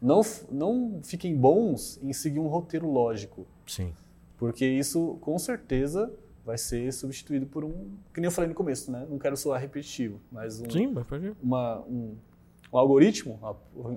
não, 0.00 0.22
não 0.50 1.00
fiquem 1.04 1.36
bons 1.36 1.98
em 2.02 2.12
seguir 2.12 2.38
um 2.38 2.48
roteiro 2.48 2.90
lógico. 2.90 3.46
Sim. 3.66 3.92
Porque 4.36 4.64
isso, 4.64 5.18
com 5.20 5.38
certeza, 5.38 6.12
vai 6.44 6.56
ser 6.56 6.92
substituído 6.92 7.46
por 7.46 7.64
um, 7.64 7.90
que 8.14 8.20
nem 8.20 8.26
eu 8.26 8.32
falei 8.32 8.48
no 8.48 8.54
começo, 8.54 8.90
né? 8.90 9.06
Não 9.10 9.18
quero 9.18 9.36
soar 9.36 9.60
repetitivo, 9.60 10.20
mas 10.30 10.60
um, 10.60 10.70
Sim, 10.70 10.94
uma, 11.42 11.80
um 11.80 12.16
um 12.72 12.78
algoritmo, 12.78 13.38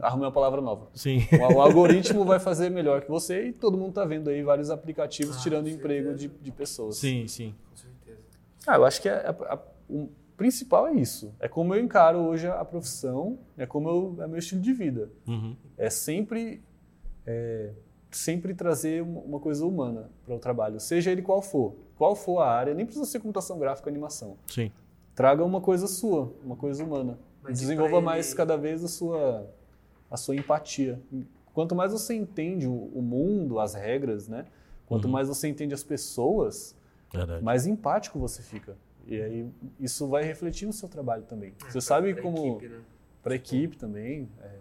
arrumei 0.02 0.26
uma 0.26 0.32
palavra 0.32 0.62
nova. 0.62 0.88
Sim. 0.94 1.20
Um, 1.34 1.56
um 1.58 1.62
algoritmo 1.62 2.24
vai 2.24 2.40
fazer 2.40 2.70
melhor 2.70 3.02
que 3.02 3.10
você 3.10 3.48
e 3.48 3.54
todo 3.54 3.78
mundo 3.78 3.90
está 3.90 4.06
vendo 4.06 4.30
aí 4.30 4.42
vários 4.42 4.70
aplicativos 4.70 5.38
ah, 5.38 5.40
tirando 5.42 5.68
emprego 5.68 6.14
de, 6.14 6.28
de, 6.30 6.52
pessoas. 6.52 6.98
Sim, 6.98 7.28
sim. 7.28 7.54
Com 7.70 7.76
certeza. 7.76 8.20
Ah, 8.66 8.76
eu 8.76 8.86
acho 8.86 9.02
que 9.02 9.10
é, 9.10 9.14
é, 9.14 9.60
o 9.90 10.10
principal 10.38 10.88
é 10.88 10.94
isso. 10.94 11.34
É 11.40 11.50
como 11.50 11.76
eu 11.76 11.84
encaro 11.84 12.20
hoje 12.20 12.48
a 12.48 12.64
profissão, 12.64 13.38
é 13.58 13.66
como 13.66 13.90
eu, 13.90 14.24
é 14.24 14.28
meu 14.28 14.40
estilo 14.40 14.62
de 14.62 14.72
vida. 14.72 15.10
Uhum. 15.28 15.56
É 15.78 15.90
sempre, 15.90 16.62
é, 17.28 17.72
sempre 18.10 18.54
trazer 18.54 19.04
uma 19.04 19.40
coisa 19.40 19.66
humana 19.66 20.10
para 20.26 20.34
o 20.34 20.40
trabalho, 20.40 20.80
seja 20.80 21.12
ele 21.12 21.22
qual 21.22 21.42
for. 21.42 21.76
Qual 21.98 22.16
for 22.16 22.40
a 22.40 22.50
área, 22.50 22.74
nem 22.74 22.86
precisa 22.86 23.06
ser 23.06 23.20
computação 23.20 23.60
gráfica 23.60 23.90
ou 23.90 23.92
animação. 23.92 24.38
Sim. 24.48 24.72
Traga 25.14 25.44
uma 25.44 25.60
coisa 25.60 25.88
sua, 25.88 26.34
uma 26.44 26.56
coisa 26.56 26.84
humana. 26.84 27.20
Mas 27.44 27.60
Desenvolva 27.60 27.98
ele... 27.98 28.06
mais 28.06 28.34
cada 28.34 28.56
vez 28.56 28.84
a 28.84 28.88
sua, 28.88 29.50
a 30.10 30.18
sua 30.18 30.36
empatia. 30.36 31.00
Quanto 31.54 31.76
mais 31.76 31.92
você 31.92 32.14
entende 32.14 32.68
o, 32.68 32.92
o 32.94 33.02
mundo, 33.02 33.60
as 33.60 33.74
regras, 33.74 34.28
né? 34.28 34.46
Quanto 34.86 35.06
uhum. 35.06 35.12
mais 35.12 35.28
você 35.28 35.48
entende 35.48 35.74
as 35.74 35.84
pessoas, 35.84 36.76
Verdade. 37.14 37.44
mais 37.44 37.66
empático 37.66 38.20
você 38.20 38.42
fica. 38.42 38.76
E 39.08 39.22
aí 39.22 39.50
isso 39.80 40.08
vai 40.08 40.24
refletir 40.24 40.66
no 40.66 40.74
seu 40.74 40.88
trabalho 40.88 41.24
também. 41.24 41.54
É, 41.62 41.66
você 41.66 41.72
pra, 41.72 41.82
sabe 41.82 42.14
pra 42.14 42.24
como 42.24 42.58
equipe, 42.58 42.68
né? 42.68 42.82
para 43.24 43.34
a 43.34 43.36
equipe 43.36 43.78
também. 43.78 44.30
É, 44.42 44.60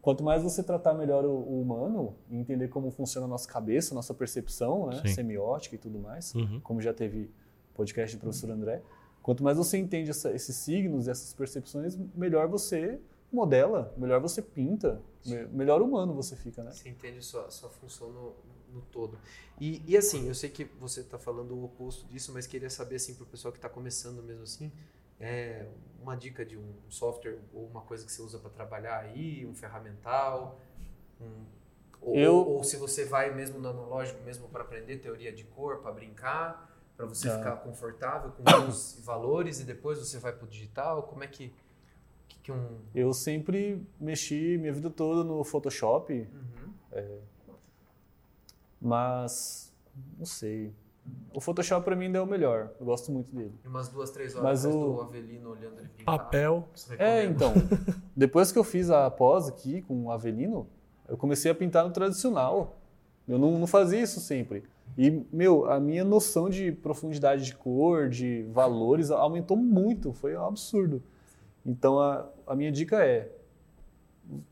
quanto 0.00 0.22
mais 0.22 0.42
você 0.42 0.62
tratar 0.62 0.94
melhor 0.94 1.24
o, 1.24 1.30
o, 1.30 1.62
humano 1.62 2.14
entender 2.30 2.68
como 2.68 2.90
funciona 2.90 3.26
a 3.26 3.28
nossa 3.28 3.48
cabeça, 3.48 3.94
a 3.94 3.96
nossa 3.96 4.12
percepção, 4.12 4.88
né? 4.88 5.02
semiótica 5.06 5.76
e 5.76 5.78
tudo 5.78 5.98
mais, 5.98 6.34
uhum. 6.34 6.60
como 6.60 6.80
já 6.80 6.92
teve 6.92 7.30
podcast 7.74 8.16
do 8.16 8.20
professor 8.20 8.50
André, 8.50 8.82
Quanto 9.22 9.42
mais 9.44 9.56
você 9.56 9.78
entende 9.78 10.10
essa, 10.10 10.32
esses 10.32 10.56
signos, 10.56 11.06
essas 11.06 11.32
percepções, 11.32 11.96
melhor 12.14 12.48
você 12.48 13.00
modela, 13.32 13.94
melhor 13.96 14.20
você 14.20 14.42
pinta, 14.42 15.00
me, 15.24 15.44
melhor 15.46 15.80
humano 15.80 16.12
você 16.12 16.36
fica, 16.36 16.62
né? 16.62 16.70
Você 16.70 16.88
entende 16.88 17.22
sua, 17.22 17.50
sua 17.50 17.70
função 17.70 18.10
no, 18.10 18.34
no 18.72 18.82
todo. 18.82 19.18
E, 19.60 19.82
e, 19.86 19.96
assim, 19.96 20.26
eu 20.28 20.34
sei 20.34 20.50
que 20.50 20.64
você 20.78 21.00
está 21.00 21.18
falando 21.18 21.54
o 21.54 21.64
oposto 21.64 22.06
disso, 22.06 22.32
mas 22.32 22.46
queria 22.46 22.68
saber, 22.68 22.96
assim, 22.96 23.14
para 23.14 23.22
o 23.22 23.26
pessoal 23.26 23.52
que 23.52 23.58
está 23.58 23.68
começando 23.68 24.22
mesmo 24.22 24.42
assim, 24.42 24.72
é, 25.20 25.66
uma 26.00 26.16
dica 26.16 26.44
de 26.44 26.58
um 26.58 26.74
software 26.88 27.38
ou 27.54 27.66
uma 27.66 27.82
coisa 27.82 28.04
que 28.04 28.10
você 28.10 28.20
usa 28.20 28.38
para 28.38 28.50
trabalhar 28.50 28.98
aí, 28.98 29.46
um 29.46 29.54
ferramental, 29.54 30.60
um, 31.20 31.44
ou, 32.00 32.16
eu... 32.16 32.34
ou, 32.34 32.48
ou 32.56 32.64
se 32.64 32.76
você 32.76 33.04
vai 33.04 33.32
mesmo 33.32 33.60
no 33.60 33.68
analógico 33.68 34.20
mesmo 34.24 34.48
para 34.48 34.62
aprender 34.62 34.98
teoria 34.98 35.32
de 35.32 35.44
cor, 35.44 35.78
para 35.78 35.92
brincar, 35.92 36.71
para 36.96 37.06
você 37.06 37.28
tá. 37.28 37.38
ficar 37.38 37.56
confortável 37.56 38.32
com 38.32 38.42
os 38.68 39.00
valores 39.04 39.60
e 39.60 39.64
depois 39.64 39.98
você 39.98 40.18
vai 40.18 40.32
para 40.32 40.44
o 40.44 40.48
digital? 40.48 41.02
Como 41.04 41.24
é 41.24 41.26
que, 41.26 41.52
que, 42.28 42.38
que, 42.38 42.52
um... 42.52 42.78
Eu 42.94 43.12
sempre 43.12 43.86
mexi 44.00 44.56
minha 44.58 44.72
vida 44.72 44.90
toda 44.90 45.24
no 45.24 45.42
Photoshop, 45.44 46.12
uhum. 46.12 46.72
é, 46.92 47.18
mas 48.80 49.72
não 50.18 50.26
sei. 50.26 50.72
O 51.34 51.40
Photoshop 51.40 51.84
para 51.84 51.96
mim 51.96 52.06
ainda 52.06 52.18
é 52.18 52.20
o 52.20 52.26
melhor. 52.26 52.70
Eu 52.78 52.86
gosto 52.86 53.10
muito 53.10 53.34
dele. 53.34 53.52
E 53.64 53.68
umas 53.68 53.88
duas, 53.88 54.10
três 54.10 54.36
horas 54.36 54.44
mas 54.44 54.64
o... 54.64 54.70
do 54.70 55.00
Avelino 55.00 55.50
olhando 55.50 55.80
ele 55.80 55.88
pintar. 55.88 56.18
Papel. 56.18 56.68
É, 56.98 57.24
então. 57.24 57.52
depois 58.14 58.52
que 58.52 58.58
eu 58.58 58.64
fiz 58.64 58.90
a 58.90 59.10
pós 59.10 59.48
aqui 59.48 59.82
com 59.82 60.04
o 60.04 60.10
Avelino, 60.12 60.68
eu 61.08 61.16
comecei 61.16 61.50
a 61.50 61.54
pintar 61.54 61.84
no 61.84 61.92
tradicional. 61.92 62.78
Eu 63.26 63.38
não, 63.38 63.58
não 63.58 63.66
fazia 63.66 64.00
isso 64.00 64.20
sempre. 64.20 64.64
E, 64.96 65.24
meu, 65.32 65.70
a 65.70 65.80
minha 65.80 66.04
noção 66.04 66.50
de 66.50 66.70
profundidade 66.70 67.44
de 67.44 67.54
cor, 67.54 68.08
de 68.08 68.42
valores, 68.50 69.10
aumentou 69.10 69.56
muito, 69.56 70.12
foi 70.12 70.36
um 70.36 70.44
absurdo. 70.44 71.02
Então, 71.64 71.98
a, 71.98 72.26
a 72.46 72.54
minha 72.54 72.70
dica 72.70 73.04
é 73.04 73.30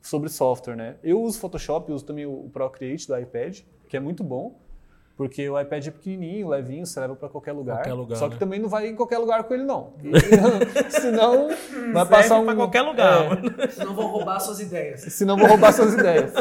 sobre 0.01 0.29
software, 0.29 0.77
né? 0.77 0.97
Eu 1.03 1.21
uso 1.21 1.39
Photoshop, 1.39 1.93
uso 1.93 2.05
também 2.05 2.27
o 2.27 2.49
Procreate 2.53 3.07
do 3.07 3.19
iPad, 3.19 3.61
que 3.89 3.97
é 3.97 4.01
muito 4.01 4.25
bom, 4.25 4.59
porque 5.17 5.49
o 5.51 5.61
iPad 5.61 5.87
é 5.87 5.91
pequenininho, 5.91 6.49
levinho, 6.49 6.87
você 6.87 6.99
leva 6.99 7.15
para 7.15 7.29
qualquer 7.29 7.53
lugar. 7.53 7.77
Qualquer 7.77 7.93
lugar. 7.93 8.17
Só 8.17 8.27
que 8.27 8.35
né? 8.35 8.39
também 8.39 8.59
não 8.59 8.69
vai 8.69 8.89
em 8.89 8.97
qualquer 8.97 9.19
lugar 9.19 9.45
com 9.45 9.53
ele, 9.53 9.65
não. 9.65 9.93
Senão 10.89 11.49
vai 11.93 12.07
passar 12.07 12.39
um. 12.39 12.47
para 12.47 12.57
qualquer 12.57 12.83
lugar. 12.83 13.39
É, 13.59 13.69
senão 13.69 13.95
vão 13.95 14.07
roubar 14.07 14.41
suas 14.41 14.61
ideias. 14.61 15.01
Senão 15.01 15.37
vão 15.37 15.47
roubar 15.47 15.73
suas 15.73 15.93
ideias. 15.93 16.33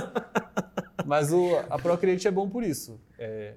Mas 1.05 1.33
o, 1.33 1.57
a 1.69 1.77
Procreate 1.77 2.27
é 2.27 2.31
bom 2.31 2.47
por 2.47 2.63
isso. 2.63 2.99
É, 3.17 3.55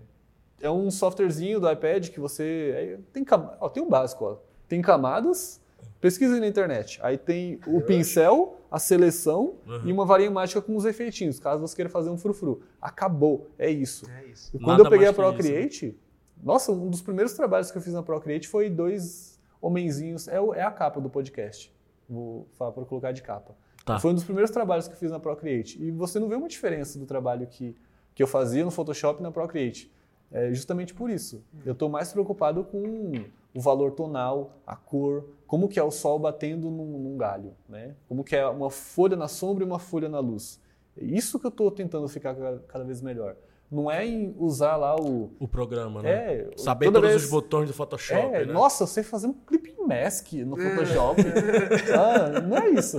é 0.63 0.71
um 0.71 0.91
softwarezinho 0.91 1.61
do 1.61 1.71
iPad 1.71 2.09
que 2.09 2.21
você. 2.21 2.99
Tem, 3.13 3.27
ó, 3.61 3.69
tem 3.69 3.83
um 3.83 3.89
básico, 3.89 4.25
ó. 4.25 4.37
Tem 4.69 4.81
camadas, 4.81 5.61
pesquisa 6.01 6.39
na 6.39 6.47
internet. 6.47 6.99
Aí 7.03 7.19
tem 7.19 7.61
o 7.67 7.81
pincel, 7.83 8.57
a 8.71 8.79
seleção 8.79 9.57
uhum. 9.67 9.83
e 9.85 9.93
uma 9.93 10.07
varinha 10.07 10.31
mágica 10.31 10.63
com 10.63 10.77
os 10.77 10.85
efeitinhos, 10.85 11.39
caso 11.39 11.61
você 11.61 11.75
queira 11.75 11.91
fazer 11.91 12.09
um 12.11 12.17
frufru. 12.17 12.63
Acabou, 12.81 13.51
é 13.59 13.69
isso. 13.69 14.09
É 14.11 14.25
isso. 14.27 14.51
E 14.55 14.59
quando 14.59 14.79
Nada 14.79 14.85
eu 14.85 14.91
peguei 14.91 15.09
a 15.09 15.13
Procreate, 15.13 15.87
isso, 15.87 15.97
né? 15.97 16.43
nossa, 16.43 16.73
um 16.73 16.89
dos 16.89 17.03
primeiros 17.03 17.35
trabalhos 17.35 17.71
que 17.71 17.77
eu 17.77 17.83
fiz 17.83 17.93
na 17.93 18.03
Procreate 18.03 18.49
foi 18.49 18.71
dois 18.71 19.39
homenzinhos. 19.61 20.29
É, 20.29 20.37
é 20.37 20.63
a 20.63 20.71
capa 20.71 21.01
do 21.01 21.11
podcast. 21.11 21.73
Vou 22.09 22.47
falar 22.57 22.73
para 22.73 22.85
colocar 22.85 23.13
de 23.13 23.23
capa. 23.23 23.55
Tá. 23.85 23.99
Foi 23.99 24.13
um 24.13 24.15
dos 24.15 24.25
primeiros 24.25 24.51
trabalhos 24.51 24.87
que 24.87 24.95
eu 24.95 24.99
fiz 24.99 25.11
na 25.11 25.19
Procreate. 25.19 25.83
E 25.83 25.91
você 25.91 26.21
não 26.21 26.29
vê 26.29 26.37
uma 26.37 26.49
diferença 26.49 26.99
do 26.99 27.05
trabalho 27.05 27.47
que, 27.49 27.77
que 28.15 28.23
eu 28.23 28.27
fazia 28.29 28.65
no 28.65 28.71
Photoshop 28.71 29.21
e 29.21 29.23
na 29.23 29.33
Procreate. 29.33 29.91
É 30.33 30.53
justamente 30.53 30.95
por 30.95 31.11
isso. 31.11 31.45
Eu 31.65 31.73
estou 31.73 31.89
mais 31.89 32.13
preocupado 32.13 32.65
com 32.65 33.13
o 33.55 33.61
valor 33.61 33.93
tonal, 33.93 34.53
a 34.67 34.75
cor, 34.75 35.25
como 35.47 35.69
que 35.69 35.79
é 35.79 35.83
o 35.83 35.91
sol 35.91 36.19
batendo 36.19 36.71
num, 36.71 36.99
num, 36.99 37.17
galho, 37.19 37.55
né? 37.69 37.95
Como 38.09 38.25
que 38.25 38.35
é 38.35 38.47
uma 38.47 38.71
folha 38.71 39.17
na 39.17 39.29
sombra 39.29 39.63
e 39.63 39.67
uma 39.67 39.79
folha 39.79 40.09
na 40.09 40.19
luz. 40.19 40.59
É 40.97 41.05
isso 41.05 41.39
que 41.39 41.47
eu 41.47 41.51
estou 41.51 41.71
tentando 41.71 42.09
ficar 42.09 42.35
cada 42.67 42.85
vez 42.85 43.03
melhor. 43.03 43.37
Não 43.71 43.91
é 43.91 44.07
em 44.07 44.35
usar 44.39 44.77
lá 44.77 44.97
o... 44.97 45.31
O 45.39 45.49
programa, 45.49 46.03
né? 46.03 46.11
É. 46.11 46.51
Saber 46.57 46.93
todos 46.93 47.09
vez... 47.09 47.25
os 47.25 47.31
botões 47.31 47.69
do 47.69 47.75
Photoshop, 47.75 48.35
é, 48.35 48.45
né? 48.45 48.53
Nossa, 48.53 48.83
eu 48.83 48.87
sei 48.87 49.03
fazer 49.03 49.27
um 49.27 49.33
clip 49.33 49.75
mask 49.87 50.33
no 50.33 50.57
Photoshop. 50.57 51.23
ah, 51.95 52.41
não 52.41 52.59
é 52.59 52.71
isso. 52.71 52.99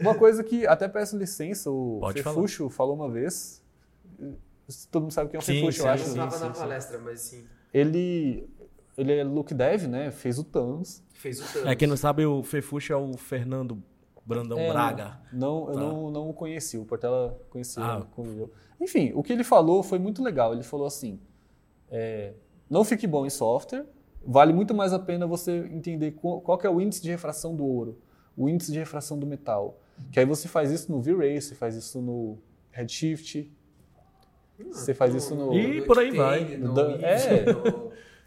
Uma 0.00 0.14
coisa 0.14 0.44
que 0.44 0.64
até 0.66 0.88
peço 0.88 1.16
licença, 1.16 1.70
o 1.70 1.98
Pode 2.00 2.22
Fefuxo 2.22 2.68
falou 2.68 2.94
uma 2.94 3.10
vez 3.10 3.60
Todo 4.90 5.02
mundo 5.02 5.12
sabe 5.12 5.30
quem 5.30 5.38
é 5.38 5.40
o 5.40 5.42
sim, 5.42 5.62
eu 5.62 5.88
acho. 5.88 6.08
Eu 6.08 6.16
não 6.16 6.26
estava 6.26 6.46
na 6.46 6.54
palestra, 6.54 6.98
mas 6.98 7.20
sim. 7.20 7.44
Ele, 7.72 8.48
ele 8.96 9.12
é 9.12 9.24
look 9.24 9.54
dev, 9.54 9.86
né? 9.86 10.10
Fez 10.10 10.38
o 10.38 10.44
Thanos. 10.44 11.02
Fez 11.12 11.40
o 11.40 11.52
Thanos. 11.52 11.68
É, 11.68 11.74
quem 11.74 11.88
não 11.88 11.96
sabe, 11.96 12.24
o 12.26 12.42
Fefuxo 12.42 12.92
é 12.92 12.96
o 12.96 13.16
Fernando 13.16 13.82
Brandão 14.24 14.58
é, 14.58 14.70
Braga. 14.70 15.20
Não, 15.32 15.66
tá. 15.66 15.72
eu 15.72 15.78
não, 15.78 16.10
não 16.10 16.30
o 16.30 16.34
conheci, 16.34 16.78
o 16.78 16.84
Portela 16.84 17.40
conhecia, 17.50 17.82
ah. 17.82 18.06
conviveu. 18.12 18.50
Enfim, 18.80 19.12
o 19.14 19.22
que 19.22 19.32
ele 19.32 19.44
falou 19.44 19.82
foi 19.82 19.98
muito 19.98 20.22
legal. 20.22 20.52
Ele 20.52 20.62
falou 20.62 20.86
assim, 20.86 21.18
é, 21.90 22.34
não 22.68 22.84
fique 22.84 23.06
bom 23.06 23.26
em 23.26 23.30
software, 23.30 23.84
vale 24.24 24.52
muito 24.52 24.72
mais 24.74 24.92
a 24.92 24.98
pena 24.98 25.26
você 25.26 25.66
entender 25.72 26.12
qual, 26.12 26.40
qual 26.40 26.60
é 26.62 26.70
o 26.70 26.80
índice 26.80 27.02
de 27.02 27.10
refração 27.10 27.54
do 27.54 27.64
ouro, 27.64 27.98
o 28.36 28.48
índice 28.48 28.72
de 28.72 28.78
refração 28.78 29.18
do 29.18 29.26
metal. 29.26 29.80
Que 30.12 30.20
aí 30.20 30.26
você 30.26 30.48
faz 30.48 30.70
isso 30.70 30.90
no 30.90 31.00
V-Ray, 31.00 31.40
você 31.40 31.54
faz 31.54 31.74
isso 31.74 32.00
no 32.00 32.38
Redshift, 32.70 33.52
você 34.64 34.94
faz 34.94 35.14
isso 35.14 35.34
no. 35.34 35.54
E 35.54 35.82
por 35.82 35.98
aí 35.98 36.10
vai. 36.10 36.60
É. 37.02 37.44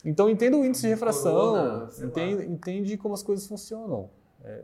Então 0.05 0.29
entenda 0.29 0.57
o 0.57 0.65
índice 0.65 0.81
de 0.83 0.89
refração, 0.89 1.87
entende, 2.01 2.45
entende 2.45 2.97
como 2.97 3.13
as 3.13 3.23
coisas 3.23 3.47
funcionam. 3.47 4.09
É, 4.43 4.61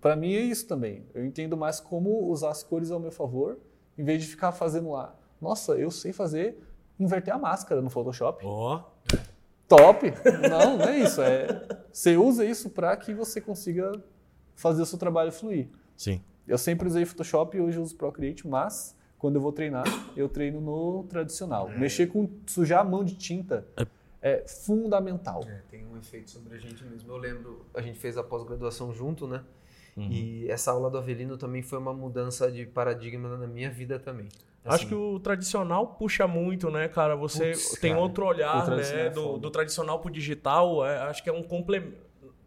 para 0.00 0.16
mim 0.16 0.32
é 0.32 0.40
isso 0.40 0.66
também. 0.66 1.04
Eu 1.14 1.24
entendo 1.24 1.56
mais 1.56 1.78
como 1.80 2.30
usar 2.30 2.50
as 2.50 2.62
cores 2.62 2.90
ao 2.90 2.98
meu 2.98 3.12
favor, 3.12 3.58
em 3.98 4.02
vez 4.02 4.22
de 4.22 4.28
ficar 4.28 4.52
fazendo 4.52 4.90
lá. 4.90 5.14
Nossa, 5.40 5.72
eu 5.72 5.90
sei 5.90 6.12
fazer 6.12 6.58
inverter 6.98 7.34
a 7.34 7.38
máscara 7.38 7.82
no 7.82 7.90
Photoshop. 7.90 8.44
Ó. 8.46 8.76
Oh. 8.76 8.98
Top! 9.68 10.10
Não, 10.48 10.78
não 10.78 10.86
é 10.86 10.98
isso. 11.00 11.20
É, 11.20 11.66
você 11.92 12.16
usa 12.16 12.42
isso 12.42 12.70
para 12.70 12.96
que 12.96 13.12
você 13.12 13.38
consiga 13.38 13.92
fazer 14.54 14.80
o 14.80 14.86
seu 14.86 14.98
trabalho 14.98 15.30
fluir. 15.30 15.68
Sim. 15.94 16.22
Eu 16.46 16.56
sempre 16.56 16.88
usei 16.88 17.04
Photoshop 17.04 17.54
e 17.54 17.60
hoje 17.60 17.78
uso 17.78 17.94
Procreate, 17.94 18.48
mas 18.48 18.96
quando 19.18 19.36
eu 19.36 19.40
vou 19.40 19.52
treinar, 19.52 19.84
eu 20.16 20.28
treino 20.28 20.60
no 20.60 21.04
tradicional. 21.04 21.70
É. 21.70 21.76
Mexer 21.76 22.06
com 22.06 22.28
sujar 22.46 22.80
a 22.80 22.84
mão 22.84 23.04
de 23.04 23.14
tinta 23.16 23.66
é, 23.76 23.86
é 24.22 24.48
fundamental. 24.48 25.44
É, 25.46 25.62
tem 25.70 25.86
um 25.86 25.96
efeito 25.96 26.30
sobre 26.30 26.54
a 26.54 26.58
gente 26.58 26.84
mesmo. 26.84 27.12
Eu 27.12 27.16
lembro, 27.16 27.66
a 27.74 27.80
gente 27.80 27.98
fez 27.98 28.16
a 28.16 28.22
pós-graduação 28.22 28.92
junto, 28.92 29.26
né? 29.26 29.42
Uhum. 29.96 30.08
E 30.10 30.48
essa 30.48 30.70
aula 30.70 30.88
do 30.88 30.98
Avelino 30.98 31.36
também 31.36 31.60
foi 31.60 31.78
uma 31.78 31.92
mudança 31.92 32.50
de 32.50 32.64
paradigma 32.64 33.36
na 33.36 33.46
minha 33.48 33.68
vida 33.68 33.98
também. 33.98 34.28
Assim, 34.64 34.74
Acho 34.74 34.86
que 34.86 34.94
o 34.94 35.18
tradicional 35.18 35.86
puxa 35.86 36.26
muito, 36.28 36.70
né, 36.70 36.88
cara? 36.88 37.16
Você 37.16 37.52
Puts, 37.52 37.80
tem 37.80 37.92
cara, 37.92 38.02
outro 38.02 38.26
olhar, 38.26 38.68
né? 38.70 39.06
É 39.06 39.10
do, 39.10 39.38
do, 39.38 39.50
tradicional 39.50 39.98
pro 39.98 40.10
digital. 40.10 40.86
É, 40.86 40.98
acho 41.02 41.22
que 41.22 41.30
é 41.30 41.32
um 41.32 41.42
complemento. 41.42 41.96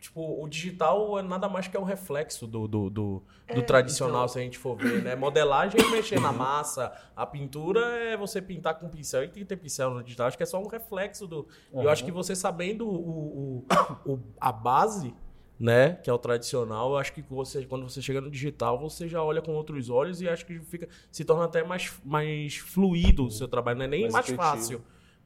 Tipo, 0.01 0.43
o 0.43 0.49
digital 0.49 1.19
é 1.19 1.21
nada 1.21 1.47
mais 1.47 1.67
que 1.67 1.77
é 1.77 1.79
um 1.79 1.83
reflexo 1.83 2.47
do, 2.47 2.67
do, 2.67 2.89
do, 2.89 3.23
é, 3.47 3.53
do 3.53 3.61
tradicional, 3.61 4.23
então... 4.23 4.27
se 4.29 4.39
a 4.39 4.41
gente 4.41 4.57
for 4.57 4.75
ver, 4.75 5.03
né? 5.03 5.15
Modelagem 5.15 5.79
é 5.79 5.91
mexer 5.91 6.19
na 6.19 6.31
massa, 6.33 6.91
a 7.15 7.23
pintura 7.23 7.79
é 7.79 8.17
você 8.17 8.41
pintar 8.41 8.79
com 8.79 8.89
pincel 8.89 9.23
e 9.23 9.27
tem 9.27 9.43
que 9.43 9.47
ter 9.47 9.57
pincel 9.57 9.91
no 9.91 10.03
digital. 10.03 10.25
Acho 10.25 10.35
que 10.35 10.41
é 10.41 10.47
só 10.47 10.59
um 10.59 10.67
reflexo 10.67 11.27
do. 11.27 11.47
Uhum. 11.71 11.83
Eu 11.83 11.89
acho 11.91 12.03
que 12.03 12.11
você 12.11 12.35
sabendo 12.35 12.87
o, 12.87 13.63
o, 14.07 14.11
o, 14.11 14.19
a 14.39 14.51
base 14.51 15.13
né, 15.59 15.93
que 15.93 16.09
é 16.09 16.13
o 16.13 16.17
tradicional, 16.17 16.93
eu 16.93 16.97
acho 16.97 17.13
que 17.13 17.21
você, 17.21 17.63
quando 17.65 17.87
você 17.87 18.01
chega 18.01 18.19
no 18.19 18.31
digital, 18.31 18.79
você 18.79 19.07
já 19.07 19.21
olha 19.21 19.43
com 19.43 19.51
outros 19.51 19.91
olhos 19.91 20.19
e 20.19 20.27
acho 20.27 20.43
que 20.43 20.59
fica, 20.61 20.89
se 21.11 21.23
torna 21.23 21.45
até 21.45 21.63
mais, 21.63 21.93
mais 22.03 22.57
fluido 22.57 23.27
o 23.27 23.29
seu 23.29 23.47
trabalho, 23.47 23.77
não 23.77 23.85
é 23.85 23.87
nem 23.87 24.01
mais, 24.09 24.13
mais 24.13 24.29
fácil. 24.31 24.81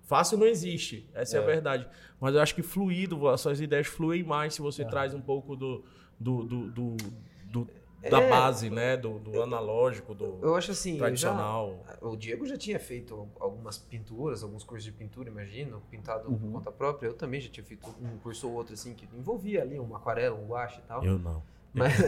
Fácil 0.06 0.38
não 0.38 0.46
existe, 0.46 1.10
essa 1.14 1.38
é. 1.38 1.40
é. 1.40 1.44
a 1.44 1.46
verdade. 1.46 1.88
Mas 2.20 2.36
eu 2.36 2.42
acho 2.42 2.56
que 2.56 2.62
fluido, 2.62 3.28
as 3.28 3.42
suas 3.42 3.60
ideias 3.60 3.88
fluem 3.88 4.24
mais 4.24 4.54
se 4.54 4.62
você 4.62 4.84
é. 4.84 4.86
traz 4.86 5.14
um 5.14 5.22
pouco 5.22 5.56
do, 5.56 5.84
do, 6.20 6.44
do, 6.44 6.72
do, 6.72 6.98
do 7.46 7.70
da 8.10 8.22
é, 8.22 8.30
base, 8.30 8.70
né? 8.70 8.96
Do, 8.96 9.18
do, 9.18 9.42
analógico, 9.42 10.14
do 10.14 10.38
eu 10.44 10.56
acho 10.56 10.72
assim, 10.72 10.98
tradicional. 10.98 11.84
Já, 11.88 12.08
o 12.08 12.16
Diego 12.16 12.46
já 12.46 12.56
tinha 12.56 12.80
feito 12.80 13.28
algumas 13.40 13.80
pinturas, 13.80 14.44
alguns 14.44 14.64
cursos 14.64 14.86
de 14.86 14.92
pintura, 14.92 15.28
imagino, 15.28 15.82
pintado 15.90 16.30
uhum. 16.30 16.38
por 16.38 16.52
conta 16.52 16.72
própria. 16.72 17.08
Eu 17.08 17.14
também 17.14 17.42
já 17.42 17.50
tinha 17.50 17.66
feito 17.66 17.88
um 18.00 18.18
curso 18.20 18.48
ou 18.48 18.54
outro 18.54 18.76
assim 18.76 18.94
que 18.94 19.10
envolvia 19.18 19.64
ali 19.64 19.80
uma 19.80 19.98
aquarela, 19.98 20.36
um 20.36 20.46
guache 20.46 20.80
e 20.80 20.84
tal. 20.84 21.04
Eu 21.04 21.18
não. 21.18 21.42
Mas, 21.74 21.94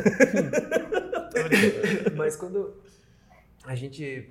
mas 2.16 2.36
quando 2.36 2.76
a 3.66 3.74
gente 3.74 4.30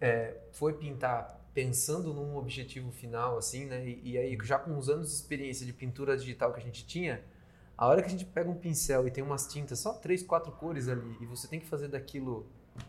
é, 0.00 0.36
foi 0.52 0.74
pintar 0.74 1.37
pensando 1.58 2.14
num 2.14 2.36
objetivo 2.36 2.92
final, 2.92 3.36
assim, 3.36 3.64
né? 3.64 3.84
E, 3.84 4.12
e 4.12 4.18
aí 4.18 4.38
já 4.44 4.60
com 4.60 4.70
uns 4.70 4.88
anos 4.88 5.08
de 5.08 5.14
experiência 5.14 5.66
de 5.66 5.72
pintura 5.72 6.16
digital 6.16 6.52
que 6.52 6.60
a 6.60 6.62
gente 6.62 6.86
tinha, 6.86 7.20
a 7.76 7.88
hora 7.88 8.00
que 8.00 8.06
a 8.06 8.10
gente 8.10 8.24
pega 8.24 8.48
um 8.48 8.54
pincel 8.54 9.08
e 9.08 9.10
tem 9.10 9.24
umas 9.24 9.48
tintas, 9.48 9.80
só 9.80 9.92
três, 9.92 10.22
quatro 10.22 10.52
cores 10.52 10.86
ali, 10.86 11.16
e 11.20 11.26
você 11.26 11.48
tem 11.48 11.58
que 11.58 11.66
fazer 11.66 11.88
daquilo 11.88 12.46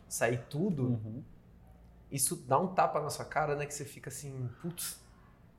sair 0.08 0.46
tudo, 0.52 0.84
uhum. 0.84 1.24
isso 2.12 2.36
dá 2.48 2.60
um 2.60 2.68
tapa 2.68 3.02
na 3.02 3.10
sua 3.10 3.26
cara, 3.26 3.56
né? 3.56 3.66
Que 3.66 3.74
você 3.74 3.86
fica 3.86 4.12
assim, 4.12 4.48
putz, 4.62 5.00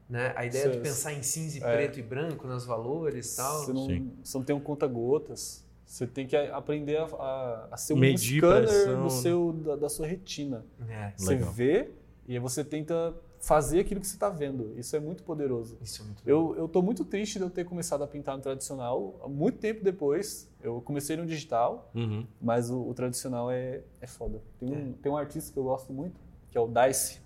né? 0.09 0.33
A 0.37 0.47
ideia 0.47 0.71
de 0.71 0.79
pensar 0.79 1.13
em 1.13 1.25
cinza 1.25 1.59
e 1.59 1.65
é. 1.65 1.77
preto 1.77 1.99
e 1.99 2.03
branco 2.03 2.47
nos 2.47 2.65
valores 2.65 3.35
e 3.35 3.37
tal. 3.37 3.65
Você 3.65 3.73
não, 3.73 4.13
você 4.23 4.39
não 4.39 4.45
tem 4.45 4.55
um 4.55 4.61
conta-gotas. 4.61 5.69
Você 5.85 6.07
tem 6.07 6.29
que 6.29 6.37
aprender 6.37 6.99
a, 6.99 7.07
a, 7.07 7.69
a 7.73 7.77
ser 7.77 7.95
um 7.95 7.99
Medir 7.99 8.39
scanner 8.39 8.69
pressão. 8.69 9.03
do 9.03 9.11
seu, 9.11 9.53
da, 9.53 9.75
da 9.75 9.89
sua 9.89 10.07
retina. 10.07 10.65
É. 10.89 11.13
Você 11.17 11.31
Legal. 11.31 11.53
vê 11.53 11.91
e 12.31 12.35
aí 12.35 12.39
você 12.39 12.65
tenta 12.65 13.13
fazer 13.41 13.81
aquilo 13.81 14.01
que 14.01 14.07
você 14.07 14.15
está 14.15 14.29
vendo. 14.29 14.73
Isso 14.79 14.95
é 14.95 15.01
muito 15.01 15.25
poderoso. 15.25 15.77
Isso 15.83 16.01
é 16.01 16.05
muito 16.05 16.23
eu 16.25 16.55
eu 16.57 16.67
estou 16.67 16.81
muito 16.81 17.05
triste 17.05 17.41
de 17.41 17.45
eu 17.45 17.51
ter 17.51 17.65
começado 17.65 18.05
a 18.05 18.07
pintar 18.07 18.37
no 18.37 18.43
tradicional. 18.43 19.21
Muito 19.29 19.59
tempo 19.59 19.83
depois, 19.83 20.49
eu 20.63 20.81
comecei 20.81 21.17
no 21.17 21.27
digital, 21.27 21.91
uhum. 21.93 22.25
mas 22.41 22.71
o, 22.71 22.89
o, 22.89 22.95
tradicional 22.95 23.51
é, 23.51 23.83
é 24.01 24.07
foda. 24.07 24.41
Tem 24.61 24.71
um, 24.71 24.91
é. 24.91 24.95
tem 25.03 25.11
um 25.11 25.17
artista 25.17 25.53
que 25.53 25.59
eu 25.59 25.65
gosto 25.65 25.93
muito, 25.93 26.21
que 26.53 26.57
é 26.57 26.61
o 26.61 26.69
Dice, 26.69 27.21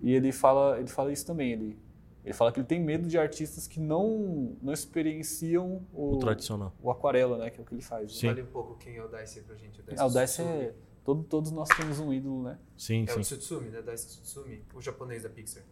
e 0.00 0.14
ele 0.14 0.32
fala, 0.32 0.78
ele 0.78 0.88
fala 0.88 1.12
isso 1.12 1.26
também. 1.26 1.52
Ele, 1.52 1.78
ele 2.24 2.32
fala 2.32 2.50
que 2.50 2.58
ele 2.58 2.66
tem 2.66 2.80
medo 2.80 3.06
de 3.06 3.18
artistas 3.18 3.66
que 3.66 3.80
não, 3.80 4.56
não 4.62 4.72
experienciam 4.72 5.82
o, 5.92 6.14
o 6.14 6.18
tradicional. 6.20 6.72
O 6.82 6.90
aquarela, 6.90 7.36
né? 7.36 7.50
Que 7.50 7.60
é 7.60 7.62
o 7.62 7.66
que 7.66 7.74
ele 7.74 7.82
faz. 7.82 8.16
Sim. 8.16 8.28
Fale 8.28 8.40
um 8.40 8.46
pouco 8.46 8.78
quem 8.78 8.96
é 8.96 9.04
o 9.04 9.08
Dice 9.08 9.42
pra 9.42 9.56
gente. 9.56 9.78
O 9.78 9.82
Dice, 9.82 10.00
ah, 10.00 10.06
o 10.06 10.08
Dice 10.08 10.40
é 10.40 10.74
Todo, 11.04 11.24
todos 11.24 11.50
nós 11.50 11.68
temos 11.68 11.98
um 11.98 12.12
ídolo, 12.12 12.42
né? 12.42 12.58
Sim, 12.76 13.04
é 13.04 13.12
sim. 13.12 13.20
o 13.20 13.22
Tsutsumi, 13.22 13.70
né? 13.70 13.82
Da 13.82 13.94
Tsutsumi, 13.94 14.62
o 14.74 14.80
japonês 14.80 15.24
da 15.24 15.28
Pixar. 15.28 15.62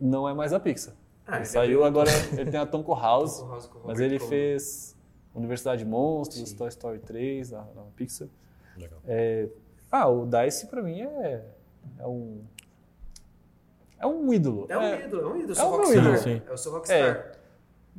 Não 0.00 0.28
é 0.28 0.34
mais 0.34 0.52
a 0.52 0.58
Pixar. 0.58 0.94
Ah, 1.26 1.36
ele, 1.36 1.38
ele 1.38 1.46
saiu 1.46 1.84
agora, 1.84 2.10
ele 2.36 2.50
tem 2.50 2.58
a 2.58 2.66
Tonko 2.66 2.94
House, 2.94 3.40
House 3.40 3.70
mas 3.84 4.00
ele 4.00 4.18
fez 4.18 4.96
Universidade 5.34 5.84
de 5.84 5.88
Monstros, 5.88 6.48
sim. 6.48 6.56
Toy 6.56 6.68
Story 6.68 6.98
3, 6.98 7.52
na, 7.52 7.60
na 7.60 7.82
Pixar. 7.96 8.28
Legal. 8.76 9.00
É, 9.06 9.48
ah, 9.90 10.08
o 10.08 10.26
Dice 10.26 10.66
pra 10.66 10.82
mim 10.82 11.00
é, 11.00 11.44
é 11.98 12.06
um... 12.06 12.42
É 13.98 14.06
um 14.06 14.34
ídolo. 14.34 14.66
É 14.68 14.76
um 14.76 14.82
é, 14.82 15.04
ídolo, 15.06 15.22
é 15.22 15.26
um 15.26 15.36
ídolo. 15.36 15.58
É 15.58 15.62
o 15.62 15.78
meu 15.78 15.98
ídolo. 15.98 16.18
Sim. 16.18 16.42
É 16.46 16.52
o 16.52 16.56
seu 16.56 16.72
rockstar. 16.72 17.38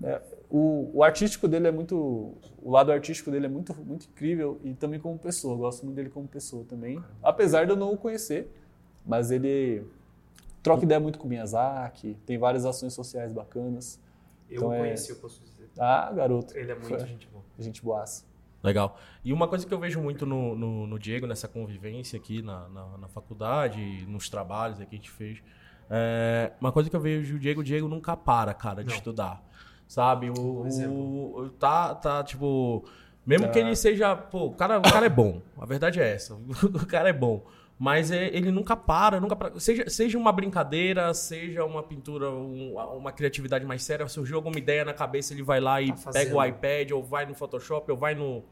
É, 0.03 0.07
é, 0.07 0.21
o, 0.49 0.91
o 0.93 1.03
artístico 1.03 1.47
dele 1.47 1.67
é 1.67 1.71
muito 1.71 2.35
o 2.61 2.71
lado 2.71 2.91
artístico 2.91 3.29
dele 3.29 3.45
é 3.45 3.49
muito, 3.49 3.73
muito 3.83 4.07
incrível 4.07 4.59
e 4.63 4.73
também 4.73 4.99
como 4.99 5.17
pessoa. 5.17 5.53
Eu 5.53 5.59
gosto 5.59 5.85
muito 5.85 5.95
dele 5.95 6.09
como 6.09 6.27
pessoa 6.27 6.65
também. 6.65 7.01
Apesar 7.21 7.65
de 7.65 7.71
eu 7.71 7.75
não 7.75 7.93
o 7.93 7.97
conhecer, 7.97 8.51
mas 9.05 9.31
ele 9.31 9.83
troca 10.63 10.83
ideia 10.83 10.99
muito 10.99 11.19
com 11.19 11.27
o 11.27 11.29
Miyazaki, 11.29 12.17
tem 12.25 12.37
várias 12.37 12.65
ações 12.65 12.93
sociais 12.93 13.31
bacanas. 13.31 13.99
Eu 14.49 14.57
então, 14.57 14.69
o 14.69 14.73
é 14.73 14.79
conheci, 14.79 15.11
é... 15.11 15.15
eu 15.15 15.19
posso 15.19 15.43
dizer. 15.43 15.69
Ah, 15.77 16.11
garoto. 16.11 16.57
Ele 16.57 16.71
é 16.71 16.75
muito 16.75 16.87
Foi. 16.87 16.99
gente 16.99 17.27
boa. 17.27 17.43
Gente 17.59 17.83
boaça. 17.83 18.25
Legal. 18.63 18.97
E 19.23 19.31
uma 19.31 19.47
coisa 19.47 19.65
que 19.65 19.71
eu 19.71 19.79
vejo 19.79 20.01
muito 20.01 20.25
no, 20.25 20.55
no, 20.55 20.87
no 20.87 20.97
Diego, 20.97 21.27
nessa 21.27 21.47
convivência 21.47 22.17
aqui 22.17 22.41
na, 22.41 22.67
na, 22.69 22.97
na, 22.97 23.07
faculdade, 23.07 24.03
nos 24.07 24.27
trabalhos 24.27 24.79
que 24.79 24.83
a 24.83 24.95
gente 24.95 25.11
fez, 25.11 25.43
é, 25.87 26.51
uma 26.59 26.71
coisa 26.71 26.89
que 26.89 26.95
eu 26.95 26.99
vejo 26.99 27.35
o 27.35 27.39
Diego, 27.39 27.61
o 27.61 27.63
Diego 27.63 27.87
nunca 27.87 28.17
para, 28.17 28.55
cara, 28.55 28.83
de 28.83 28.89
não. 28.89 28.95
estudar 28.95 29.43
sabe? 29.87 30.29
O, 30.29 30.67
o, 31.37 31.49
tá, 31.49 31.95
tá, 31.95 32.23
tipo. 32.23 32.83
Mesmo 33.25 33.49
que 33.51 33.59
ele 33.59 33.75
seja. 33.75 34.15
Pô, 34.15 34.45
o 34.45 34.53
cara, 34.53 34.79
o 34.79 34.83
cara 34.83 35.05
é 35.05 35.09
bom. 35.09 35.41
A 35.57 35.65
verdade 35.65 35.99
é 35.99 36.13
essa. 36.13 36.35
O 36.63 36.85
cara 36.85 37.09
é 37.09 37.13
bom. 37.13 37.43
Mas 37.77 38.09
é, 38.09 38.27
ele 38.27 38.51
nunca 38.51 38.75
para, 38.75 39.19
nunca 39.19 39.35
para. 39.35 39.59
Seja, 39.59 39.89
seja 39.89 40.17
uma 40.17 40.31
brincadeira, 40.31 41.13
seja 41.13 41.65
uma 41.65 41.83
pintura, 41.83 42.29
um, 42.29 42.75
uma 42.95 43.11
criatividade 43.11 43.65
mais 43.65 43.83
séria, 43.83 44.07
surgiu 44.07 44.37
alguma 44.37 44.57
ideia 44.57 44.85
na 44.85 44.93
cabeça, 44.93 45.33
ele 45.33 45.43
vai 45.43 45.59
lá 45.59 45.81
e 45.81 45.91
tá 45.91 46.11
pega 46.11 46.33
o 46.33 46.43
iPad, 46.43 46.91
ou 46.91 47.03
vai 47.03 47.25
no 47.25 47.35
Photoshop, 47.35 47.91
ou 47.91 47.97
vai 47.97 48.15
no, 48.15 48.45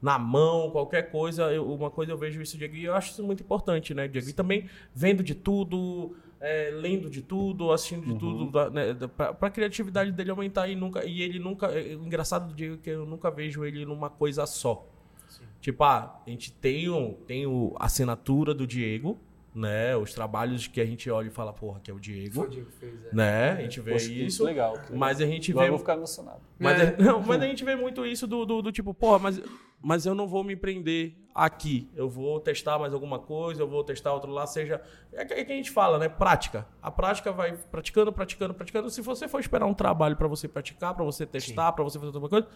na 0.00 0.18
mão, 0.18 0.70
qualquer 0.70 1.10
coisa. 1.10 1.52
Eu, 1.52 1.70
uma 1.70 1.90
coisa 1.90 2.12
eu 2.12 2.16
vejo 2.16 2.40
isso, 2.40 2.56
Diego, 2.56 2.74
e 2.74 2.84
eu 2.84 2.94
acho 2.94 3.12
isso 3.12 3.22
muito 3.22 3.42
importante, 3.42 3.92
né, 3.92 4.08
Diego? 4.08 4.30
E 4.30 4.32
também 4.32 4.68
vendo 4.94 5.22
de 5.22 5.34
tudo, 5.34 6.16
é, 6.40 6.70
lendo 6.72 7.10
de 7.10 7.20
tudo, 7.20 7.70
assistindo 7.70 8.04
de 8.04 8.12
uhum. 8.12 8.18
tudo, 8.18 8.70
né, 8.70 8.94
para 9.16 9.36
a 9.38 9.50
criatividade 9.50 10.10
dele 10.10 10.30
aumentar 10.30 10.68
e 10.68 10.74
nunca 10.74 11.04
e 11.04 11.20
ele 11.22 11.38
nunca, 11.38 11.66
é, 11.66 11.94
o 11.94 12.04
engraçado 12.04 12.48
do 12.48 12.54
Diego 12.54 12.74
é 12.74 12.78
que 12.78 12.90
eu 12.90 13.04
nunca 13.04 13.30
vejo 13.30 13.64
ele 13.64 13.84
numa 13.84 14.08
coisa 14.08 14.46
só. 14.46 14.86
Sim. 15.28 15.44
Tipo, 15.60 15.84
ah, 15.84 16.22
a 16.26 16.30
gente 16.30 16.50
tem, 16.52 16.88
um, 16.88 17.12
tem 17.12 17.46
o, 17.46 17.74
a 17.78 17.84
assinatura 17.84 18.54
do 18.54 18.66
Diego, 18.66 19.18
né? 19.54 19.96
Os 19.96 20.14
trabalhos 20.14 20.66
que 20.66 20.80
a 20.80 20.86
gente 20.86 21.10
olha 21.10 21.26
e 21.26 21.30
fala, 21.30 21.52
porra, 21.52 21.80
que 21.80 21.90
é 21.90 21.94
o 21.94 21.98
Diego. 21.98 22.34
Foi 22.34 22.46
o 22.46 22.50
Diego 22.50 22.70
que 22.70 22.76
fez, 22.76 23.06
é. 23.06 23.14
Né? 23.14 23.52
A 23.52 23.62
gente 23.62 23.80
vê 23.80 23.92
Poxa, 23.92 24.12
isso. 24.12 24.44
Legal, 24.44 24.78
Mas 24.92 25.20
a 25.20 25.26
gente 25.26 25.50
Agora 25.50 25.64
vê. 25.64 25.68
Eu 25.68 25.72
vou 25.72 25.78
ficar 25.80 25.94
emocionado. 25.94 26.40
Mas, 26.58 26.80
é. 26.80 26.96
não, 27.02 27.20
mas 27.20 27.42
a 27.42 27.46
gente 27.46 27.64
vê 27.64 27.74
muito 27.74 28.06
isso 28.06 28.26
do, 28.26 28.44
do, 28.44 28.62
do, 28.62 28.72
tipo, 28.72 28.94
porra, 28.94 29.18
mas, 29.18 29.42
mas 29.80 30.06
eu 30.06 30.14
não 30.14 30.28
vou 30.28 30.44
me 30.44 30.54
prender 30.54 31.16
aqui. 31.34 31.90
Eu 31.96 32.08
vou 32.08 32.38
testar 32.38 32.78
mais 32.78 32.94
alguma 32.94 33.18
coisa, 33.18 33.62
eu 33.62 33.68
vou 33.68 33.82
testar 33.82 34.12
outro 34.12 34.30
lá, 34.30 34.46
seja. 34.46 34.80
É 35.12 35.24
que, 35.24 35.34
é 35.34 35.44
que 35.44 35.52
a 35.52 35.56
gente 35.56 35.70
fala, 35.70 35.98
né? 35.98 36.08
Prática. 36.08 36.66
A 36.80 36.90
prática 36.90 37.32
vai 37.32 37.56
praticando, 37.70 38.12
praticando, 38.12 38.54
praticando. 38.54 38.88
Se 38.90 39.00
você 39.00 39.26
for 39.26 39.40
esperar 39.40 39.66
um 39.66 39.74
trabalho 39.74 40.16
para 40.16 40.28
você 40.28 40.46
praticar, 40.46 40.94
para 40.94 41.04
você 41.04 41.26
testar, 41.26 41.72
para 41.72 41.82
você 41.82 41.98
fazer 41.98 42.16
outra 42.16 42.28
coisa, 42.28 42.48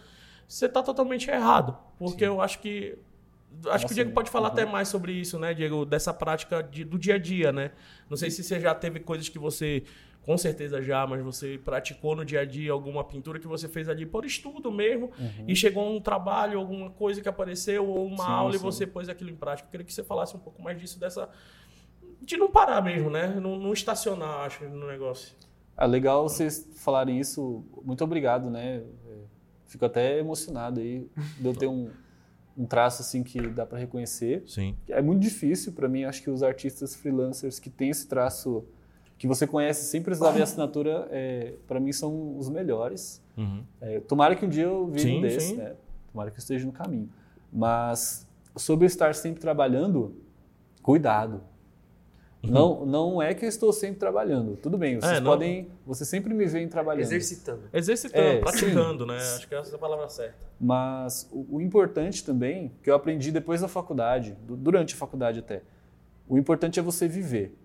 você 0.47 0.69
tá 0.69 0.81
totalmente 0.81 1.29
errado. 1.29 1.77
Porque 1.97 2.19
Sim. 2.19 2.31
eu 2.31 2.41
acho 2.41 2.59
que 2.59 2.97
Acho 3.59 3.65
Nossa, 3.65 3.85
que 3.85 3.91
o 3.91 3.95
Diego 3.95 4.11
pode 4.11 4.29
falar 4.29 4.47
uhum. 4.47 4.53
até 4.53 4.65
mais 4.65 4.87
sobre 4.87 5.13
isso, 5.13 5.39
né, 5.39 5.53
Diego? 5.53 5.85
Dessa 5.85 6.13
prática 6.13 6.61
de, 6.61 6.83
do 6.83 6.97
dia 6.97 7.15
a 7.15 7.17
dia, 7.17 7.51
né? 7.51 7.71
Não 8.09 8.17
sei 8.17 8.29
se 8.29 8.43
você 8.43 8.59
já 8.59 8.73
teve 8.73 8.99
coisas 8.99 9.29
que 9.29 9.39
você, 9.39 9.83
com 10.21 10.37
certeza 10.37 10.81
já, 10.81 11.05
mas 11.05 11.21
você 11.23 11.59
praticou 11.63 12.15
no 12.15 12.25
dia 12.25 12.41
a 12.41 12.45
dia 12.45 12.71
alguma 12.71 13.03
pintura 13.03 13.39
que 13.39 13.47
você 13.47 13.67
fez 13.67 13.87
ali 13.89 14.05
por 14.05 14.25
estudo 14.25 14.71
mesmo 14.71 15.11
uhum. 15.17 15.45
e 15.47 15.55
chegou 15.55 15.95
um 15.95 15.99
trabalho, 15.99 16.59
alguma 16.59 16.89
coisa 16.89 17.21
que 17.21 17.29
apareceu 17.29 17.87
ou 17.87 18.05
uma 18.05 18.25
sim, 18.25 18.31
aula 18.31 18.51
sim. 18.51 18.57
e 18.57 18.61
você 18.61 18.87
pôs 18.87 19.09
aquilo 19.09 19.29
em 19.29 19.35
prática. 19.35 19.67
Eu 19.67 19.71
queria 19.71 19.85
que 19.85 19.93
você 19.93 20.03
falasse 20.03 20.35
um 20.35 20.39
pouco 20.39 20.61
mais 20.61 20.79
disso, 20.79 20.99
dessa. 20.99 21.29
de 22.21 22.37
não 22.37 22.51
parar 22.51 22.81
mesmo, 22.81 23.09
né? 23.09 23.27
Não, 23.41 23.57
não 23.57 23.73
estacionar, 23.73 24.45
acho, 24.45 24.63
no 24.65 24.87
negócio. 24.87 25.33
É 25.77 25.85
legal 25.85 26.27
vocês 26.27 26.67
falarem 26.77 27.19
isso. 27.19 27.63
Muito 27.83 28.03
obrigado, 28.03 28.49
né? 28.49 28.83
Fico 29.67 29.85
até 29.85 30.19
emocionado 30.19 30.79
aí 30.79 31.09
de 31.37 31.45
eu 31.45 31.53
ter 31.53 31.67
um, 31.67 31.89
um 32.57 32.65
traço 32.65 33.01
assim 33.01 33.23
que 33.23 33.39
dá 33.49 33.65
para 33.65 33.77
reconhecer. 33.77 34.43
Sim. 34.47 34.75
É 34.87 35.01
muito 35.01 35.21
difícil 35.21 35.73
para 35.73 35.87
mim, 35.87 36.03
acho 36.03 36.21
que 36.21 36.29
os 36.29 36.41
artistas 36.41 36.95
freelancers 36.95 37.59
que 37.59 37.69
têm 37.69 37.89
esse 37.89 38.07
traço 38.07 38.63
que 39.17 39.27
você 39.27 39.47
conhece 39.47 39.85
sem 39.85 40.01
precisar 40.01 40.31
ver 40.31 40.41
a 40.41 40.43
assinatura, 40.43 41.07
é, 41.09 41.53
para 41.67 41.79
mim 41.79 41.91
são 41.91 42.37
os 42.37 42.49
melhores. 42.49 43.23
Uhum. 43.37 43.63
É, 43.79 43.99
tomara 44.01 44.35
que 44.35 44.45
um 44.45 44.49
dia 44.49 44.63
eu 44.63 44.87
vire 44.87 45.01
Sim, 45.01 45.17
um 45.17 45.21
desse, 45.21 45.47
sim. 45.47 45.55
né? 45.55 45.75
Tomara 46.11 46.31
que 46.31 46.37
eu 46.37 46.39
esteja 46.39 46.65
no 46.65 46.71
caminho. 46.71 47.09
Mas 47.51 48.27
sobre 48.55 48.85
estar 48.85 49.13
sempre 49.15 49.39
trabalhando, 49.39 50.15
cuidado. 50.81 51.41
Não, 52.51 52.85
não 52.85 53.21
é 53.21 53.33
que 53.33 53.45
eu 53.45 53.49
estou 53.49 53.71
sempre 53.73 53.99
trabalhando. 53.99 54.55
Tudo 54.57 54.77
bem, 54.77 54.99
vocês 54.99 55.13
É, 55.13 55.19
não- 55.19 55.31
podem. 55.31 55.67
Você 55.85 56.05
sempre 56.05 56.33
me 56.33 56.45
veem 56.45 56.67
trabalhando. 56.67 57.03
Exercitando. 57.03 57.61
Exercitando, 57.73 58.23
É, 58.27 58.39
praticando, 58.39 59.05
né? 59.05 59.17
Acho 59.17 59.47
que 59.47 59.55
essa 59.55 59.71
é 59.71 59.75
a 59.75 59.79
palavra 59.79 60.07
certa. 60.09 60.45
Mas 60.59 61.27
o, 61.31 61.57
o 61.57 61.61
importante 61.61 62.23
também, 62.23 62.71
que 62.83 62.89
eu 62.89 62.95
aprendi 62.95 63.31
depois 63.31 63.61
da 63.61 63.67
faculdade, 63.67 64.37
du- 64.45 64.55
durante 64.55 64.93
a 64.93 64.97
faculdade 64.97 65.39
até, 65.39 65.61
o 66.27 66.37
importante 66.37 66.79
é 66.79 66.83
você 66.83 67.07
viver. 67.07 67.57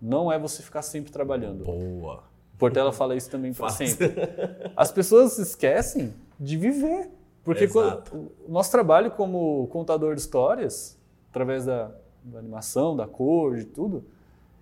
Não 0.00 0.30
é 0.30 0.38
você 0.38 0.62
ficar 0.62 0.82
sempre 0.82 1.10
trabalhando. 1.12 1.64
Boa. 1.64 2.24
Portela 2.58 2.92
fala 2.92 3.16
isso 3.16 3.30
também 3.30 3.52
para 3.52 3.68
sempre. 3.70 4.12
As 4.76 4.92
pessoas 4.92 5.38
esquecem 5.38 6.12
de 6.38 6.56
viver. 6.56 7.10
Porque 7.42 7.68
quando- 7.68 8.30
o 8.46 8.50
nosso 8.52 8.70
trabalho 8.70 9.10
como 9.10 9.66
contador 9.68 10.14
de 10.14 10.20
histórias, 10.22 10.98
através 11.30 11.66
da, 11.66 11.90
da 12.22 12.38
animação, 12.38 12.96
da 12.96 13.06
cor, 13.06 13.56
de 13.56 13.64
tudo, 13.66 14.04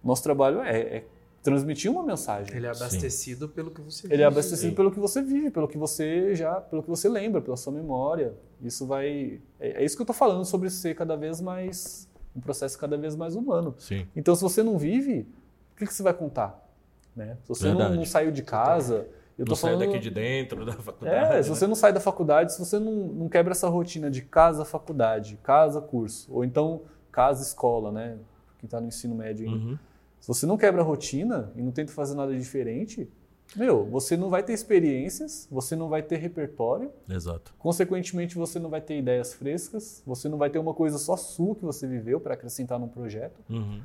nosso 0.05 0.23
trabalho 0.23 0.61
é, 0.61 0.81
é 0.81 1.05
transmitir 1.43 1.91
uma 1.91 2.03
mensagem. 2.03 2.55
Ele 2.57 2.67
é 2.67 2.71
abastecido 2.71 3.49
pelo 3.49 3.71
que 3.71 3.81
você 3.81 4.07
Ele 4.07 4.15
é 4.15 4.17
vive. 4.17 4.25
abastecido 4.25 4.71
Sim. 4.71 4.75
pelo 4.77 4.91
que 4.93 5.01
você 5.01 5.23
vive, 5.23 5.51
pelo 5.51 5.67
que 5.67 5.77
você 5.77 6.35
já, 6.35 6.61
pelo 6.61 6.83
que 6.83 6.89
você 6.89 7.09
lembra, 7.09 7.41
pela 7.41 7.57
sua 7.57 7.73
memória. 7.73 8.35
Isso 8.63 8.87
vai, 8.87 9.41
é, 9.59 9.83
é 9.83 9.85
isso 9.85 9.97
que 9.97 10.03
eu 10.03 10.05
estou 10.05 10.15
falando 10.15 10.45
sobre 10.45 10.71
ser 10.71 10.95
cada 10.95 11.17
vez 11.17 11.41
mais 11.41 12.09
um 12.35 12.41
processo 12.41 12.79
cada 12.79 12.97
vez 12.97 13.15
mais 13.15 13.35
humano. 13.37 13.75
Sim. 13.79 14.07
Então, 14.17 14.35
se 14.35 14.43
você 14.43 14.63
não 14.63 14.79
vive, 14.79 15.27
o 15.75 15.77
que, 15.77 15.87
que 15.87 15.93
você 15.93 16.03
vai 16.03 16.15
contar? 16.15 16.67
Né? 17.15 17.37
Se 17.43 17.49
você 17.49 17.73
não, 17.73 17.95
não 17.95 18.05
saiu 18.07 18.31
de 18.31 18.43
casa, 18.43 19.07
eu 19.39 19.45
tô 19.45 19.51
Não 19.51 19.57
sai 19.57 19.73
falando. 19.73 19.87
daqui 19.87 19.99
de 19.99 20.11
dentro 20.11 20.65
da 20.65 20.73
faculdade. 20.73 21.35
É, 21.37 21.43
se 21.43 21.51
né? 21.51 21.57
você 21.57 21.67
não 21.67 21.75
sai 21.75 21.93
da 21.93 22.01
faculdade, 22.01 22.53
se 22.55 22.59
você 22.59 22.79
não, 22.79 22.93
não 22.93 23.29
quebra 23.29 23.53
essa 23.53 23.69
rotina 23.69 24.11
de 24.11 24.23
casa, 24.23 24.65
faculdade, 24.65 25.39
casa, 25.43 25.81
curso, 25.81 26.33
ou 26.33 26.43
então 26.45 26.83
casa, 27.11 27.43
escola, 27.43 27.93
né? 27.93 28.17
Quem 28.59 28.67
está 28.67 28.81
no 28.81 28.87
ensino 28.87 29.15
médio 29.15 29.47
ainda. 29.47 29.65
Uhum. 29.73 29.79
Se 30.23 30.29
você 30.29 30.47
não 30.47 30.57
quebra 30.57 30.83
a 30.83 30.85
rotina 30.85 31.51
e 31.57 31.61
não 31.61 31.73
tenta 31.73 31.91
fazer 31.93 32.15
nada 32.15 32.33
diferente, 32.33 33.11
meu, 33.57 33.85
você 33.85 34.17
não 34.17 34.31
vai 34.31 34.41
ter 34.41 34.53
experiências, 34.53 35.49
você 35.51 35.75
não 35.75 35.89
vai 35.89 36.01
ter 36.01 36.17
repertório, 36.17 36.93
Exato. 37.09 37.53
consequentemente 37.59 38.37
você 38.37 38.61
não 38.61 38.71
vai 38.71 38.81
ter 38.81 38.97
ideias 38.97 39.35
frescas, 39.35 40.01
você 40.07 40.29
não 40.29 40.39
vai 40.39 40.49
ter 40.49 40.61
uma 40.61 40.73
coisa 40.75 40.97
só 40.97 41.17
sua 41.17 41.57
que 41.57 41.65
você 41.65 41.89
viveu 41.89 42.21
para 42.21 42.35
acrescentar 42.35 42.79
num 42.79 42.87
projeto. 42.87 43.41
Uhum. 43.51 43.81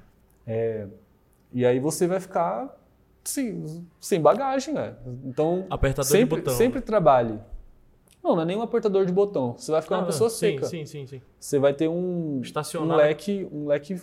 E 1.51 1.65
aí 1.65 1.79
você 1.79 2.05
vai 2.05 2.19
ficar 2.19 2.77
sem, 3.23 3.88
sem 3.99 4.21
bagagem, 4.21 4.75
né? 4.75 4.95
Então, 5.25 5.65
Apertador 5.71 6.05
sempre, 6.11 6.35
de 6.35 6.41
botão. 6.43 6.55
sempre 6.55 6.81
trabalhe. 6.81 7.39
Não, 8.23 8.35
não 8.35 8.43
é 8.43 8.45
nem 8.45 8.57
um 8.57 8.61
apertador 8.61 9.07
de 9.07 9.11
botão. 9.11 9.55
Você 9.57 9.71
vai 9.71 9.81
ficar 9.81 9.95
uma 9.97 10.03
Ah, 10.03 10.05
pessoa 10.05 10.29
sim, 10.29 10.38
seca. 10.38 10.67
Sim, 10.67 10.85
sim, 10.85 11.07
sim. 11.07 11.19
Você 11.39 11.57
vai 11.57 11.73
ter 11.73 11.88
um, 11.88 12.43
um 12.79 12.95
leque, 12.95 13.47
um 13.51 13.65
leque 13.67 13.99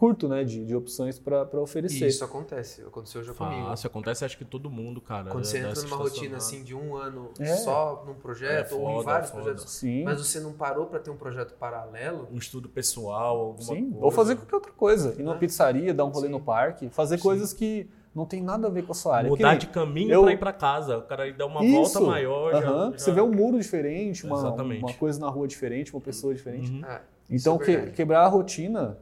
curto, 0.00 0.26
né, 0.26 0.42
de, 0.44 0.64
de 0.64 0.74
opções 0.74 1.18
para 1.18 1.46
E 1.52 1.56
oferecer. 1.58 2.06
isso 2.06 2.24
acontece. 2.24 2.80
Aconteceu 2.80 3.22
já 3.22 3.34
comigo. 3.34 3.66
Fácil, 3.66 3.86
acontece 3.88 4.24
acho 4.24 4.38
que 4.38 4.46
todo 4.46 4.70
mundo, 4.70 4.98
cara. 4.98 5.30
Quando 5.30 5.44
você 5.44 5.58
entra 5.58 5.82
numa 5.82 5.96
rotina 5.96 6.38
assim 6.38 6.64
de 6.64 6.74
um 6.74 6.96
ano 6.96 7.30
É. 7.38 7.54
só 7.56 8.02
num 8.06 8.14
projeto 8.14 8.72
É 8.72 8.74
ou 8.78 8.80
em 8.80 8.92
foda, 8.94 9.04
vários 9.04 9.30
foda. 9.30 9.42
projetos, 9.42 9.70
Sim. 9.70 10.04
mas 10.04 10.18
você 10.18 10.40
não 10.40 10.54
parou 10.54 10.86
para 10.86 10.98
ter 11.00 11.10
um 11.10 11.16
projeto 11.18 11.52
paralelo, 11.52 12.26
Um 12.32 12.38
estudo 12.38 12.66
pessoal, 12.66 13.38
alguma 13.38 13.62
Sim, 13.74 13.90
coisa. 13.90 14.04
ou 14.06 14.10
fazer 14.10 14.36
qualquer 14.36 14.54
outra 14.54 14.72
coisa. 14.72 15.14
Ir 15.18 15.22
numa 15.22 15.36
É. 15.36 15.38
pizzaria, 15.38 15.92
dar 15.92 16.06
um 16.06 16.08
rolê 16.08 16.28
Sim. 16.28 16.32
no 16.32 16.40
parque, 16.40 16.88
fazer 16.88 17.18
Sim. 17.18 17.22
coisas 17.22 17.52
que 17.52 17.86
não 18.14 18.24
tem 18.24 18.42
nada 18.42 18.68
a 18.68 18.70
ver 18.70 18.84
com 18.86 18.92
a 18.92 18.94
sua 18.94 19.18
área. 19.18 19.28
Mudar 19.28 19.52
Que 19.58 19.66
de 19.66 19.72
caminho 19.72 20.10
eu- 20.14 20.22
pra 20.22 20.32
ir 20.32 20.38
pra 20.38 20.52
casa. 20.54 20.96
O 20.96 21.02
cara 21.02 21.30
dá 21.32 21.44
uma 21.44 21.62
Isso. 21.62 21.74
volta 21.74 22.00
maior. 22.00 22.52
já- 22.52 22.58
Aham. 22.70 22.90
já- 22.92 22.98
Você 22.98 23.12
vê 23.12 23.20
um 23.20 23.30
muro 23.32 23.58
diferente, 23.58 24.24
uma, 24.24 24.50
uma 24.50 24.94
coisa 24.94 25.20
na 25.20 25.28
rua 25.28 25.46
diferente, 25.46 25.92
uma 25.94 26.00
pessoa 26.00 26.34
diferente. 26.34 26.70
Uhum. 26.72 26.84
é, 26.86 27.02
Então, 27.30 27.58
isso 27.60 27.70
é 27.70 27.76
que- 27.82 27.90
quebrar 27.92 28.22
a 28.24 28.28
rotina, 28.28 28.96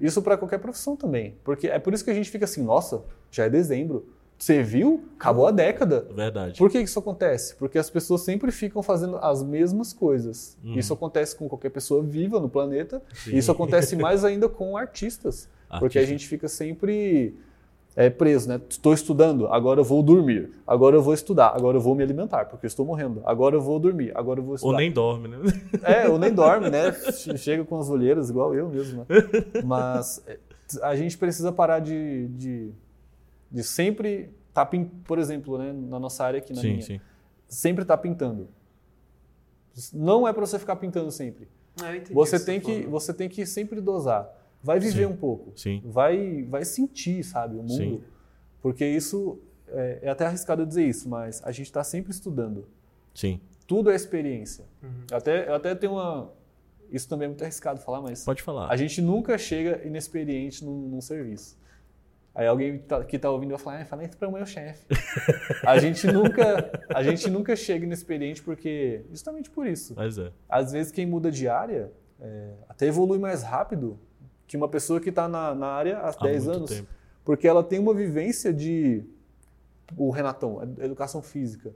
isso 0.00 0.22
para 0.22 0.36
qualquer 0.36 0.58
profissão 0.58 0.96
também. 0.96 1.36
Porque 1.44 1.68
é 1.68 1.78
por 1.78 1.92
isso 1.94 2.04
que 2.04 2.10
a 2.10 2.14
gente 2.14 2.30
fica 2.30 2.44
assim, 2.44 2.62
nossa, 2.62 3.02
já 3.30 3.44
é 3.44 3.50
dezembro. 3.50 4.06
Você 4.38 4.62
viu? 4.62 5.04
Acabou 5.18 5.46
a 5.46 5.50
década. 5.50 6.06
Verdade. 6.14 6.58
Por 6.58 6.70
que 6.70 6.78
isso 6.78 6.98
acontece? 6.98 7.54
Porque 7.56 7.78
as 7.78 7.88
pessoas 7.88 8.20
sempre 8.20 8.52
ficam 8.52 8.82
fazendo 8.82 9.16
as 9.16 9.42
mesmas 9.42 9.94
coisas. 9.94 10.58
Uhum. 10.62 10.74
Isso 10.74 10.92
acontece 10.92 11.34
com 11.34 11.48
qualquer 11.48 11.70
pessoa 11.70 12.02
viva 12.02 12.38
no 12.38 12.48
planeta. 12.48 13.02
Sim. 13.14 13.30
E 13.32 13.38
isso 13.38 13.50
acontece 13.50 13.96
mais 13.96 14.24
ainda 14.24 14.48
com 14.48 14.76
artistas. 14.76 15.48
Porque 15.78 15.98
a 15.98 16.02
Artista. 16.02 16.06
gente 16.06 16.28
fica 16.28 16.48
sempre 16.48 17.34
é, 17.96 18.10
preso, 18.10 18.46
né? 18.48 18.60
Estou 18.68 18.92
estudando, 18.92 19.46
agora 19.48 19.80
eu 19.80 19.84
vou 19.84 20.02
dormir. 20.02 20.52
Agora 20.66 20.94
eu 20.96 21.02
vou 21.02 21.14
estudar, 21.14 21.48
agora 21.56 21.78
eu 21.78 21.80
vou 21.80 21.94
me 21.94 22.02
alimentar, 22.02 22.44
porque 22.44 22.66
eu 22.66 22.68
estou 22.68 22.84
morrendo. 22.84 23.22
Agora 23.24 23.56
eu 23.56 23.60
vou 23.60 23.78
dormir, 23.80 24.12
agora 24.14 24.38
eu 24.38 24.44
vou 24.44 24.54
estudar. 24.54 24.74
Ou 24.74 24.78
nem 24.78 24.92
dorme, 24.92 25.28
né? 25.28 25.38
É, 25.82 26.06
ou 26.08 26.18
nem 26.18 26.30
dorme, 26.34 26.68
né? 26.68 26.92
Che- 26.92 27.38
Chega 27.38 27.64
com 27.64 27.78
as 27.78 27.88
olheiras, 27.88 28.28
igual 28.28 28.54
eu 28.54 28.68
mesmo. 28.68 29.06
Né? 29.08 29.62
Mas 29.64 30.22
é, 30.26 30.38
a 30.82 30.94
gente 30.94 31.16
precisa 31.16 31.50
parar 31.50 31.78
de, 31.80 32.28
de, 32.28 32.70
de 33.50 33.64
sempre 33.64 34.28
estar, 34.50 34.68
por 35.04 35.18
exemplo, 35.18 35.56
né, 35.56 35.72
na 35.72 35.98
nossa 35.98 36.22
área 36.22 36.38
aqui, 36.38 36.52
na 36.52 36.60
sim, 36.60 36.68
minha, 36.72 36.82
sim. 36.82 37.00
sempre 37.48 37.80
estar 37.82 37.96
pintando. 37.96 38.48
Não 39.92 40.26
é 40.28 40.32
para 40.32 40.44
você 40.46 40.58
ficar 40.58 40.76
pintando 40.76 41.10
sempre. 41.10 41.48
Ah, 41.82 41.90
eu 41.92 41.96
entendi 41.96 42.14
Você 42.14 42.38
tem 42.42 42.58
tá 42.60 42.66
que, 42.66 42.72
falando. 42.74 42.90
você 42.90 43.12
tem 43.14 43.28
que 43.28 43.44
sempre 43.46 43.80
dosar. 43.80 44.28
Vai 44.62 44.80
viver 44.80 45.06
Sim. 45.06 45.12
um 45.12 45.16
pouco. 45.16 45.52
Sim. 45.54 45.82
Vai, 45.84 46.42
vai 46.44 46.64
sentir, 46.64 47.22
sabe, 47.22 47.54
o 47.56 47.62
mundo. 47.62 47.72
Sim. 47.76 48.02
Porque 48.60 48.84
isso 48.84 49.38
é, 49.68 50.00
é 50.02 50.08
até 50.08 50.26
arriscado 50.26 50.62
eu 50.62 50.66
dizer 50.66 50.84
isso, 50.86 51.08
mas 51.08 51.42
a 51.44 51.52
gente 51.52 51.66
está 51.66 51.84
sempre 51.84 52.10
estudando. 52.10 52.66
Sim. 53.14 53.40
Tudo 53.66 53.90
é 53.90 53.94
experiência. 53.94 54.64
Uhum. 54.82 55.04
Eu 55.10 55.16
até, 55.16 55.48
eu 55.48 55.54
até 55.54 55.74
tenho 55.74 55.92
uma. 55.92 56.32
Isso 56.90 57.08
também 57.08 57.26
é 57.26 57.28
muito 57.28 57.42
arriscado 57.42 57.80
falar, 57.80 58.00
mas 58.00 58.24
Pode 58.24 58.42
falar. 58.42 58.70
a 58.70 58.76
gente 58.76 59.02
nunca 59.02 59.36
chega 59.36 59.84
inexperiente 59.84 60.64
num, 60.64 60.88
num 60.88 61.00
serviço. 61.00 61.58
Aí 62.32 62.46
alguém 62.46 62.78
tá- 62.78 63.02
que 63.02 63.18
tá 63.18 63.30
ouvindo 63.30 63.50
vai 63.50 63.58
falar, 63.58 63.80
ah, 63.80 63.84
fala 63.86 64.04
isso 64.04 64.16
para 64.16 64.28
o 64.28 64.32
meu 64.32 64.44
chefe. 64.44 64.84
a 65.66 65.78
gente 65.78 66.06
nunca, 66.06 66.70
a 66.94 67.02
gente 67.02 67.30
nunca 67.30 67.56
chega 67.56 67.84
inexperiente 67.86 68.42
porque 68.42 69.04
justamente 69.10 69.48
por 69.50 69.66
isso. 69.66 69.94
Mas 69.96 70.18
é. 70.18 70.30
Às 70.48 70.70
vezes 70.72 70.92
quem 70.92 71.06
muda 71.06 71.30
de 71.30 71.48
área 71.48 71.90
é, 72.20 72.52
até 72.68 72.86
evolui 72.86 73.18
mais 73.18 73.42
rápido 73.42 73.98
que 74.46 74.56
uma 74.56 74.68
pessoa 74.68 75.00
que 75.00 75.08
está 75.10 75.26
na, 75.28 75.54
na 75.54 75.66
área 75.68 75.98
há 75.98 76.08
Há 76.10 76.22
10 76.24 76.44
muito 76.44 76.56
anos, 76.56 76.70
tempo. 76.70 76.88
porque 77.24 77.46
ela 77.48 77.62
tem 77.64 77.78
uma 77.78 77.92
vivência 77.94 78.52
de 78.52 79.04
o 79.96 80.10
Renatão, 80.10 80.60
educação 80.80 81.22
física. 81.22 81.72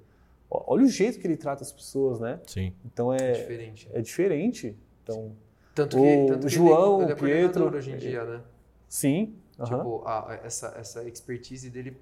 Olha 0.51 0.83
o 0.85 0.89
jeito 0.89 1.18
que 1.21 1.27
ele 1.27 1.37
trata 1.37 1.62
as 1.62 1.71
pessoas, 1.71 2.18
né? 2.18 2.41
Sim. 2.47 2.73
Então 2.85 3.12
É 3.14 3.18
é, 3.18 3.33
diferente. 3.33 3.89
é 3.93 4.01
diferente. 4.01 4.77
Então, 5.03 5.33
Tanto 5.75 5.99
O 5.99 6.03
que, 6.03 6.27
tanto 6.33 6.47
que 6.49 6.53
João, 6.53 7.03
ele, 7.03 7.05
ele 7.05 7.12
é 7.12 7.14
o 7.14 7.18
Pietro, 7.18 7.77
hoje 7.77 7.93
em 7.93 7.97
dia, 7.97 8.25
né? 8.25 8.41
sim. 8.89 9.35
aham. 9.59 9.77
Tipo, 9.79 10.03
a- 10.05 10.33
a- 10.33 10.35
essa, 10.45 10.75
essa 10.77 11.05
expertise 11.05 11.71
dele. 11.71 11.97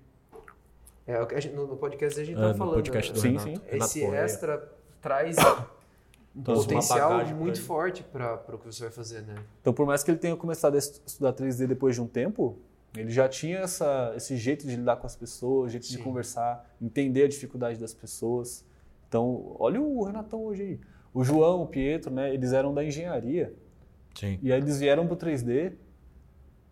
É, 1.07 1.21
o 1.21 1.27
que 1.27 1.35
a 1.35 1.41
gente- 1.41 1.55
no, 1.55 1.67
no 1.67 1.77
podcast 1.77 2.19
a 2.19 2.25
gente 2.25 2.37
tava 2.37 2.49
no 2.53 2.55
falando. 2.59 2.75
podcast 2.77 3.13
do 3.13 3.17
né? 3.17 3.21
Sim, 3.23 3.29
Renato. 3.29 3.45
sim. 3.49 3.67
Renato 3.71 3.85
Esse 3.91 4.01
Correia. 4.01 4.21
extra 4.25 4.73
traz 5.03 5.37
um 6.39 6.43
Trouxe 6.43 6.63
uma 6.63 6.81
potencial 6.81 7.11
bagagem 7.11 7.35
muito 7.35 7.61
forte 7.61 8.03
para 8.05 8.35
o 8.55 8.59
que 8.59 8.67
você 8.67 8.83
vai 8.85 8.93
fazer, 8.93 9.23
né? 9.23 9.35
Então, 9.61 9.73
por 9.73 9.85
mais 9.87 10.03
que 10.05 10.11
ele 10.11 10.19
tenha 10.19 10.37
começado 10.37 10.75
a 10.77 10.79
estu- 10.79 11.01
estudar 11.05 11.33
3D 11.33 11.67
depois 11.67 11.95
de 11.97 12.01
um 12.01 12.07
tempo, 12.07 12.57
ele 12.97 13.11
já 13.11 13.29
tinha 13.29 13.59
essa, 13.59 14.13
esse 14.17 14.37
jeito 14.37 14.67
de 14.67 14.77
lidar 14.77 14.97
com 14.97 15.07
as 15.07 15.17
pessoas, 15.17 15.73
jeito 15.73 15.87
de 15.89 15.97
Sim. 15.97 16.03
conversar, 16.03 16.65
entender 16.81 17.25
a 17.25 17.29
dificuldade 17.29 17.79
das 17.79 17.93
pessoas. 17.93 18.65
Então, 19.09 19.57
olha 19.59 19.81
o 19.81 20.05
Renatão 20.05 20.45
hoje 20.45 20.63
aí. 20.63 20.81
O 21.13 21.25
João, 21.25 21.63
o 21.63 21.67
Pietro, 21.67 22.13
né? 22.13 22.33
Eles 22.33 22.53
eram 22.53 22.73
da 22.73 22.85
engenharia 22.85 23.53
Sim. 24.15 24.39
e 24.43 24.53
aí 24.53 24.61
eles 24.61 24.79
vieram 24.79 25.07
pro 25.07 25.17
3D. 25.17 25.73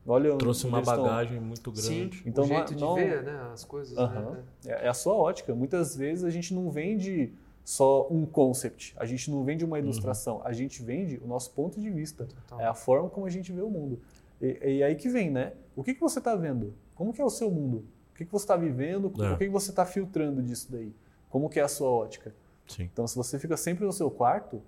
Olha 0.06 0.36
Trouxe 0.36 0.66
uma 0.68 0.78
eles 0.78 0.88
estão. 0.88 1.02
bagagem 1.04 1.40
muito 1.40 1.74
Sim, 1.74 1.98
grande. 2.00 2.22
Então, 2.24 2.44
o 2.44 2.46
não 2.46 2.54
é- 2.54 2.58
jeito 2.58 2.74
de 2.76 2.80
não- 2.80 2.94
ver 2.94 3.22
né, 3.24 3.50
as 3.52 3.64
coisas. 3.64 3.98
Aham. 3.98 4.30
Né? 4.30 4.42
É 4.66 4.86
é 4.86 4.88
a 4.88 4.94
sua 4.94 5.14
ótica. 5.14 5.52
Muitas 5.54 5.96
vezes 5.96 6.22
a 6.24 6.30
gente 6.30 6.54
não 6.54 6.70
vende 6.70 7.32
só 7.66 8.06
um 8.08 8.24
concept, 8.24 8.94
a 8.96 9.04
gente 9.04 9.28
não 9.28 9.42
vende 9.42 9.64
uma 9.64 9.76
ilustração, 9.76 10.40
a 10.44 10.52
gente 10.52 10.80
vende 10.84 11.18
o 11.18 11.26
nosso 11.26 11.50
ponto 11.50 11.80
de 11.80 11.90
vista. 11.90 12.24
Total. 12.24 12.60
É 12.60 12.64
a 12.64 12.74
forma 12.74 13.10
como 13.10 13.26
a 13.26 13.28
gente 13.28 13.50
vê 13.50 13.60
o 13.60 13.68
mundo. 13.68 13.98
E, 14.40 14.76
e 14.76 14.82
aí 14.84 14.94
que 14.94 15.08
vem, 15.08 15.32
né? 15.32 15.52
O 15.74 15.82
que, 15.82 15.92
que 15.92 16.00
você 16.00 16.20
está 16.20 16.36
vendo? 16.36 16.74
Como 16.94 17.12
que 17.12 17.20
é 17.20 17.24
o 17.24 17.28
seu 17.28 17.50
mundo? 17.50 17.84
O 18.12 18.14
que, 18.14 18.24
que 18.24 18.30
você 18.30 18.44
está 18.44 18.56
vivendo? 18.56 19.12
É. 19.20 19.32
O 19.32 19.36
que, 19.36 19.46
que 19.46 19.50
você 19.50 19.70
está 19.70 19.84
filtrando 19.84 20.40
disso 20.44 20.70
daí? 20.70 20.94
Como 21.28 21.50
que 21.50 21.58
é 21.58 21.62
a 21.64 21.68
sua 21.68 21.90
ótica? 21.90 22.32
Sim. 22.68 22.84
Então, 22.84 23.04
se 23.04 23.16
você 23.16 23.36
fica 23.36 23.56
sempre 23.56 23.84
no 23.84 23.92
seu 23.92 24.12
quarto, 24.12 24.62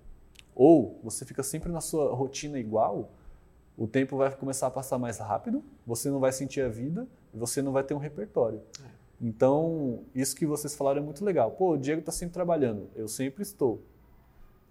ou 0.53 0.99
você 1.05 1.25
fica 1.25 1.45
sempre 1.45 1.71
na 1.71 1.81
sua 1.81 2.13
rotina 2.13 2.59
igual, 2.59 3.13
o 3.77 3.87
tempo 3.87 4.17
vai 4.17 4.35
começar 4.35 4.67
a 4.67 4.71
passar 4.73 4.99
mais 4.99 5.19
rápido, 5.19 5.63
você 5.87 6.11
não 6.11 6.19
vai 6.19 6.33
sentir 6.33 6.63
a 6.63 6.69
vida 6.69 7.07
e 7.33 7.39
você 7.39 7.63
não 7.63 7.71
vai 7.71 7.85
ter 7.85 7.95
um 7.95 7.99
repertório. 7.99 8.61
Então, 9.21 10.05
isso 10.15 10.35
que 10.37 10.47
vocês 10.47 10.75
falaram 10.77 11.01
é 11.01 11.05
muito 11.05 11.25
legal. 11.25 11.51
Pô, 11.51 11.73
o 11.73 11.77
Diego 11.77 12.01
está 12.01 12.13
sempre 12.13 12.35
trabalhando. 12.35 12.89
Eu 12.95 13.09
sempre 13.09 13.43
estou. 13.43 13.83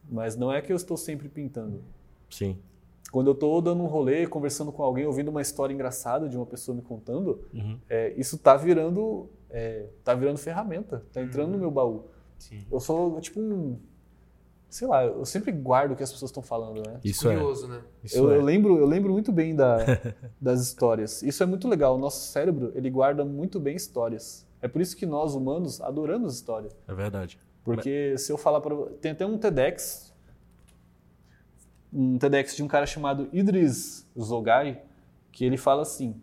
Mas 0.10 0.36
não 0.38 0.52
é 0.52 0.62
que 0.62 0.72
eu 0.72 0.76
estou 0.76 0.95
sempre 0.95 1.28
pintando. 1.28 1.84
Sim. 2.30 2.58
Quando 3.12 3.28
eu 3.28 3.34
estou 3.34 3.62
dando 3.62 3.84
um 3.84 3.88
rolê, 3.88 4.26
conversando 4.28 4.72
com 4.72 4.84
alguém, 4.84 5.06
ouvindo 5.06 5.30
uma 5.30 5.41
história 5.41 5.74
engraçada 5.74 6.28
de 6.30 6.38
uma 6.38 6.45
pessoa 6.45 6.76
me 6.76 6.82
contando, 6.82 7.41
Uhum. 7.54 7.78
é, 7.89 8.14
isso 8.18 8.36
está 8.38 8.56
virando, 8.56 9.30
é, 9.50 9.88
tá 10.04 10.14
virando 10.14 10.38
ferramenta, 10.38 11.04
está 11.08 11.22
entrando 11.22 11.52
no 11.52 11.58
meu 11.58 11.72
baú. 11.72 12.06
Sim. 12.38 12.66
Eu 12.72 12.80
sou 12.80 13.20
tipo 13.22 13.39
um, 13.39 13.78
sei 14.70 14.88
lá, 14.88 15.05
eu 15.05 15.26
sempre 15.26 15.51
guardo 15.51 15.91
o 15.91 15.95
que 15.95 16.03
as 16.03 16.11
pessoas 16.11 16.30
estão 16.30 16.43
falando, 16.43 16.86
né? 16.86 16.99
Isso 17.03 17.30
é. 17.30 17.36
Curioso, 17.36 17.68
né? 17.68 17.82
Isso 18.03 18.18
Eu, 18.18 18.32
é. 18.32 18.38
eu 18.38 18.41
lembro, 18.41 18.78
eu 18.78 18.86
lembro 18.86 19.11
muito 19.11 19.32
bem 19.32 19.55
da, 19.55 19.78
das 20.39 20.61
histórias. 20.61 21.24
Isso 21.24 21.41
é 21.41 21.45
muito 21.45 21.68
legal. 21.68 21.95
O 21.95 21.97
nosso 21.97 22.32
cérebro 22.32 22.72
ele 22.76 22.89
guarda 22.89 23.24
muito 23.24 23.59
bem 23.59 23.76
histórias. 23.76 24.45
É 24.61 24.68
por 24.68 24.82
isso 24.82 24.97
que 24.97 25.05
nós 25.05 25.36
humanos 25.36 25.80
adoramos 25.82 26.36
história. 26.36 26.70
É 26.88 26.93
verdade. 26.93 27.39
Porque 27.63 28.18
se 28.18 28.32
eu 28.32 28.38
falar 28.38 28.61
para 28.61 28.76
tem 29.01 29.11
até 29.11 29.26
um 29.26 29.38
TEDx, 29.38 30.13
um 31.93 32.18
TEDx 32.18 32.55
de 32.55 32.63
um 32.63 32.68
cara 32.68 32.86
chamado 32.86 33.28
Idris 33.32 34.05
Zogai, 34.20 34.82
que 35.32 35.45
ele 35.45 35.57
fala 35.57 35.82
assim, 35.82 36.15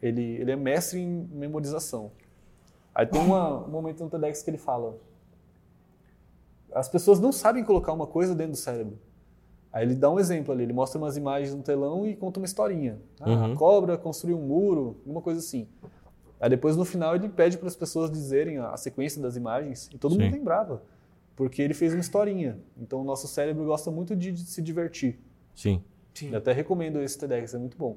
ele, 0.00 0.22
ele 0.22 0.50
é 0.50 0.56
mestre 0.56 1.00
em 1.00 1.28
memorização. 1.32 2.12
Aí 2.94 3.06
tem 3.06 3.20
uma, 3.20 3.64
um 3.66 3.70
momento 3.70 4.04
no 4.04 4.10
TEDx 4.10 4.42
que 4.42 4.50
ele 4.50 4.58
fala, 4.58 4.96
as 6.74 6.88
pessoas 6.88 7.20
não 7.20 7.32
sabem 7.32 7.64
colocar 7.64 7.92
uma 7.92 8.06
coisa 8.06 8.34
dentro 8.34 8.52
do 8.52 8.58
cérebro. 8.58 8.98
Aí 9.72 9.84
ele 9.84 9.94
dá 9.94 10.10
um 10.10 10.20
exemplo 10.20 10.52
ali, 10.52 10.62
ele 10.62 10.72
mostra 10.72 10.98
umas 11.00 11.16
imagens 11.16 11.54
no 11.54 11.62
telão 11.62 12.06
e 12.06 12.14
conta 12.14 12.38
uma 12.38 12.46
historinha. 12.46 12.98
Ah, 13.20 13.30
Uhum. 13.30 13.52
a 13.52 13.56
cobra 13.56 13.98
construiu 13.98 14.38
um 14.38 14.42
muro, 14.46 14.96
alguma 15.00 15.20
coisa 15.20 15.40
assim. 15.40 15.66
Aí 16.40 16.48
depois 16.50 16.76
no 16.76 16.84
final 16.84 17.14
ele 17.16 17.28
pede 17.28 17.56
para 17.58 17.66
as 17.68 17.74
pessoas 17.76 18.10
dizerem 18.10 18.58
a, 18.58 18.76
sequência 18.76 19.20
das 19.20 19.34
imagens 19.36 19.88
e 19.92 19.98
todo 19.98 20.14
Sim. 20.14 20.22
mundo 20.22 20.32
lembrava, 20.32 20.82
porque 21.34 21.60
ele 21.62 21.74
fez 21.74 21.92
uma 21.92 22.00
historinha. 22.00 22.58
Então 22.76 23.00
o 23.00 23.04
nosso 23.04 23.26
cérebro 23.26 23.64
gosta 23.64 23.90
muito 23.90 24.14
de, 24.14 24.30
de 24.30 24.40
se 24.44 24.60
divertir. 24.62 25.18
Sim. 25.54 25.82
Sim. 26.12 26.30
Eu 26.30 26.38
até 26.38 26.52
recomendo 26.52 27.00
esse 27.00 27.18
TEDx, 27.18 27.54
é 27.54 27.58
muito 27.58 27.76
bom. 27.76 27.96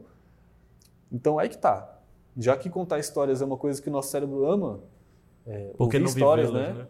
Então 1.11 1.37
aí 1.37 1.49
que 1.49 1.57
tá. 1.57 1.99
Já 2.35 2.55
que 2.55 2.69
contar 2.69 2.99
histórias 2.99 3.41
é 3.41 3.45
uma 3.45 3.57
coisa 3.57 3.81
que 3.81 3.89
o 3.89 3.91
nosso 3.91 4.09
cérebro 4.09 4.45
ama, 4.49 4.79
é, 5.45 5.71
Porque 5.77 5.97
ouvir 5.97 5.99
não 5.99 6.05
histórias, 6.07 6.51
né? 6.51 6.73
né? 6.73 6.87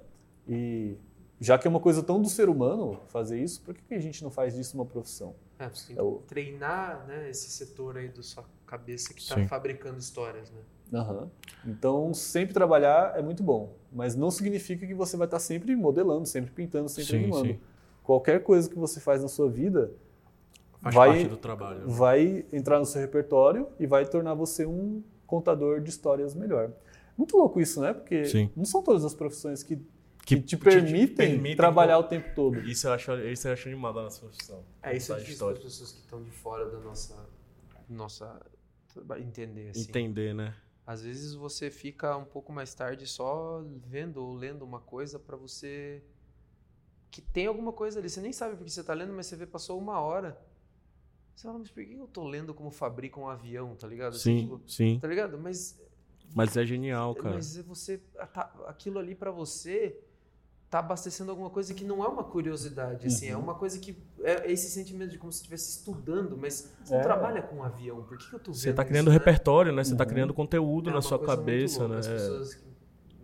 E 0.48 0.96
já 1.40 1.58
que 1.58 1.68
é 1.68 1.70
uma 1.70 1.80
coisa 1.80 2.02
tão 2.02 2.22
do 2.22 2.28
ser 2.30 2.50
humano 2.50 3.00
fazer 3.08 3.40
isso, 3.42 3.62
por 3.62 3.74
que, 3.76 3.82
que 3.88 3.94
a 3.94 4.00
gente 4.00 4.24
não 4.24 4.32
faz 4.32 4.56
disso 4.56 4.76
uma 4.78 4.86
profissão? 4.86 5.36
É, 5.60 5.68
você 5.70 5.88
tem 5.88 5.98
É 5.98 6.02
o- 6.02 6.18
que 6.18 6.24
treinar 6.28 7.06
né, 7.08 7.30
esse 7.30 7.50
setor 7.50 7.98
aí 7.98 8.10
da 8.10 8.24
sua 8.24 8.44
cabeça 8.66 9.14
que 9.14 9.22
está 9.22 9.36
fabricando 9.48 9.98
histórias, 10.00 10.52
né? 10.52 10.62
Aham. 10.94 11.30
Então, 11.66 12.14
sempre 12.14 12.54
trabalhar 12.54 13.18
é 13.18 13.22
muito 13.22 13.44
bom, 13.44 13.74
mas 13.92 14.16
não 14.16 14.32
significa 14.32 14.86
que 14.88 14.94
você 14.94 15.18
vai 15.18 15.28
estar 15.28 15.40
sempre 15.40 15.76
modelando, 15.76 16.26
sempre 16.26 16.52
pintando, 16.52 16.88
sempre 16.90 17.12
Sim, 17.12 17.18
animando. 17.18 17.48
sim. 17.54 17.60
Qualquer 18.04 18.42
coisa 18.42 18.70
que 18.70 18.78
você 18.78 19.00
faz 19.02 19.22
na 19.22 19.28
sua 19.28 19.50
vida 19.50 19.92
Faz 20.82 20.96
vai, 20.96 21.10
parte 21.10 21.28
do 21.28 21.38
trabalho. 21.38 21.80
né? 21.80 21.86
vai 21.88 22.46
entrar 22.54 22.80
no 22.80 22.86
seu 22.86 23.02
repertório 23.02 23.68
e 23.80 23.86
vai 23.86 24.06
tornar 24.06 24.34
você 24.34 24.66
um 24.66 25.04
contador 25.26 25.82
de 25.82 25.90
histórias 25.90 26.34
melhor. 26.34 26.72
Muito 27.18 27.36
louco 27.36 27.60
isso, 27.60 27.82
né? 27.82 27.92
Porque 27.94 28.24
Sim. 28.26 28.50
não 28.56 28.64
são 28.64 28.82
todas 28.82 29.04
as 29.04 29.14
profissões 29.14 29.62
que, 29.64 29.78
Que 30.28 30.36
que 30.36 30.42
te 30.42 30.58
te 30.58 30.58
permitem, 30.58 31.16
permitem 31.16 31.56
trabalhar 31.56 32.00
o 32.00 32.04
tempo 32.04 32.36
todo. 32.36 32.60
Isso 32.60 32.86
eu 32.86 32.92
acho, 32.92 33.14
isso 33.20 33.48
eu 33.48 33.54
acho 33.54 33.70
animado 33.70 33.96
da 33.96 34.04
nossa 34.04 34.20
profissão. 34.20 34.62
É, 34.84 34.96
isso 34.96 35.14
é 35.14 35.20
difícil 35.20 35.46
para 35.48 35.58
as 35.58 35.64
pessoas 35.64 35.92
que 35.94 36.00
estão 36.02 36.22
de 36.22 36.32
fora 36.32 36.70
da 36.70 36.80
nossa, 36.80 37.16
nossa 37.88 38.46
entender, 39.20 39.70
assim. 39.70 39.84
Entender, 39.84 40.36
né? 40.36 40.54
Às 40.86 41.02
vezes 41.02 41.34
você 41.34 41.72
fica 41.72 42.18
um 42.18 42.26
pouco 42.26 42.52
mais 42.52 42.74
tarde 42.74 43.08
só 43.08 43.64
vendo 43.86 44.18
ou 44.18 44.34
lendo 44.36 44.64
uma 44.64 44.82
coisa 44.82 45.18
para 45.18 45.38
você 45.38 46.04
que 47.10 47.22
tem 47.22 47.46
alguma 47.48 47.72
coisa 47.72 47.98
ali. 48.00 48.10
Você 48.10 48.20
nem 48.20 48.34
sabe 48.34 48.58
porque 48.58 48.70
você 48.70 48.84
tá 48.84 48.94
lendo, 48.94 49.14
mas 49.14 49.28
você 49.28 49.38
vê 49.38 49.46
passou 49.46 49.80
uma 49.80 50.00
hora. 50.02 50.38
Você 51.36 51.48
fala, 51.48 51.60
mas 51.60 51.70
por 51.72 51.86
que 51.86 51.94
eu 51.94 52.08
tô 52.08 52.28
lendo 52.28 52.54
como 52.54 52.70
fabrica 52.70 53.18
um 53.18 53.30
avião, 53.30 53.76
tá 53.76 53.88
ligado? 53.88 54.16
Assim, 54.16 54.40
Sim, 54.40 54.44
tipo, 54.44 54.62
sim. 54.70 55.00
tá 55.00 55.08
ligado? 55.08 55.38
Mas 55.38 55.80
Mas 56.36 56.58
é 56.58 56.66
genial, 56.66 57.16
cara. 57.16 57.36
mas 57.36 57.58
é 57.58 57.64
você 57.64 58.00
tá- 58.34 58.52
aquilo 58.68 59.00
ali 59.00 59.16
pra 59.16 59.32
você 59.32 59.98
tá 60.70 60.80
abastecendo 60.80 61.32
alguma 61.32 61.50
coisa 61.50 61.74
que 61.74 61.84
não 61.86 62.04
é 62.04 62.08
uma 62.08 62.24
curiosidade, 62.24 63.08
assim, 63.08 63.28
é 63.30 63.36
Uhum. 63.38 63.44
uma 63.44 63.56
coisa 63.56 63.80
que 63.80 63.98
é 64.22 64.52
esse 64.52 64.70
sentimento 64.70 65.12
de 65.12 65.18
como 65.18 65.32
se 65.32 65.38
estivesse 65.38 65.70
estudando, 65.80 66.36
mas 66.38 66.74
você 66.84 66.94
não 66.94 67.00
É. 67.00 67.04
trabalha 67.04 67.42
com 67.42 67.58
um 67.58 67.64
avião. 67.64 68.04
Por 68.04 68.18
que, 68.18 68.28
que 68.30 68.34
eu 68.36 68.40
tô 68.40 68.52
vendo 68.52 68.60
Você 68.62 68.74
tá 68.74 68.82
isso, 68.84 68.90
criando 68.90 69.08
né? 69.08 69.14
repertório, 69.14 69.72
né? 69.72 69.84
Você 69.84 69.96
tá 69.96 70.04
Uhum. 70.04 70.10
criando 70.10 70.34
conteúdo 70.34 70.90
É 70.90 70.94
na 70.94 71.02
sua 71.02 71.20
cabeça, 71.20 71.88
né? 71.88 72.00
As 72.00 72.08
pessoas 72.08 72.67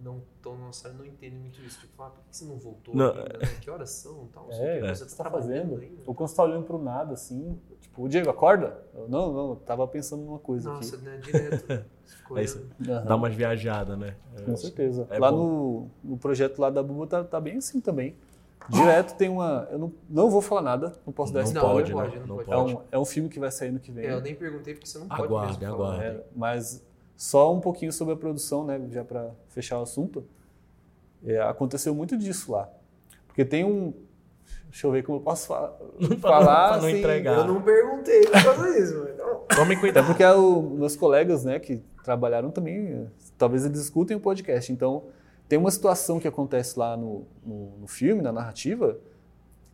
não 0.04 0.22
estão 0.36 0.58
na 0.58 0.66
nossa 0.66 0.88
área 0.88 0.98
não 1.00 1.06
entendem 1.06 1.40
muito 1.40 1.60
isso. 1.62 1.80
Tipo, 1.80 2.04
ah, 2.04 2.10
por 2.10 2.24
que 2.24 2.36
você 2.36 2.46
não 2.46 2.58
voltou 2.58 2.96
Não, 2.96 3.08
ainda, 3.10 3.24
né? 3.40 3.56
Que 3.62 3.70
horas 3.70 3.90
são? 3.92 4.28
Tal, 4.34 4.48
não 4.48 4.50
o 4.50 4.54
É, 4.54 4.58
o 4.58 4.82
você 4.82 4.82
que 4.82 4.88
tá 4.88 4.96
você 4.96 5.16
tá 5.18 5.24
trabalhando 5.24 5.50
fazendo? 5.70 5.80
ainda. 5.82 6.02
Ou 6.06 6.14
quando 6.14 6.30
você 6.30 6.36
tá 6.36 6.44
olhando 6.44 6.64
pro 6.66 6.78
nada, 6.78 7.14
assim, 7.14 7.60
tipo, 7.80 8.04
o 8.04 8.10
Diego, 8.10 8.30
acorda? 8.30 8.84
Eu, 8.94 9.08
não, 9.08 9.32
não, 9.34 9.50
eu 9.52 9.56
tava 9.66 9.88
pensando 9.88 10.24
numa 10.24 10.40
coisa 10.40 10.72
Nossa, 10.72 10.96
aqui. 10.96 11.06
né? 11.06 11.18
Direto. 11.18 11.66
Você 11.66 11.84
ficou 12.18 12.38
É 12.38 12.44
isso. 12.44 12.66
Dá 12.80 13.16
umas 13.16 13.34
viajadas, 13.34 13.98
né? 13.98 14.16
Com 14.46 14.56
certeza. 14.58 15.08
É 15.10 15.18
lá 15.18 15.32
no, 15.32 15.88
no 16.04 16.18
projeto 16.18 16.60
lá 16.60 16.70
da 16.70 16.84
Buba 16.84 17.08
tá, 17.08 17.24
tá 17.24 17.40
bem 17.40 17.58
assim 17.58 17.80
também. 17.80 18.16
Direto 18.70 19.16
tem 19.18 19.28
uma. 19.28 19.68
Eu 19.70 19.78
não, 19.78 19.94
não 20.10 20.30
vou 20.30 20.42
falar 20.42 20.62
nada, 20.62 20.94
não 21.06 21.12
posso 21.12 21.34
dar 21.34 21.42
Não 21.42 21.48
spoiler. 21.48 21.74
pode, 21.74 21.92
não 21.94 21.98
né? 21.98 22.04
pode, 22.06 22.20
não 22.20 22.28
Não 22.28 22.36
pode. 22.46 22.52
É 22.52 22.58
um, 22.78 22.82
é 22.94 23.00
um 23.00 23.04
filme 23.06 23.28
que 23.28 23.38
vai 23.38 23.52
sair 23.52 23.72
no 23.72 23.80
que 23.80 23.92
vem. 23.92 24.06
É, 24.06 24.14
eu 24.14 24.22
nem 24.22 24.34
perguntei 24.34 24.74
porque 24.74 24.88
você 24.88 25.00
não 25.00 25.08
pode 25.10 25.22
Aguarde, 25.24 25.60
mesmo 25.60 25.76
falar. 25.76 25.96
aguarde. 25.96 26.18
É, 26.18 26.24
mas 26.34 26.82
só 27.24 27.54
um 27.54 27.62
pouquinho 27.62 27.94
sobre 27.94 28.14
a 28.14 28.18
produção, 28.18 28.66
né? 28.66 28.82
Já 28.92 29.02
para 29.06 29.32
fechar 29.48 29.80
o 29.80 29.84
assunto. 29.84 30.26
É, 31.24 31.40
aconteceu 31.40 31.96
muito 31.96 32.18
disso 32.18 32.52
lá. 32.52 32.70
Porque 33.28 33.46
tem 33.46 33.64
um. 33.64 33.94
Deixa 34.66 34.88
eu 34.88 34.92
ver 34.92 35.04
como 35.04 35.20
eu 35.20 35.22
posso 35.22 35.48
fa- 35.48 35.74
falar. 36.20 36.68
pra 36.74 36.78
não 36.82 36.88
assim, 36.90 36.98
entregar. 37.00 37.38
Eu 37.38 37.48
não 37.48 37.62
perguntei 37.62 38.24
por 38.24 38.44
causa 38.44 38.74
disso, 38.74 39.08
então, 39.14 39.46
Tome 39.56 39.72
Até 39.72 39.80
cuidado. 39.80 40.06
porque 40.08 40.26
o, 40.26 40.62
meus 40.64 40.98
colegas, 40.98 41.46
né, 41.46 41.60
que 41.60 41.82
trabalharam 42.04 42.52
também, 42.52 43.10
talvez 43.38 43.66
eles 43.66 43.80
escutem 43.80 44.18
o 44.18 44.20
podcast. 44.20 44.74
Então, 44.74 45.06
tem 45.48 45.58
uma 45.58 45.72
situação 45.72 46.20
que 46.20 46.28
acontece 46.28 46.78
lá 46.78 46.98
no, 46.98 47.26
no, 47.46 47.78
no 47.78 47.88
filme, 47.88 48.22
na 48.22 48.34
narrativa, 48.34 48.98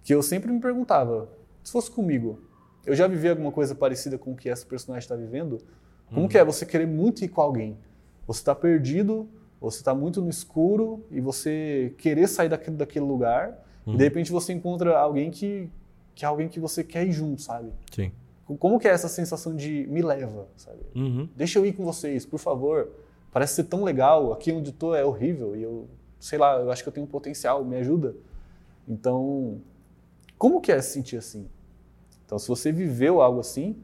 que 0.03 0.13
eu 0.13 0.21
sempre 0.21 0.51
me 0.51 0.59
perguntava: 0.59 1.27
se 1.63 1.71
fosse 1.71 1.89
comigo, 1.89 2.39
eu 2.85 2.93
já 2.93 3.07
vivi 3.07 3.27
alguma 3.27 3.51
coisa 3.51 3.73
parecida 3.73 4.19
com 4.19 4.33
o 4.33 4.35
que 4.35 4.47
essa 4.47 4.67
personagem 4.67 5.03
está 5.03 5.15
vivendo? 5.15 5.57
Como 6.13 6.27
que 6.27 6.37
é 6.37 6.43
você 6.43 6.65
querer 6.65 6.87
muito 6.87 7.23
ir 7.23 7.29
com 7.29 7.41
alguém? 7.41 7.77
Você 8.25 8.39
está 8.39 8.55
perdido, 8.55 9.27
você 9.59 9.79
está 9.79 9.93
muito 9.93 10.21
no 10.21 10.29
escuro 10.29 11.03
e 11.11 11.19
você 11.19 11.93
querer 11.97 12.27
sair 12.27 12.49
daquele, 12.49 12.77
daquele 12.77 13.05
lugar 13.05 13.65
e 13.85 13.97
de 13.97 14.03
repente 14.03 14.31
você 14.31 14.53
encontra 14.53 14.97
alguém 14.97 15.31
que, 15.31 15.69
que 16.13 16.23
é 16.23 16.27
alguém 16.27 16.47
que 16.47 16.59
você 16.59 16.83
quer 16.83 17.05
ir 17.05 17.11
junto, 17.11 17.41
sabe? 17.41 17.71
Sim. 17.91 18.11
Como 18.57 18.79
que 18.79 18.87
é 18.87 18.91
essa 18.91 19.07
sensação 19.07 19.55
de 19.55 19.85
me 19.87 20.01
leva, 20.01 20.47
sabe? 20.55 20.79
Uhum. 20.95 21.29
Deixa 21.35 21.59
eu 21.59 21.65
ir 21.65 21.73
com 21.73 21.83
vocês, 21.83 22.25
por 22.25 22.39
favor. 22.39 22.89
Parece 23.31 23.55
ser 23.55 23.65
tão 23.65 23.83
legal, 23.83 24.33
aqui 24.33 24.51
onde 24.51 24.71
estou 24.71 24.95
é 24.95 25.05
horrível 25.05 25.55
e 25.55 25.61
eu, 25.61 25.87
sei 26.19 26.39
lá, 26.39 26.55
eu 26.59 26.71
acho 26.71 26.81
que 26.81 26.89
eu 26.89 26.93
tenho 26.93 27.05
um 27.05 27.09
potencial, 27.09 27.63
me 27.63 27.77
ajuda. 27.77 28.15
Então, 28.87 29.61
como 30.37 30.61
que 30.61 30.71
é 30.71 30.81
se 30.81 30.93
sentir 30.93 31.17
assim? 31.17 31.47
Então, 32.25 32.39
se 32.39 32.47
você 32.47 32.71
viveu 32.71 33.21
algo 33.21 33.39
assim, 33.39 33.75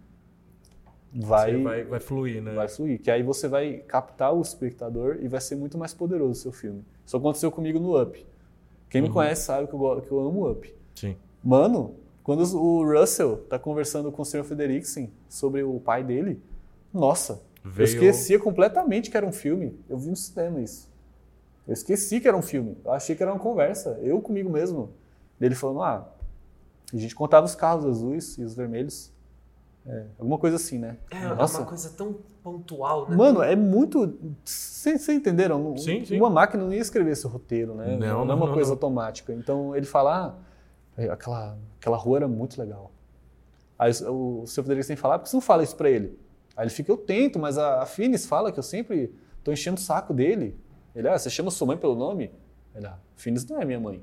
vai, 1.16 1.54
vai, 1.54 1.64
vai, 1.64 1.84
vai 1.86 2.00
fluir, 2.00 2.42
né? 2.42 2.68
fluir. 2.68 3.02
Que 3.02 3.10
aí 3.10 3.24
você 3.24 3.48
vai 3.48 3.78
captar 3.88 4.34
o 4.34 4.42
espectador 4.42 5.18
e 5.22 5.28
vai 5.28 5.40
ser 5.42 5.56
muito 5.56 5.78
mais 5.78 5.94
poderoso 5.94 6.32
o 6.32 6.36
seu 6.36 6.52
filme. 6.52 6.84
Isso 7.06 7.16
aconteceu 7.18 7.52
comigo 7.52 7.80
no 7.80 8.02
Up. 8.02 8.26
Quem 8.90 9.02
me 9.02 9.08
Uhum. 9.08 9.14
conhece 9.14 9.44
sabe 9.44 9.68
que 9.68 9.74
eu, 9.74 10.02
que 10.02 10.12
eu 10.12 10.20
amo 10.20 10.50
Up. 10.52 10.74
Sim. 10.96 11.16
Mano, 11.44 11.96
quando 12.24 12.42
o 12.58 12.84
Russell 13.00 13.38
tá 13.50 13.58
conversando 13.60 14.12
com 14.12 14.22
o 14.22 14.26
Sr. 14.26 14.44
Frederiksen 14.44 15.12
sobre 15.30 15.64
o 15.64 15.80
pai 15.80 16.04
dele, 16.04 16.42
nossa, 16.94 17.42
eu 17.64 17.72
Veio- 17.72 17.86
esquecia 17.86 18.40
completamente 18.40 19.10
que 19.12 19.18
era 19.18 19.26
um 19.26 19.32
filme. 19.32 19.78
Eu 19.90 19.98
vi 19.98 20.10
no 20.10 20.16
cinema 20.16 20.62
isso. 20.62 20.90
Eu 21.68 21.74
esqueci 21.74 22.20
que 22.20 22.28
era 22.28 22.38
um 22.38 22.42
filme. 22.42 22.78
Eu 22.86 22.92
achei 22.92 23.16
que 23.16 23.24
era 23.24 23.32
uma 23.32 23.40
conversa. 23.40 24.00
Eu 24.02 24.22
comigo 24.22 24.50
mesmo. 24.50 24.92
Dele 25.40 25.56
falando, 25.56 25.82
ah, 25.82 26.08
a 26.94 26.98
gente 26.98 27.14
contava 27.16 27.46
os 27.46 27.56
carros 27.56 27.86
azuis 27.86 28.38
e 28.38 28.44
os 28.44 28.56
vermelhos. 28.56 29.12
É, 29.88 30.06
alguma 30.18 30.40
coisa 30.40 30.56
assim, 30.56 30.80
né? 30.80 30.98
é 31.12 31.28
Nossa. 31.28 31.60
uma 31.60 31.68
coisa 31.68 31.92
tão 31.92 32.16
pontual, 32.42 33.08
né? 33.08 33.16
Mano, 33.16 33.42
é 33.44 33.56
muito. 33.56 34.18
Vocês 34.44 35.08
entenderam? 35.10 35.78
Sim, 35.78 36.04
sim. 36.04 36.18
Uma 36.18 36.30
máquina 36.30 36.64
não 36.64 36.74
ia 36.74 36.82
escrever 36.82 37.12
esse 37.12 37.28
roteiro, 37.28 37.76
né? 37.76 37.96
Não, 37.96 38.06
é 38.06 38.10
não, 38.10 38.24
uma 38.24 38.48
não, 38.48 38.54
coisa 38.54 38.70
não. 38.70 38.76
automática. 38.76 39.32
Então 39.32 39.76
ele 39.76 39.86
fala: 39.86 40.28
ah, 40.28 40.34
é, 40.98 41.10
aquela, 41.10 41.58
aquela 41.80 41.98
rua 41.98 42.18
era 42.18 42.28
muito 42.28 42.60
legal. 42.60 42.92
Aí 43.78 43.92
o, 44.08 44.42
o 44.42 44.48
seu 44.48 44.64
Frederico 44.64 44.88
tem 44.88 44.96
que 44.96 45.02
falar, 45.02 45.20
por 45.20 45.26
que 45.26 45.30
você 45.30 45.36
não 45.36 45.42
fala 45.42 45.62
isso 45.62 45.76
pra 45.76 45.90
ele? 45.90 46.18
Aí 46.58 46.64
ele 46.64 46.72
fica: 46.72 46.92
eu 46.92 46.98
tento, 46.98 47.38
mas 47.38 47.58
a, 47.58 47.84
a 47.84 47.86
Finis 47.86 48.26
fala 48.26 48.52
que 48.52 48.58
eu 48.58 48.64
sempre 48.64 49.14
tô 49.44 49.52
enchendo 49.52 49.78
o 49.78 49.84
saco 49.84 50.16
dele. 50.16 50.58
Ele: 50.96 51.08
ah, 51.08 51.18
você 51.18 51.30
chama 51.30 51.52
sua 51.52 51.68
mãe 51.68 51.78
pelo 51.78 51.94
nome? 51.94 52.32
Ele: 52.74 52.88
ah, 52.88 52.98
Finis 53.16 53.46
não 53.46 53.62
é 53.62 53.66
minha 53.66 53.80
mãe. 53.80 54.02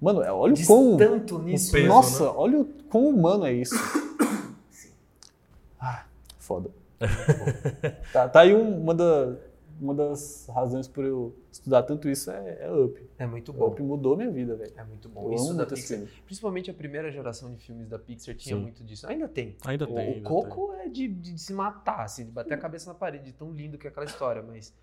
Mano, 0.00 0.22
é, 0.22 0.32
olha 0.32 0.54
o 0.54 0.66
quão. 0.66 0.96
tanto 0.96 1.38
nisso. 1.38 1.70
peso, 1.70 1.86
Nossa, 1.86 2.24
né? 2.24 2.32
olha 2.34 2.60
o 2.60 2.64
quão 2.88 3.08
humano 3.08 3.44
é 3.44 3.52
isso. 3.52 3.74
Foda. 6.50 6.70
tá, 8.12 8.28
tá 8.28 8.40
aí 8.40 8.52
um- 8.52 8.80
uma 8.82 8.92
da- 8.92 9.36
uma 9.80 9.94
das 9.94 10.46
razões 10.52 10.86
por 10.88 11.04
eu 11.04 11.34
estudar 11.50 11.84
tanto 11.84 12.08
isso 12.08 12.30
é, 12.30 12.58
é 12.64 12.70
Up. 12.70 13.08
É 13.18 13.24
muito 13.26 13.52
bom. 13.52 13.68
Up 13.68 13.80
mudou 13.82 14.14
minha 14.16 14.30
vida, 14.30 14.56
velho. 14.56 14.72
É 14.76 14.82
muito 14.84 15.08
bom. 15.08 15.28
Eu 15.28 15.34
isso 15.34 15.44
amo 15.44 15.52
da 15.54 15.58
muito 15.58 15.74
esse 15.74 15.82
Pixar. 15.84 15.98
filme. 16.06 16.12
Principalmente 16.26 16.70
a 16.70 16.74
primeira 16.74 17.10
geração 17.12 17.54
de 17.54 17.62
filmes 17.64 17.88
da 17.88 17.98
Pixar 17.98 18.34
tinha 18.34 18.56
Sim. 18.56 18.62
muito 18.62 18.82
disso. 18.84 19.06
Ainda 19.06 19.26
tem. 19.28 19.56
Ainda 19.64 19.84
O- 19.84 19.94
tem. 19.94 19.96
O 20.10 20.14
ainda 20.16 20.28
Coco 20.28 20.72
é 20.74 20.88
de, 20.88 21.06
de 21.08 21.38
se 21.38 21.52
matar, 21.54 22.02
assim, 22.04 22.24
de 22.26 22.30
bater 22.32 22.52
a 22.54 22.58
cabeça 22.58 22.92
na 22.92 22.98
parede, 22.98 23.24
de 23.26 23.32
tão 23.32 23.52
lindo 23.52 23.78
que 23.78 23.86
é 23.86 23.90
aquela 23.90 24.04
história, 24.04 24.42
mas 24.42 24.74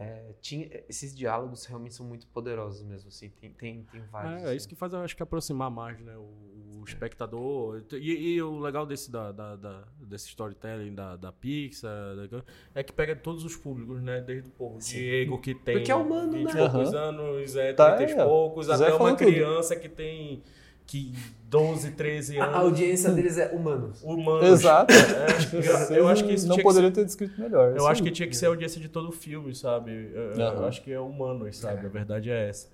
é, 0.00 0.32
tinha, 0.40 0.68
esses 0.88 1.14
diálogos 1.14 1.64
realmente 1.66 1.94
são 1.94 2.06
muito 2.06 2.26
poderosos 2.28 2.82
mesmo, 2.82 3.08
assim, 3.08 3.30
tem, 3.40 3.50
tem, 3.52 3.82
tem 3.90 4.00
vários. 4.12 4.32
É, 4.32 4.36
é 4.36 4.46
assim. 4.48 4.56
isso 4.56 4.68
que 4.68 4.74
faz, 4.76 4.92
eu 4.92 5.00
acho 5.00 5.16
que 5.16 5.22
aproximar 5.22 5.70
mais, 5.70 5.98
né? 6.00 6.16
O, 6.16 6.80
o 6.80 6.84
espectador. 6.86 7.82
E, 7.92 8.34
e 8.34 8.42
o 8.42 8.58
legal 8.60 8.86
desse, 8.86 9.10
da, 9.10 9.32
da- 9.32 9.56
da- 9.56 9.84
desse 9.98 10.28
storytelling 10.28 10.94
da, 10.94 11.16
da 11.16 11.32
Pixar 11.32 11.90
da- 12.28 12.44
é 12.74 12.82
que 12.84 12.92
pega 12.92 13.16
todos 13.16 13.44
os 13.44 13.56
públicos, 13.56 14.00
né? 14.00 14.20
Desde 14.20 14.48
o 14.48 14.52
povo 14.52 14.78
Diego, 14.78 15.40
que 15.40 15.54
tem 15.54 15.74
Porque 15.76 15.90
é 15.90 15.94
humano, 15.96 16.32
20 16.32 16.50
e 16.50 16.54
né? 16.54 16.60
poucos 16.68 16.94
Aham. 16.94 17.08
anos, 17.08 17.56
é, 17.56 17.72
Tá, 17.72 17.96
30 17.96 18.12
e 18.12 18.14
é. 18.14 18.24
poucos, 18.24 18.70
até 18.70 18.88
uma 18.90 18.98
falou 18.98 19.16
tudo. 19.16 19.26
criança 19.26 19.74
que 19.76 19.88
tem 19.88 20.42
que 20.88 21.12
12, 21.48 21.92
13 21.92 22.40
A 22.40 22.46
anos. 22.46 22.56
audiência 22.56 23.10
deles 23.12 23.38
é 23.38 23.48
humanos. 23.54 24.02
Humanos. 24.02 24.44
Exato. 24.48 24.92
É, 24.92 25.98
eu 25.98 26.08
acho 26.08 26.24
que 26.24 26.32
isso 26.32 26.46
não 26.48 26.54
tinha 26.56 26.62
que 26.64 26.68
poderia 26.68 26.90
ter 26.90 27.04
descrito 27.04 27.40
melhor. 27.40 27.76
Eu 27.76 27.86
acho 27.86 28.02
aí. 28.02 28.08
que 28.08 28.12
tinha 28.14 28.26
que 28.28 28.36
ser 28.36 28.46
a 28.46 28.48
audiência 28.48 28.80
de 28.80 28.88
todo 28.88 29.08
o 29.10 29.12
filme, 29.12 29.54
sabe? 29.54 29.92
Eu, 30.12 30.32
eu 30.32 30.42
Aham. 30.42 30.66
acho 30.66 30.82
que 30.82 30.90
é 30.90 30.98
humanos, 30.98 31.58
sabe? 31.58 31.86
A 31.86 31.88
verdade 31.88 32.30
é 32.30 32.48
essa. 32.48 32.68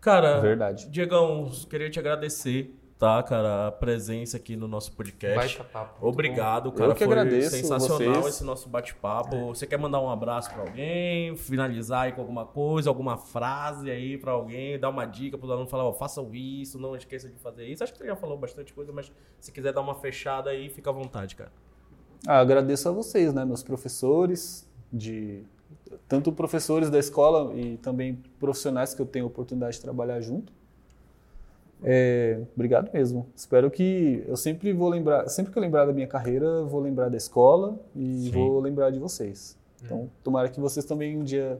Cara, 0.00 0.40
Verdade. 0.40 0.88
Diegão, 0.88 1.50
queria 1.68 1.90
te 1.90 1.98
agradecer, 1.98 2.74
tá, 3.00 3.22
cara, 3.22 3.68
a 3.68 3.72
presença 3.72 4.36
aqui 4.36 4.54
no 4.54 4.68
nosso 4.68 4.92
podcast. 4.92 5.34
Baita 5.34 5.64
papo. 5.64 6.06
Obrigado, 6.06 6.70
cara. 6.70 6.92
que 6.92 7.02
Foi 7.02 7.06
agradeço 7.06 7.56
sensacional 7.56 8.20
vocês. 8.20 8.34
esse 8.34 8.44
nosso 8.44 8.68
bate-papo. 8.68 9.46
Você 9.46 9.66
quer 9.66 9.78
mandar 9.78 10.02
um 10.02 10.10
abraço 10.10 10.52
pra 10.52 10.60
alguém, 10.60 11.34
finalizar 11.34 12.02
aí 12.02 12.12
com 12.12 12.20
alguma 12.20 12.44
coisa, 12.44 12.90
alguma 12.90 13.16
frase 13.16 13.90
aí 13.90 14.18
pra 14.18 14.32
alguém, 14.32 14.78
dar 14.78 14.90
uma 14.90 15.06
dica 15.06 15.38
pro 15.38 15.50
aluno 15.50 15.66
falar, 15.66 15.84
ó, 15.84 15.94
façam 15.94 16.28
isso, 16.34 16.78
não 16.78 16.94
esqueça 16.94 17.26
de 17.30 17.38
fazer 17.38 17.66
isso. 17.66 17.82
Acho 17.82 17.90
que 17.94 17.98
você 17.98 18.06
já 18.06 18.14
falou 18.14 18.36
bastante 18.36 18.74
coisa, 18.74 18.92
mas 18.92 19.10
se 19.40 19.50
quiser 19.50 19.72
dar 19.72 19.80
uma 19.80 19.94
fechada 19.94 20.50
aí, 20.50 20.68
fica 20.68 20.90
à 20.90 20.92
vontade, 20.92 21.34
cara. 21.34 21.50
Ah, 22.26 22.40
agradeço 22.40 22.86
a 22.86 22.92
vocês, 22.92 23.32
né, 23.32 23.46
meus 23.46 23.62
professores, 23.62 24.68
de 24.92 25.42
tanto 26.06 26.30
professores 26.32 26.90
da 26.90 26.98
escola 26.98 27.54
e 27.54 27.78
também 27.78 28.22
profissionais 28.38 28.92
que 28.92 29.00
eu 29.00 29.06
tenho 29.06 29.24
a 29.24 29.28
oportunidade 29.28 29.76
de 29.76 29.80
trabalhar 29.80 30.20
junto. 30.20 30.52
É, 31.82 32.40
obrigado 32.54 32.92
mesmo. 32.92 33.26
Espero 33.34 33.70
que 33.70 34.22
eu 34.26 34.36
sempre 34.36 34.72
vou 34.72 34.88
lembrar, 34.88 35.28
sempre 35.28 35.52
que 35.52 35.58
eu 35.58 35.62
lembrar 35.62 35.86
da 35.86 35.92
minha 35.92 36.06
carreira, 36.06 36.62
vou 36.64 36.80
lembrar 36.80 37.08
da 37.08 37.16
escola 37.16 37.78
e 37.94 38.24
Sim. 38.24 38.30
vou 38.30 38.60
lembrar 38.60 38.90
de 38.90 38.98
vocês. 38.98 39.58
Então, 39.82 40.10
tomara 40.22 40.48
que 40.48 40.60
vocês 40.60 40.84
também 40.84 41.16
um 41.16 41.24
dia, 41.24 41.58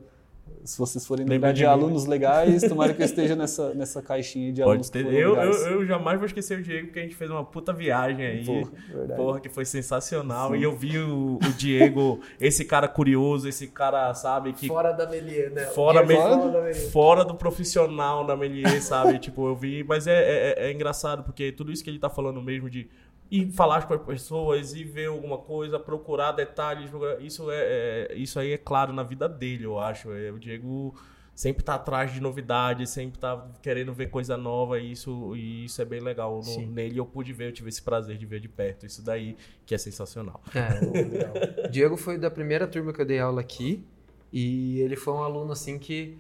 se 0.65 0.79
vocês 0.79 1.07
forem 1.07 1.27
lembrar 1.27 1.53
de 1.53 1.59
de, 1.61 1.67
alunos 1.67 2.07
legais, 2.07 2.63
tomara 2.63 2.93
que 2.95 3.01
eu 3.03 3.07
esteja 3.07 3.35
nessa, 3.37 3.75
nessa 3.75 4.01
caixinha 4.03 4.53
de 4.53 4.63
alunos 4.63 4.91
Pode 4.91 5.05
ter. 5.05 5.11
que 5.11 5.23
foram 5.23 5.43
Eu, 5.43 5.53
eu, 5.53 5.71
eu 5.81 5.87
jamais 5.87 6.19
vou 6.19 6.27
esquecer 6.27 6.59
o 6.59 6.63
Diego, 6.63 6.87
porque 6.87 6.99
a 7.01 7.03
gente 7.03 7.15
fez 7.15 7.31
uma 7.31 7.45
puta 7.45 7.73
viagem 7.73 8.25
aí. 8.25 8.45
Porra, 8.45 8.71
verdade. 8.89 9.21
Porra, 9.21 9.41
que 9.41 9.49
foi 9.49 9.65
sensacional. 9.65 10.55
E 10.55 10.63
eu 10.63 10.75
vi 10.77 10.99
o, 10.99 11.37
o 11.37 11.53
Diego, 11.57 12.21
esse 12.41 12.65
cara 12.65 12.89
curioso, 12.89 13.49
esse 13.49 13.67
cara, 13.67 14.13
sabe, 14.15 14.53
que 14.53 14.69
Fora 14.69 14.93
da 14.93 15.09
Melier, 15.09 15.51
né? 15.51 15.67
Fora, 15.67 16.05
Fora, 16.05 16.37
me- 16.47 16.53
da 16.53 16.61
Melier. 16.63 16.91
fora 16.91 17.25
do 17.25 17.35
profissional 17.35 18.25
da 18.27 18.37
Melier, 18.37 18.83
sabe? 18.83 19.19
tipo, 19.21 19.47
eu 19.49 19.55
vi, 19.57 19.85
mas 19.85 20.07
é, 20.07 20.55
é, 20.57 20.67
é 20.69 20.73
engraçado, 20.73 21.23
porque 21.23 21.53
tudo 21.53 21.73
isso 21.73 21.83
que 21.83 21.91
ele 21.91 21.99
tá 21.99 22.09
falando 22.11 22.41
mesmo 22.41 22.69
de 22.71 22.89
ir 23.31 23.51
falar 23.53 23.87
com 23.87 23.95
as 23.95 24.03
pessoas 24.03 24.75
e 24.75 24.83
ver 24.83 25.07
alguma 25.07 25.39
coisa, 25.39 25.79
procurar 25.79 26.33
detalhes, 26.33 26.91
isso 27.21 27.51
é, 27.51 28.09
é- 28.11 28.15
isso 28.17 28.39
aí 28.41 28.53
é 28.53 28.59
claro 28.59 28.93
na 28.93 29.03
vida 29.03 29.29
dele, 29.29 29.65
eu 29.65 29.79
acho. 29.79 30.11
É, 30.13 30.31
o 30.33 30.39
Diego 30.39 30.95
sempre 31.35 31.63
tá 31.63 31.75
atrás 31.77 32.13
de 32.13 32.21
novidades, 32.21 32.91
sempre 32.91 33.19
tá 33.19 33.49
querendo 33.63 33.95
ver 33.95 34.11
coisa 34.11 34.37
nova 34.37 34.79
e 34.79 34.93
isso, 34.93 35.35
e 35.37 35.65
isso 35.65 35.81
é 35.81 35.85
bem 35.85 36.01
legal. 36.01 36.37
No- 36.39 36.43
Sim. 36.43 36.67
nele 36.67 36.99
eu 36.99 37.07
pude 37.07 37.33
ver, 37.33 37.49
eu 37.49 37.53
tive 37.53 37.69
esse 37.69 37.81
prazer 37.81 38.19
de 38.19 38.27
ver 38.27 38.41
de 38.41 38.49
perto, 38.49 38.85
isso 38.85 39.01
daí 39.03 39.37
que 39.65 39.75
é 39.75 39.79
sensacional. 39.79 40.43
É. 40.55 41.69
Diego 41.71 41.97
foi 41.97 42.19
da 42.19 42.31
primeira 42.31 42.67
turma 42.67 42.93
que 42.93 43.01
eu 43.01 43.07
dei 43.07 43.21
aula 43.21 43.41
aqui 43.41 43.85
e 44.33 44.81
ele 44.81 44.97
foi 44.97 45.15
um 45.15 45.23
aluno 45.23 45.53
assim 45.53 45.79
que 45.79 46.19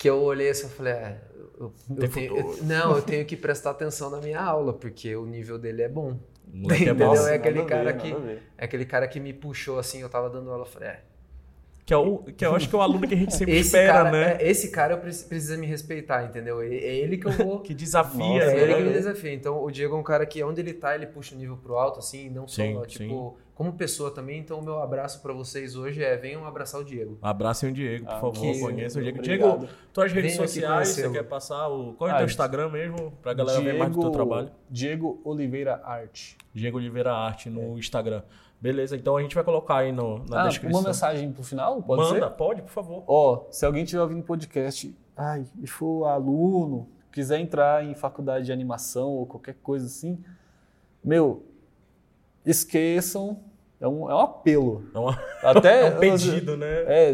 que 0.00 0.08
eu 0.08 0.18
olhei 0.22 0.48
assim 0.48 0.66
e 0.66 0.70
falei, 0.70 0.92
é, 0.94 1.20
eu, 1.58 1.72
eu 1.96 2.08
tenho, 2.08 2.36
eu- 2.38 2.64
não, 2.64 2.96
eu 2.96 3.02
tenho 3.02 3.24
que 3.26 3.36
prestar 3.36 3.70
atenção 3.72 4.08
na 4.08 4.18
minha 4.18 4.40
aula 4.40 4.72
porque 4.72 5.14
o 5.14 5.26
nível 5.26 5.58
dele 5.58 5.82
é 5.82 5.88
bom. 5.88 6.18
O 6.52 6.56
moleque 6.56 6.84
é 6.84 6.86
Entendeu? 6.88 7.08
bom. 7.10 7.26
é 7.28 7.34
aquele 7.34 7.60
ver, 7.60 7.66
cara 7.66 7.84
nada 7.92 7.98
que- 7.98 8.14
ver. 8.14 8.42
É 8.56 8.64
aquele 8.64 8.86
cara 8.86 9.06
que 9.06 9.20
me 9.20 9.32
puxou 9.34 9.78
assim, 9.78 10.00
eu 10.00 10.08
tava 10.08 10.30
dando 10.30 10.50
aula, 10.50 10.62
eu 10.62 10.66
falei, 10.70 10.88
é, 10.88 11.02
Que, 11.84 11.94
é 11.94 11.96
o, 11.96 12.18
que 12.18 12.46
eu 12.46 12.54
acho 12.54 12.68
que 12.68 12.74
é 12.74 12.78
o 12.78 12.82
aluno 12.82 13.08
que 13.08 13.14
a 13.14 13.16
gente 13.16 13.34
sempre 13.34 13.54
esse 13.56 13.66
espera, 13.76 13.92
cara, 13.92 14.10
né? 14.12 14.36
é, 14.38 14.48
esse 14.48 14.70
cara 14.70 14.96
precisa 14.96 15.56
me 15.56 15.66
respeitar, 15.66 16.24
entendeu? 16.24 16.60
É, 16.62 16.66
é 16.68 16.94
ele 16.96 17.16
que 17.18 17.26
eu 17.26 17.32
vou 17.32 17.58
Que 17.64 17.74
desafia, 17.74 18.18
Nossa, 18.18 18.44
É 18.44 18.54
né? 18.54 18.62
ele 18.62 18.74
que 18.74 18.82
me 18.82 18.92
desafia. 18.92 19.32
Então, 19.34 19.64
o 19.64 19.70
Diego 19.72 19.96
é 19.96 19.98
um 19.98 20.02
cara 20.02 20.24
que, 20.24 20.40
onde 20.44 20.60
ele 20.60 20.72
tá, 20.72 20.94
ele 20.94 21.06
puxa 21.06 21.34
o 21.34 21.38
nível 21.38 21.56
pro 21.56 21.74
alto, 21.76 21.98
assim, 21.98 22.30
não 22.30 22.46
só, 22.46 22.62
Sim, 22.62 22.80
tipo, 22.86 23.36
como 23.54 23.72
pessoa 23.72 24.10
também. 24.12 24.38
Então, 24.38 24.60
o 24.60 24.62
meu 24.64 24.78
abraço 24.80 25.20
pra 25.20 25.32
vocês 25.32 25.74
hoje 25.74 26.02
é: 26.04 26.16
venham 26.16 26.46
abraçar 26.46 26.80
o 26.80 26.84
Diego. 26.84 27.18
Abracem 27.20 27.70
o 27.70 27.72
Diego, 27.72 28.04
por 28.06 28.12
Ah, 28.14 28.20
favor, 28.20 28.32
que- 28.40 28.60
conheça 28.60 28.98
o 29.00 29.02
Diego. 29.02 29.18
obrigado. 29.18 29.58
Diego, 29.58 29.72
tuas 29.92 30.12
redes 30.12 30.34
aqui 30.38 30.42
sociais, 30.48 30.88
você 30.90 31.10
quer 31.10 31.24
passar 31.24 31.66
o. 31.68 31.94
Qual 31.94 32.08
é 32.08 32.12
o 32.12 32.14
Ah, 32.14 32.18
teu 32.18 32.26
Instagram 32.26 32.68
mesmo? 32.70 33.12
Pra 33.20 33.34
galera 33.34 33.60
ver 33.60 33.74
mais 33.76 33.90
do 33.92 34.00
teu 34.00 34.10
trabalho. 34.10 34.50
Diego 34.70 35.20
Oliveira 35.24 35.80
Arte. 35.84 36.36
Diego 36.54 36.76
Oliveira 36.78 37.12
Arte 37.12 37.50
no 37.50 37.76
Instagram. 37.76 38.22
Beleza, 38.60 38.94
então 38.94 39.16
a 39.16 39.22
gente 39.22 39.34
vai 39.34 39.42
colocar 39.42 39.78
aí 39.78 39.90
no, 39.90 40.24
na 40.26 40.42
ah, 40.42 40.48
descrição. 40.48 40.80
uma 40.80 40.88
mensagem 40.88 41.32
pro 41.32 41.42
final, 41.42 41.82
pode 41.82 42.02
Manda, 42.02 42.28
ser? 42.28 42.34
pode, 42.34 42.62
por 42.62 42.70
favor. 42.70 43.04
Ó, 43.06 43.46
se 43.50 43.64
alguém 43.64 43.84
estiver 43.84 44.02
ouvindo 44.02 44.22
podcast, 44.22 44.94
ai, 45.16 45.46
e 45.62 45.66
for 45.66 46.04
aluno, 46.04 46.86
quiser 47.10 47.40
entrar 47.40 47.82
em 47.84 47.94
faculdade 47.94 48.44
de 48.44 48.52
animação 48.52 49.08
ou 49.08 49.24
qualquer 49.24 49.54
coisa 49.62 49.86
assim, 49.86 50.22
meu, 51.02 51.42
esqueçam, 52.44 53.40
é 53.80 53.88
um, 53.88 54.10
é 54.10 54.14
um 54.14 54.18
apelo. 54.18 54.84
É, 54.94 54.98
uma- 54.98 55.18
Até 55.42 55.88
é 55.88 55.94
um 55.94 55.98
pedido, 55.98 56.56
né? 56.56 56.82
É, 56.86 57.12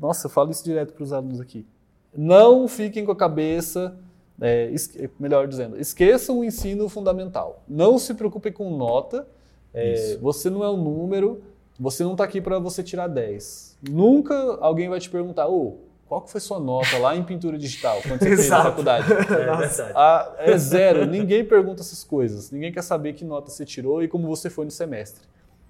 nossa, 0.00 0.26
eu 0.26 0.30
falo 0.30 0.50
isso 0.50 0.64
direto 0.64 0.94
para 0.94 1.04
os 1.04 1.12
alunos 1.12 1.40
aqui. 1.40 1.64
Não 2.12 2.66
fiquem 2.66 3.04
com 3.06 3.12
a 3.12 3.16
cabeça, 3.16 3.96
é, 4.40 4.74
melhor 5.18 5.46
dizendo, 5.46 5.78
esqueçam 5.78 6.40
o 6.40 6.44
ensino 6.44 6.88
fundamental. 6.88 7.62
Não 7.68 7.98
se 7.98 8.14
preocupem 8.14 8.52
com 8.52 8.76
nota. 8.76 9.26
É, 9.74 10.16
você 10.20 10.50
não 10.50 10.62
é 10.62 10.70
um 10.70 10.76
número, 10.76 11.42
você 11.78 12.04
não 12.04 12.12
está 12.12 12.24
aqui 12.24 12.40
para 12.40 12.58
você 12.58 12.82
tirar 12.82 13.06
10. 13.06 13.78
Nunca 13.90 14.34
alguém 14.60 14.88
vai 14.88 15.00
te 15.00 15.10
perguntar, 15.10 15.48
ô, 15.48 15.78
qual 16.06 16.20
que 16.20 16.30
foi 16.30 16.40
sua 16.40 16.60
nota 16.60 16.98
lá 16.98 17.16
em 17.16 17.22
pintura 17.22 17.56
digital 17.56 18.00
quando 18.02 18.20
você 18.20 18.28
fez 18.36 18.48
na 18.50 18.62
faculdade? 18.62 19.10
É 19.10 19.16
verdade. 19.16 19.92
Ah, 19.94 20.34
é 20.38 20.58
zero. 20.58 21.06
Ninguém 21.06 21.44
pergunta 21.44 21.80
essas 21.80 22.04
coisas. 22.04 22.50
Ninguém 22.50 22.70
quer 22.70 22.82
saber 22.82 23.14
que 23.14 23.24
nota 23.24 23.50
você 23.50 23.64
tirou 23.64 24.02
e 24.02 24.08
como 24.08 24.28
você 24.28 24.50
foi 24.50 24.64
no 24.64 24.70
semestre. 24.70 25.24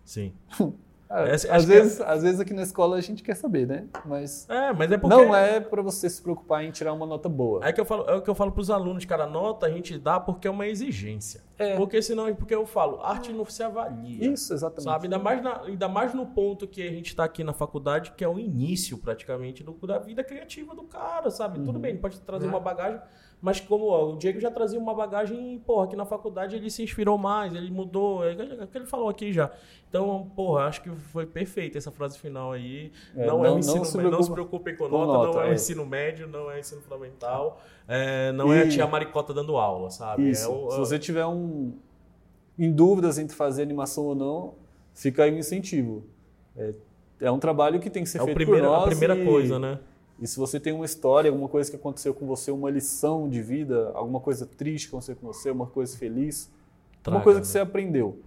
Sim. 0.04 0.32
Ah, 1.14 1.28
Essa- 1.28 1.54
às, 1.54 1.66
que 1.66 1.72
é- 1.72 1.74
vezes, 1.80 2.00
às 2.00 2.22
vezes 2.22 2.40
aqui 2.40 2.54
na 2.54 2.62
escola 2.62 2.96
a 2.96 3.00
gente 3.02 3.22
quer 3.22 3.34
saber, 3.36 3.66
né? 3.66 3.84
Mas 4.06 4.48
É, 4.48 4.72
mas 4.72 4.90
é 4.90 4.96
porque. 4.96 5.14
não 5.14 5.34
é 5.36 5.60
para 5.60 5.82
você 5.82 6.08
se 6.08 6.22
preocupar 6.22 6.64
em 6.64 6.70
tirar 6.70 6.92
uma 6.94 7.04
nota 7.04 7.28
boa. 7.28 7.60
É, 7.66 7.70
que 7.72 7.80
eu 7.80 7.84
falo, 7.84 8.08
é 8.08 8.14
o 8.14 8.22
que 8.22 8.30
eu 8.30 8.34
falo 8.34 8.50
pros 8.50 8.70
alunos, 8.70 9.04
cara, 9.04 9.26
nota 9.26 9.66
a 9.66 9.70
gente 9.70 9.98
dá 9.98 10.18
porque 10.18 10.48
é 10.48 10.50
uma 10.50 10.66
exigência. 10.66 11.42
É. 11.58 11.76
Porque 11.76 12.00
senão, 12.00 12.34
porque 12.34 12.54
eu 12.54 12.64
falo, 12.66 13.00
arte 13.02 13.30
não 13.32 13.44
se 13.44 13.62
avalia. 13.62 14.32
Isso, 14.32 14.52
exatamente. 14.54 14.84
Sabe? 14.84 15.04
Ainda 15.04 15.18
mais, 15.18 15.42
na- 15.42 15.60
ainda 15.64 15.88
mais 15.88 16.14
no 16.14 16.24
ponto 16.26 16.66
que 16.66 16.80
a 16.82 16.90
gente 16.90 17.08
está 17.08 17.24
aqui 17.24 17.44
na 17.44 17.52
faculdade, 17.52 18.12
que 18.16 18.24
é 18.24 18.28
o 18.28 18.38
início, 18.38 18.96
praticamente, 18.96 19.62
do- 19.62 19.74
da 19.86 19.98
vida 19.98 20.24
criativa 20.24 20.74
do 20.74 20.84
cara, 20.84 21.30
sabe? 21.30 21.60
Tudo 21.60 21.78
bem, 21.78 21.90
ele 21.92 22.00
pode 22.00 22.18
trazer 22.20 22.46
É. 22.46 22.48
uma 22.48 22.58
bagagem, 22.58 23.00
mas 23.42 23.58
como 23.60 23.86
ó, 23.86 24.12
o 24.12 24.16
Diego 24.16 24.38
já 24.40 24.50
trazia 24.50 24.78
uma 24.78 24.94
bagagem, 24.94 25.58
porra, 25.66 25.84
aqui 25.86 25.96
na 25.96 26.06
faculdade 26.06 26.54
ele 26.56 26.70
se 26.70 26.82
inspirou 26.82 27.18
mais, 27.18 27.52
ele 27.54 27.70
mudou, 27.72 28.24
é 28.24 28.32
o 28.62 28.66
que 28.68 28.78
ele 28.78 28.86
falou 28.86 29.08
aqui 29.08 29.32
já. 29.32 29.50
Então, 29.88 30.30
porra, 30.36 30.66
acho 30.66 30.80
que 30.80 30.88
foi 30.90 31.26
perfeita 31.26 31.76
essa 31.76 31.90
frase 31.90 32.18
final 32.18 32.52
aí. 32.52 32.92
É, 33.16 33.26
não, 33.26 33.44
é 33.44 33.48
não- 33.48 33.56
o 33.56 33.58
ensino 33.58 33.76
não 33.78 33.84
se 33.84 33.96
médio, 33.96 34.10
não 34.12 34.22
se 34.22 34.30
preocupem 34.30 34.76
com 34.76 34.84
com 34.88 34.90
nota, 34.96 35.12
nota, 35.12 35.28
não 35.32 35.42
é 35.42 35.48
o 35.48 35.50
é. 35.50 35.54
ensino 35.54 35.84
médio, 35.84 36.28
não 36.28 36.50
é 36.50 36.60
ensino 36.60 36.80
fundamental, 36.80 37.60
é, 37.88 38.30
não 38.32 38.52
é 38.52 38.62
a 38.62 38.64
E- 38.64 38.68
tia 38.68 38.86
Maricota 38.86 39.34
dando 39.34 39.56
aula, 39.56 39.90
sabe? 39.90 40.30
Isso. 40.30 40.48
É 40.48 40.54
o- 40.54 40.70
Se 40.70 40.78
você 40.78 40.98
tiver 40.98 41.26
um 41.26 41.74
em 42.58 42.70
dúvidas 42.70 43.18
entre 43.18 43.34
fazer 43.36 43.62
animação 43.62 44.04
ou 44.04 44.14
não, 44.14 44.54
fica 44.94 45.24
aí 45.24 45.32
um 45.34 45.38
incentivo. 45.38 46.04
É, 46.56 46.72
é 47.22 47.30
um 47.30 47.38
trabalho 47.38 47.80
que 47.80 47.90
tem 47.90 48.02
que 48.04 48.08
ser 48.08 48.18
é 48.20 48.24
feito 48.24 48.36
primeiro, 48.36 48.66
por 48.66 48.72
nós 48.72 48.84
a 48.84 48.86
primeira 48.88 49.16
e- 49.16 49.24
coisa, 49.24 49.58
né? 49.58 49.78
E 50.22 50.26
se 50.28 50.38
você 50.38 50.60
tem 50.60 50.72
uma 50.72 50.84
história, 50.84 51.28
alguma 51.28 51.48
coisa 51.48 51.68
que 51.68 51.74
aconteceu 51.76 52.14
com 52.14 52.24
você, 52.26 52.52
uma 52.52 52.70
lição 52.70 53.28
de 53.28 53.42
vida, 53.42 53.90
alguma 53.92 54.20
coisa 54.20 54.46
triste 54.46 54.84
que 54.88 54.94
aconteceu 54.94 55.16
com 55.16 55.26
você, 55.26 55.50
uma 55.50 55.66
coisa 55.66 55.96
feliz, 55.98 56.48
Traga, 57.02 57.18
uma 57.18 57.24
coisa 57.24 57.40
que 57.40 57.46
né? 57.46 57.50
você 57.52 57.58
aprendeu, 57.58 58.20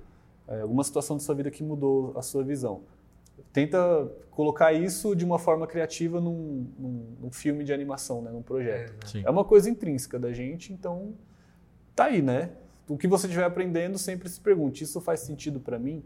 é, 0.46 0.60
alguma 0.60 0.84
situação 0.84 1.16
da 1.16 1.24
sua 1.24 1.34
vida 1.34 1.50
que 1.50 1.64
mudou 1.64 2.12
a 2.18 2.22
sua 2.22 2.44
visão. 2.44 2.82
Tenta 3.54 4.12
colocar 4.32 4.74
isso 4.74 5.16
de 5.16 5.24
uma 5.24 5.40
forma 5.40 5.66
criativa 5.66 6.20
num, 6.20 6.68
num- 6.78 7.16
num 7.22 7.32
filme 7.32 7.64
de 7.64 7.72
animação, 7.72 8.22
né, 8.22 8.30
num 8.30 8.42
projeto. 8.42 9.08
Sim. 9.08 9.24
É 9.26 9.30
uma 9.30 9.46
coisa 9.46 9.70
intrínseca 9.70 10.20
da 10.20 10.34
gente, 10.34 10.74
então 10.74 11.14
tá 11.96 12.06
aí, 12.06 12.22
né? 12.22 12.52
O 12.90 12.98
que 12.98 13.08
você 13.08 13.26
estiver 13.28 13.46
aprendendo, 13.46 13.98
sempre 13.98 14.28
se 14.28 14.40
pergunte: 14.42 14.84
isso 14.84 15.00
faz 15.00 15.22
sentido 15.22 15.60
para 15.62 15.80
mim? 15.80 16.04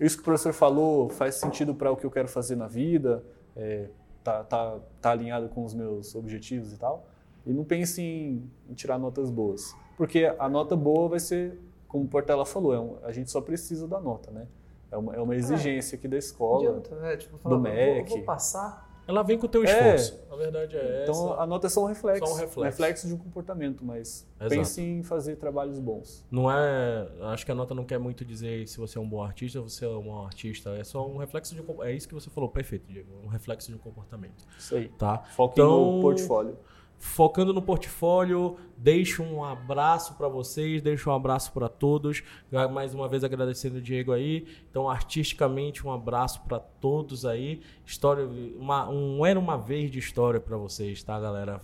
isso 0.00 0.16
que 0.16 0.22
o 0.22 0.24
professor 0.24 0.52
falou 0.52 1.08
faz 1.08 1.36
sentido 1.36 1.72
para 1.74 1.90
o 1.90 1.96
que 1.96 2.04
eu 2.04 2.10
quero 2.10 2.26
fazer 2.28 2.56
na 2.56 2.66
vida, 2.66 3.24
é, 3.56 3.88
tá, 4.24 4.42
tá, 4.42 4.78
tá 5.00 5.10
alinhado 5.10 5.48
com 5.50 5.64
os 5.64 5.74
meus 5.74 6.14
objetivos 6.16 6.72
e 6.72 6.78
tal. 6.78 7.04
E 7.46 7.52
não 7.52 7.62
pense 7.62 8.00
em, 8.02 8.50
em 8.68 8.74
tirar 8.74 8.98
notas 8.98 9.30
boas, 9.30 9.76
porque 9.98 10.34
a 10.38 10.48
nota 10.48 10.74
boa 10.74 11.10
vai 11.10 11.20
ser, 11.20 11.60
como 11.86 12.04
o 12.04 12.08
Portela 12.08 12.46
falou, 12.46 12.74
é 12.74 12.80
um, 12.80 12.96
a 13.02 13.12
gente 13.12 13.30
só 13.30 13.40
precisa 13.40 13.86
da 13.86 14.00
nota, 14.00 14.30
né? 14.30 14.46
É 14.90 14.96
uma, 14.96 15.14
é 15.14 15.20
uma 15.20 15.34
exigência 15.36 15.96
aqui 15.96 16.08
da 16.08 16.16
escola, 16.16 16.68
Adianta, 16.68 16.94
né? 16.96 17.16
Tipo, 17.16 17.36
do 17.36 17.48
vou- 17.50 17.58
MEC. 17.60 18.10
Vou, 18.10 18.22
passar. 18.22 18.83
Ela 19.06 19.22
vem 19.22 19.38
com 19.38 19.46
o 19.46 19.48
teu 19.48 19.64
É. 19.64 19.94
esforço. 19.96 20.24
A 20.30 20.36
verdade 20.36 20.76
é 20.76 21.02
Então 21.02 21.32
essa. 21.32 21.42
a 21.42 21.46
nota 21.46 21.66
é 21.66 21.70
só 21.70 21.82
um 21.84 21.86
reflexo, 21.86 22.26
Só 22.26 22.32
um 22.34 22.62
reflexo. 22.64 23.06
de 23.06 23.14
um 23.14 23.18
comportamento, 23.18 23.84
mas 23.84 24.26
Exato. 24.40 24.50
pense 24.54 24.80
em 24.82 25.02
fazer 25.02 25.36
trabalhos 25.36 25.78
bons. 25.78 26.24
Não 26.30 26.50
é. 26.50 27.06
Acho 27.22 27.44
que 27.44 27.52
a 27.52 27.54
nota 27.54 27.74
não 27.74 27.84
quer 27.84 27.98
muito 27.98 28.24
dizer 28.24 28.66
se 28.66 28.78
você 28.78 28.96
é 28.98 29.00
um 29.00 29.08
bom 29.08 29.22
artista 29.22 29.60
ou 29.60 29.68
você 29.68 29.84
é 29.84 29.88
um 29.88 30.02
mau 30.04 30.24
artista. 30.24 30.70
É 30.70 30.82
só 30.84 31.06
um 31.06 31.18
reflexo 31.18 31.54
de 31.54 31.60
um. 31.60 31.82
É 31.84 31.92
isso 31.92 32.08
que 32.08 32.14
você 32.14 32.30
falou, 32.30 32.48
perfeito, 32.48 32.86
Diego. 32.90 33.08
Um 33.22 33.28
reflexo 33.28 33.68
de 33.68 33.74
um 33.74 33.78
comportamento. 33.78 34.44
Isso 34.58 34.74
aí. 34.74 34.88
Tá? 34.98 35.18
Foque 35.18 35.60
Então- 35.60 35.96
no 35.96 36.00
portfólio. 36.00 36.56
Focando 37.04 37.52
no 37.52 37.60
portfólio, 37.60 38.56
deixo 38.78 39.22
um 39.22 39.44
abraço 39.44 40.14
para 40.14 40.26
vocês, 40.26 40.80
deixo 40.80 41.10
um 41.10 41.12
abraço 41.12 41.52
para 41.52 41.68
todos. 41.68 42.24
Mais 42.72 42.94
uma 42.94 43.06
vez 43.06 43.22
agradecendo 43.22 43.76
o 43.76 43.80
Diego 43.80 44.10
aí. 44.10 44.48
Então, 44.70 44.88
artisticamente, 44.88 45.86
um 45.86 45.92
abraço 45.92 46.40
para 46.48 46.58
todos 46.58 47.26
aí. 47.26 47.60
História, 47.84 48.26
uma, 48.58 48.88
um 48.88 49.24
era 49.24 49.38
uma 49.38 49.56
vez 49.56 49.90
de 49.90 49.98
história 49.98 50.40
para 50.40 50.56
vocês, 50.56 51.02
tá, 51.02 51.20
galera? 51.20 51.60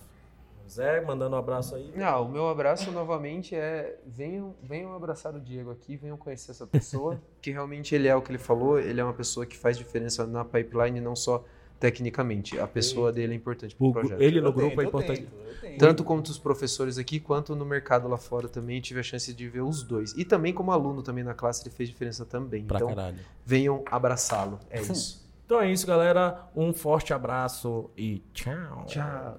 Zé, 0.68 1.00
mandando 1.00 1.34
um 1.34 1.38
abraço 1.38 1.74
aí. 1.74 1.90
Não, 1.96 2.26
o 2.26 2.28
meu 2.28 2.46
abraço 2.48 2.92
novamente 2.92 3.56
é 3.56 3.98
venham, 4.06 4.54
venham 4.62 4.92
abraçar 4.92 5.34
o 5.34 5.40
Diego 5.40 5.70
aqui, 5.70 5.96
venham 5.96 6.18
conhecer 6.18 6.50
essa 6.50 6.66
pessoa, 6.66 7.20
que 7.40 7.50
realmente 7.50 7.94
ele 7.94 8.06
é 8.06 8.14
o 8.14 8.20
que 8.20 8.30
ele 8.30 8.38
falou, 8.38 8.78
ele 8.78 9.00
é 9.00 9.04
uma 9.04 9.14
pessoa 9.14 9.46
que 9.46 9.56
faz 9.56 9.76
diferença 9.78 10.26
na 10.26 10.44
pipeline, 10.44 11.00
não 11.00 11.16
só 11.16 11.42
tecnicamente. 11.80 12.58
A 12.60 12.66
pessoa 12.66 13.10
dele 13.10 13.32
é 13.32 13.36
importante 13.36 13.74
para 13.74 13.86
O- 13.86 13.92
projeto. 13.92 14.20
ele 14.20 14.40
no 14.40 14.48
Eu 14.48 14.52
grupo 14.52 14.68
tento, 14.76 14.80
é 14.80 14.84
eu 14.84 14.88
importante. 14.88 15.20
tento, 15.22 15.32
eu 15.34 15.60
tento. 15.60 15.78
Tanto 15.78 16.04
quanto 16.04 16.26
os 16.28 16.38
professores 16.38 16.98
aqui, 16.98 17.18
quanto 17.18 17.56
no 17.56 17.64
mercado 17.64 18.06
lá 18.06 18.18
fora 18.18 18.46
também, 18.48 18.80
tive 18.80 19.00
a 19.00 19.02
chance 19.02 19.32
de 19.32 19.48
ver 19.48 19.62
os 19.62 19.82
dois. 19.82 20.12
E 20.16 20.24
também 20.24 20.52
como 20.52 20.70
aluno 20.70 21.02
também 21.02 21.24
na 21.24 21.34
classe, 21.34 21.62
ele 21.66 21.74
fez 21.74 21.88
diferença 21.88 22.24
também. 22.24 22.64
Pra 22.64 22.76
então, 22.76 22.88
caralho. 22.90 23.16
venham 23.44 23.82
abraçá-lo. 23.90 24.60
É 24.70 24.80
isso. 24.80 25.26
Então 25.46 25.60
é 25.60 25.72
isso, 25.72 25.84
galera. 25.86 26.44
Um 26.54 26.72
forte 26.72 27.12
abraço 27.12 27.90
e 27.96 28.22
tchau. 28.32 28.84
Tchau. 28.86 29.38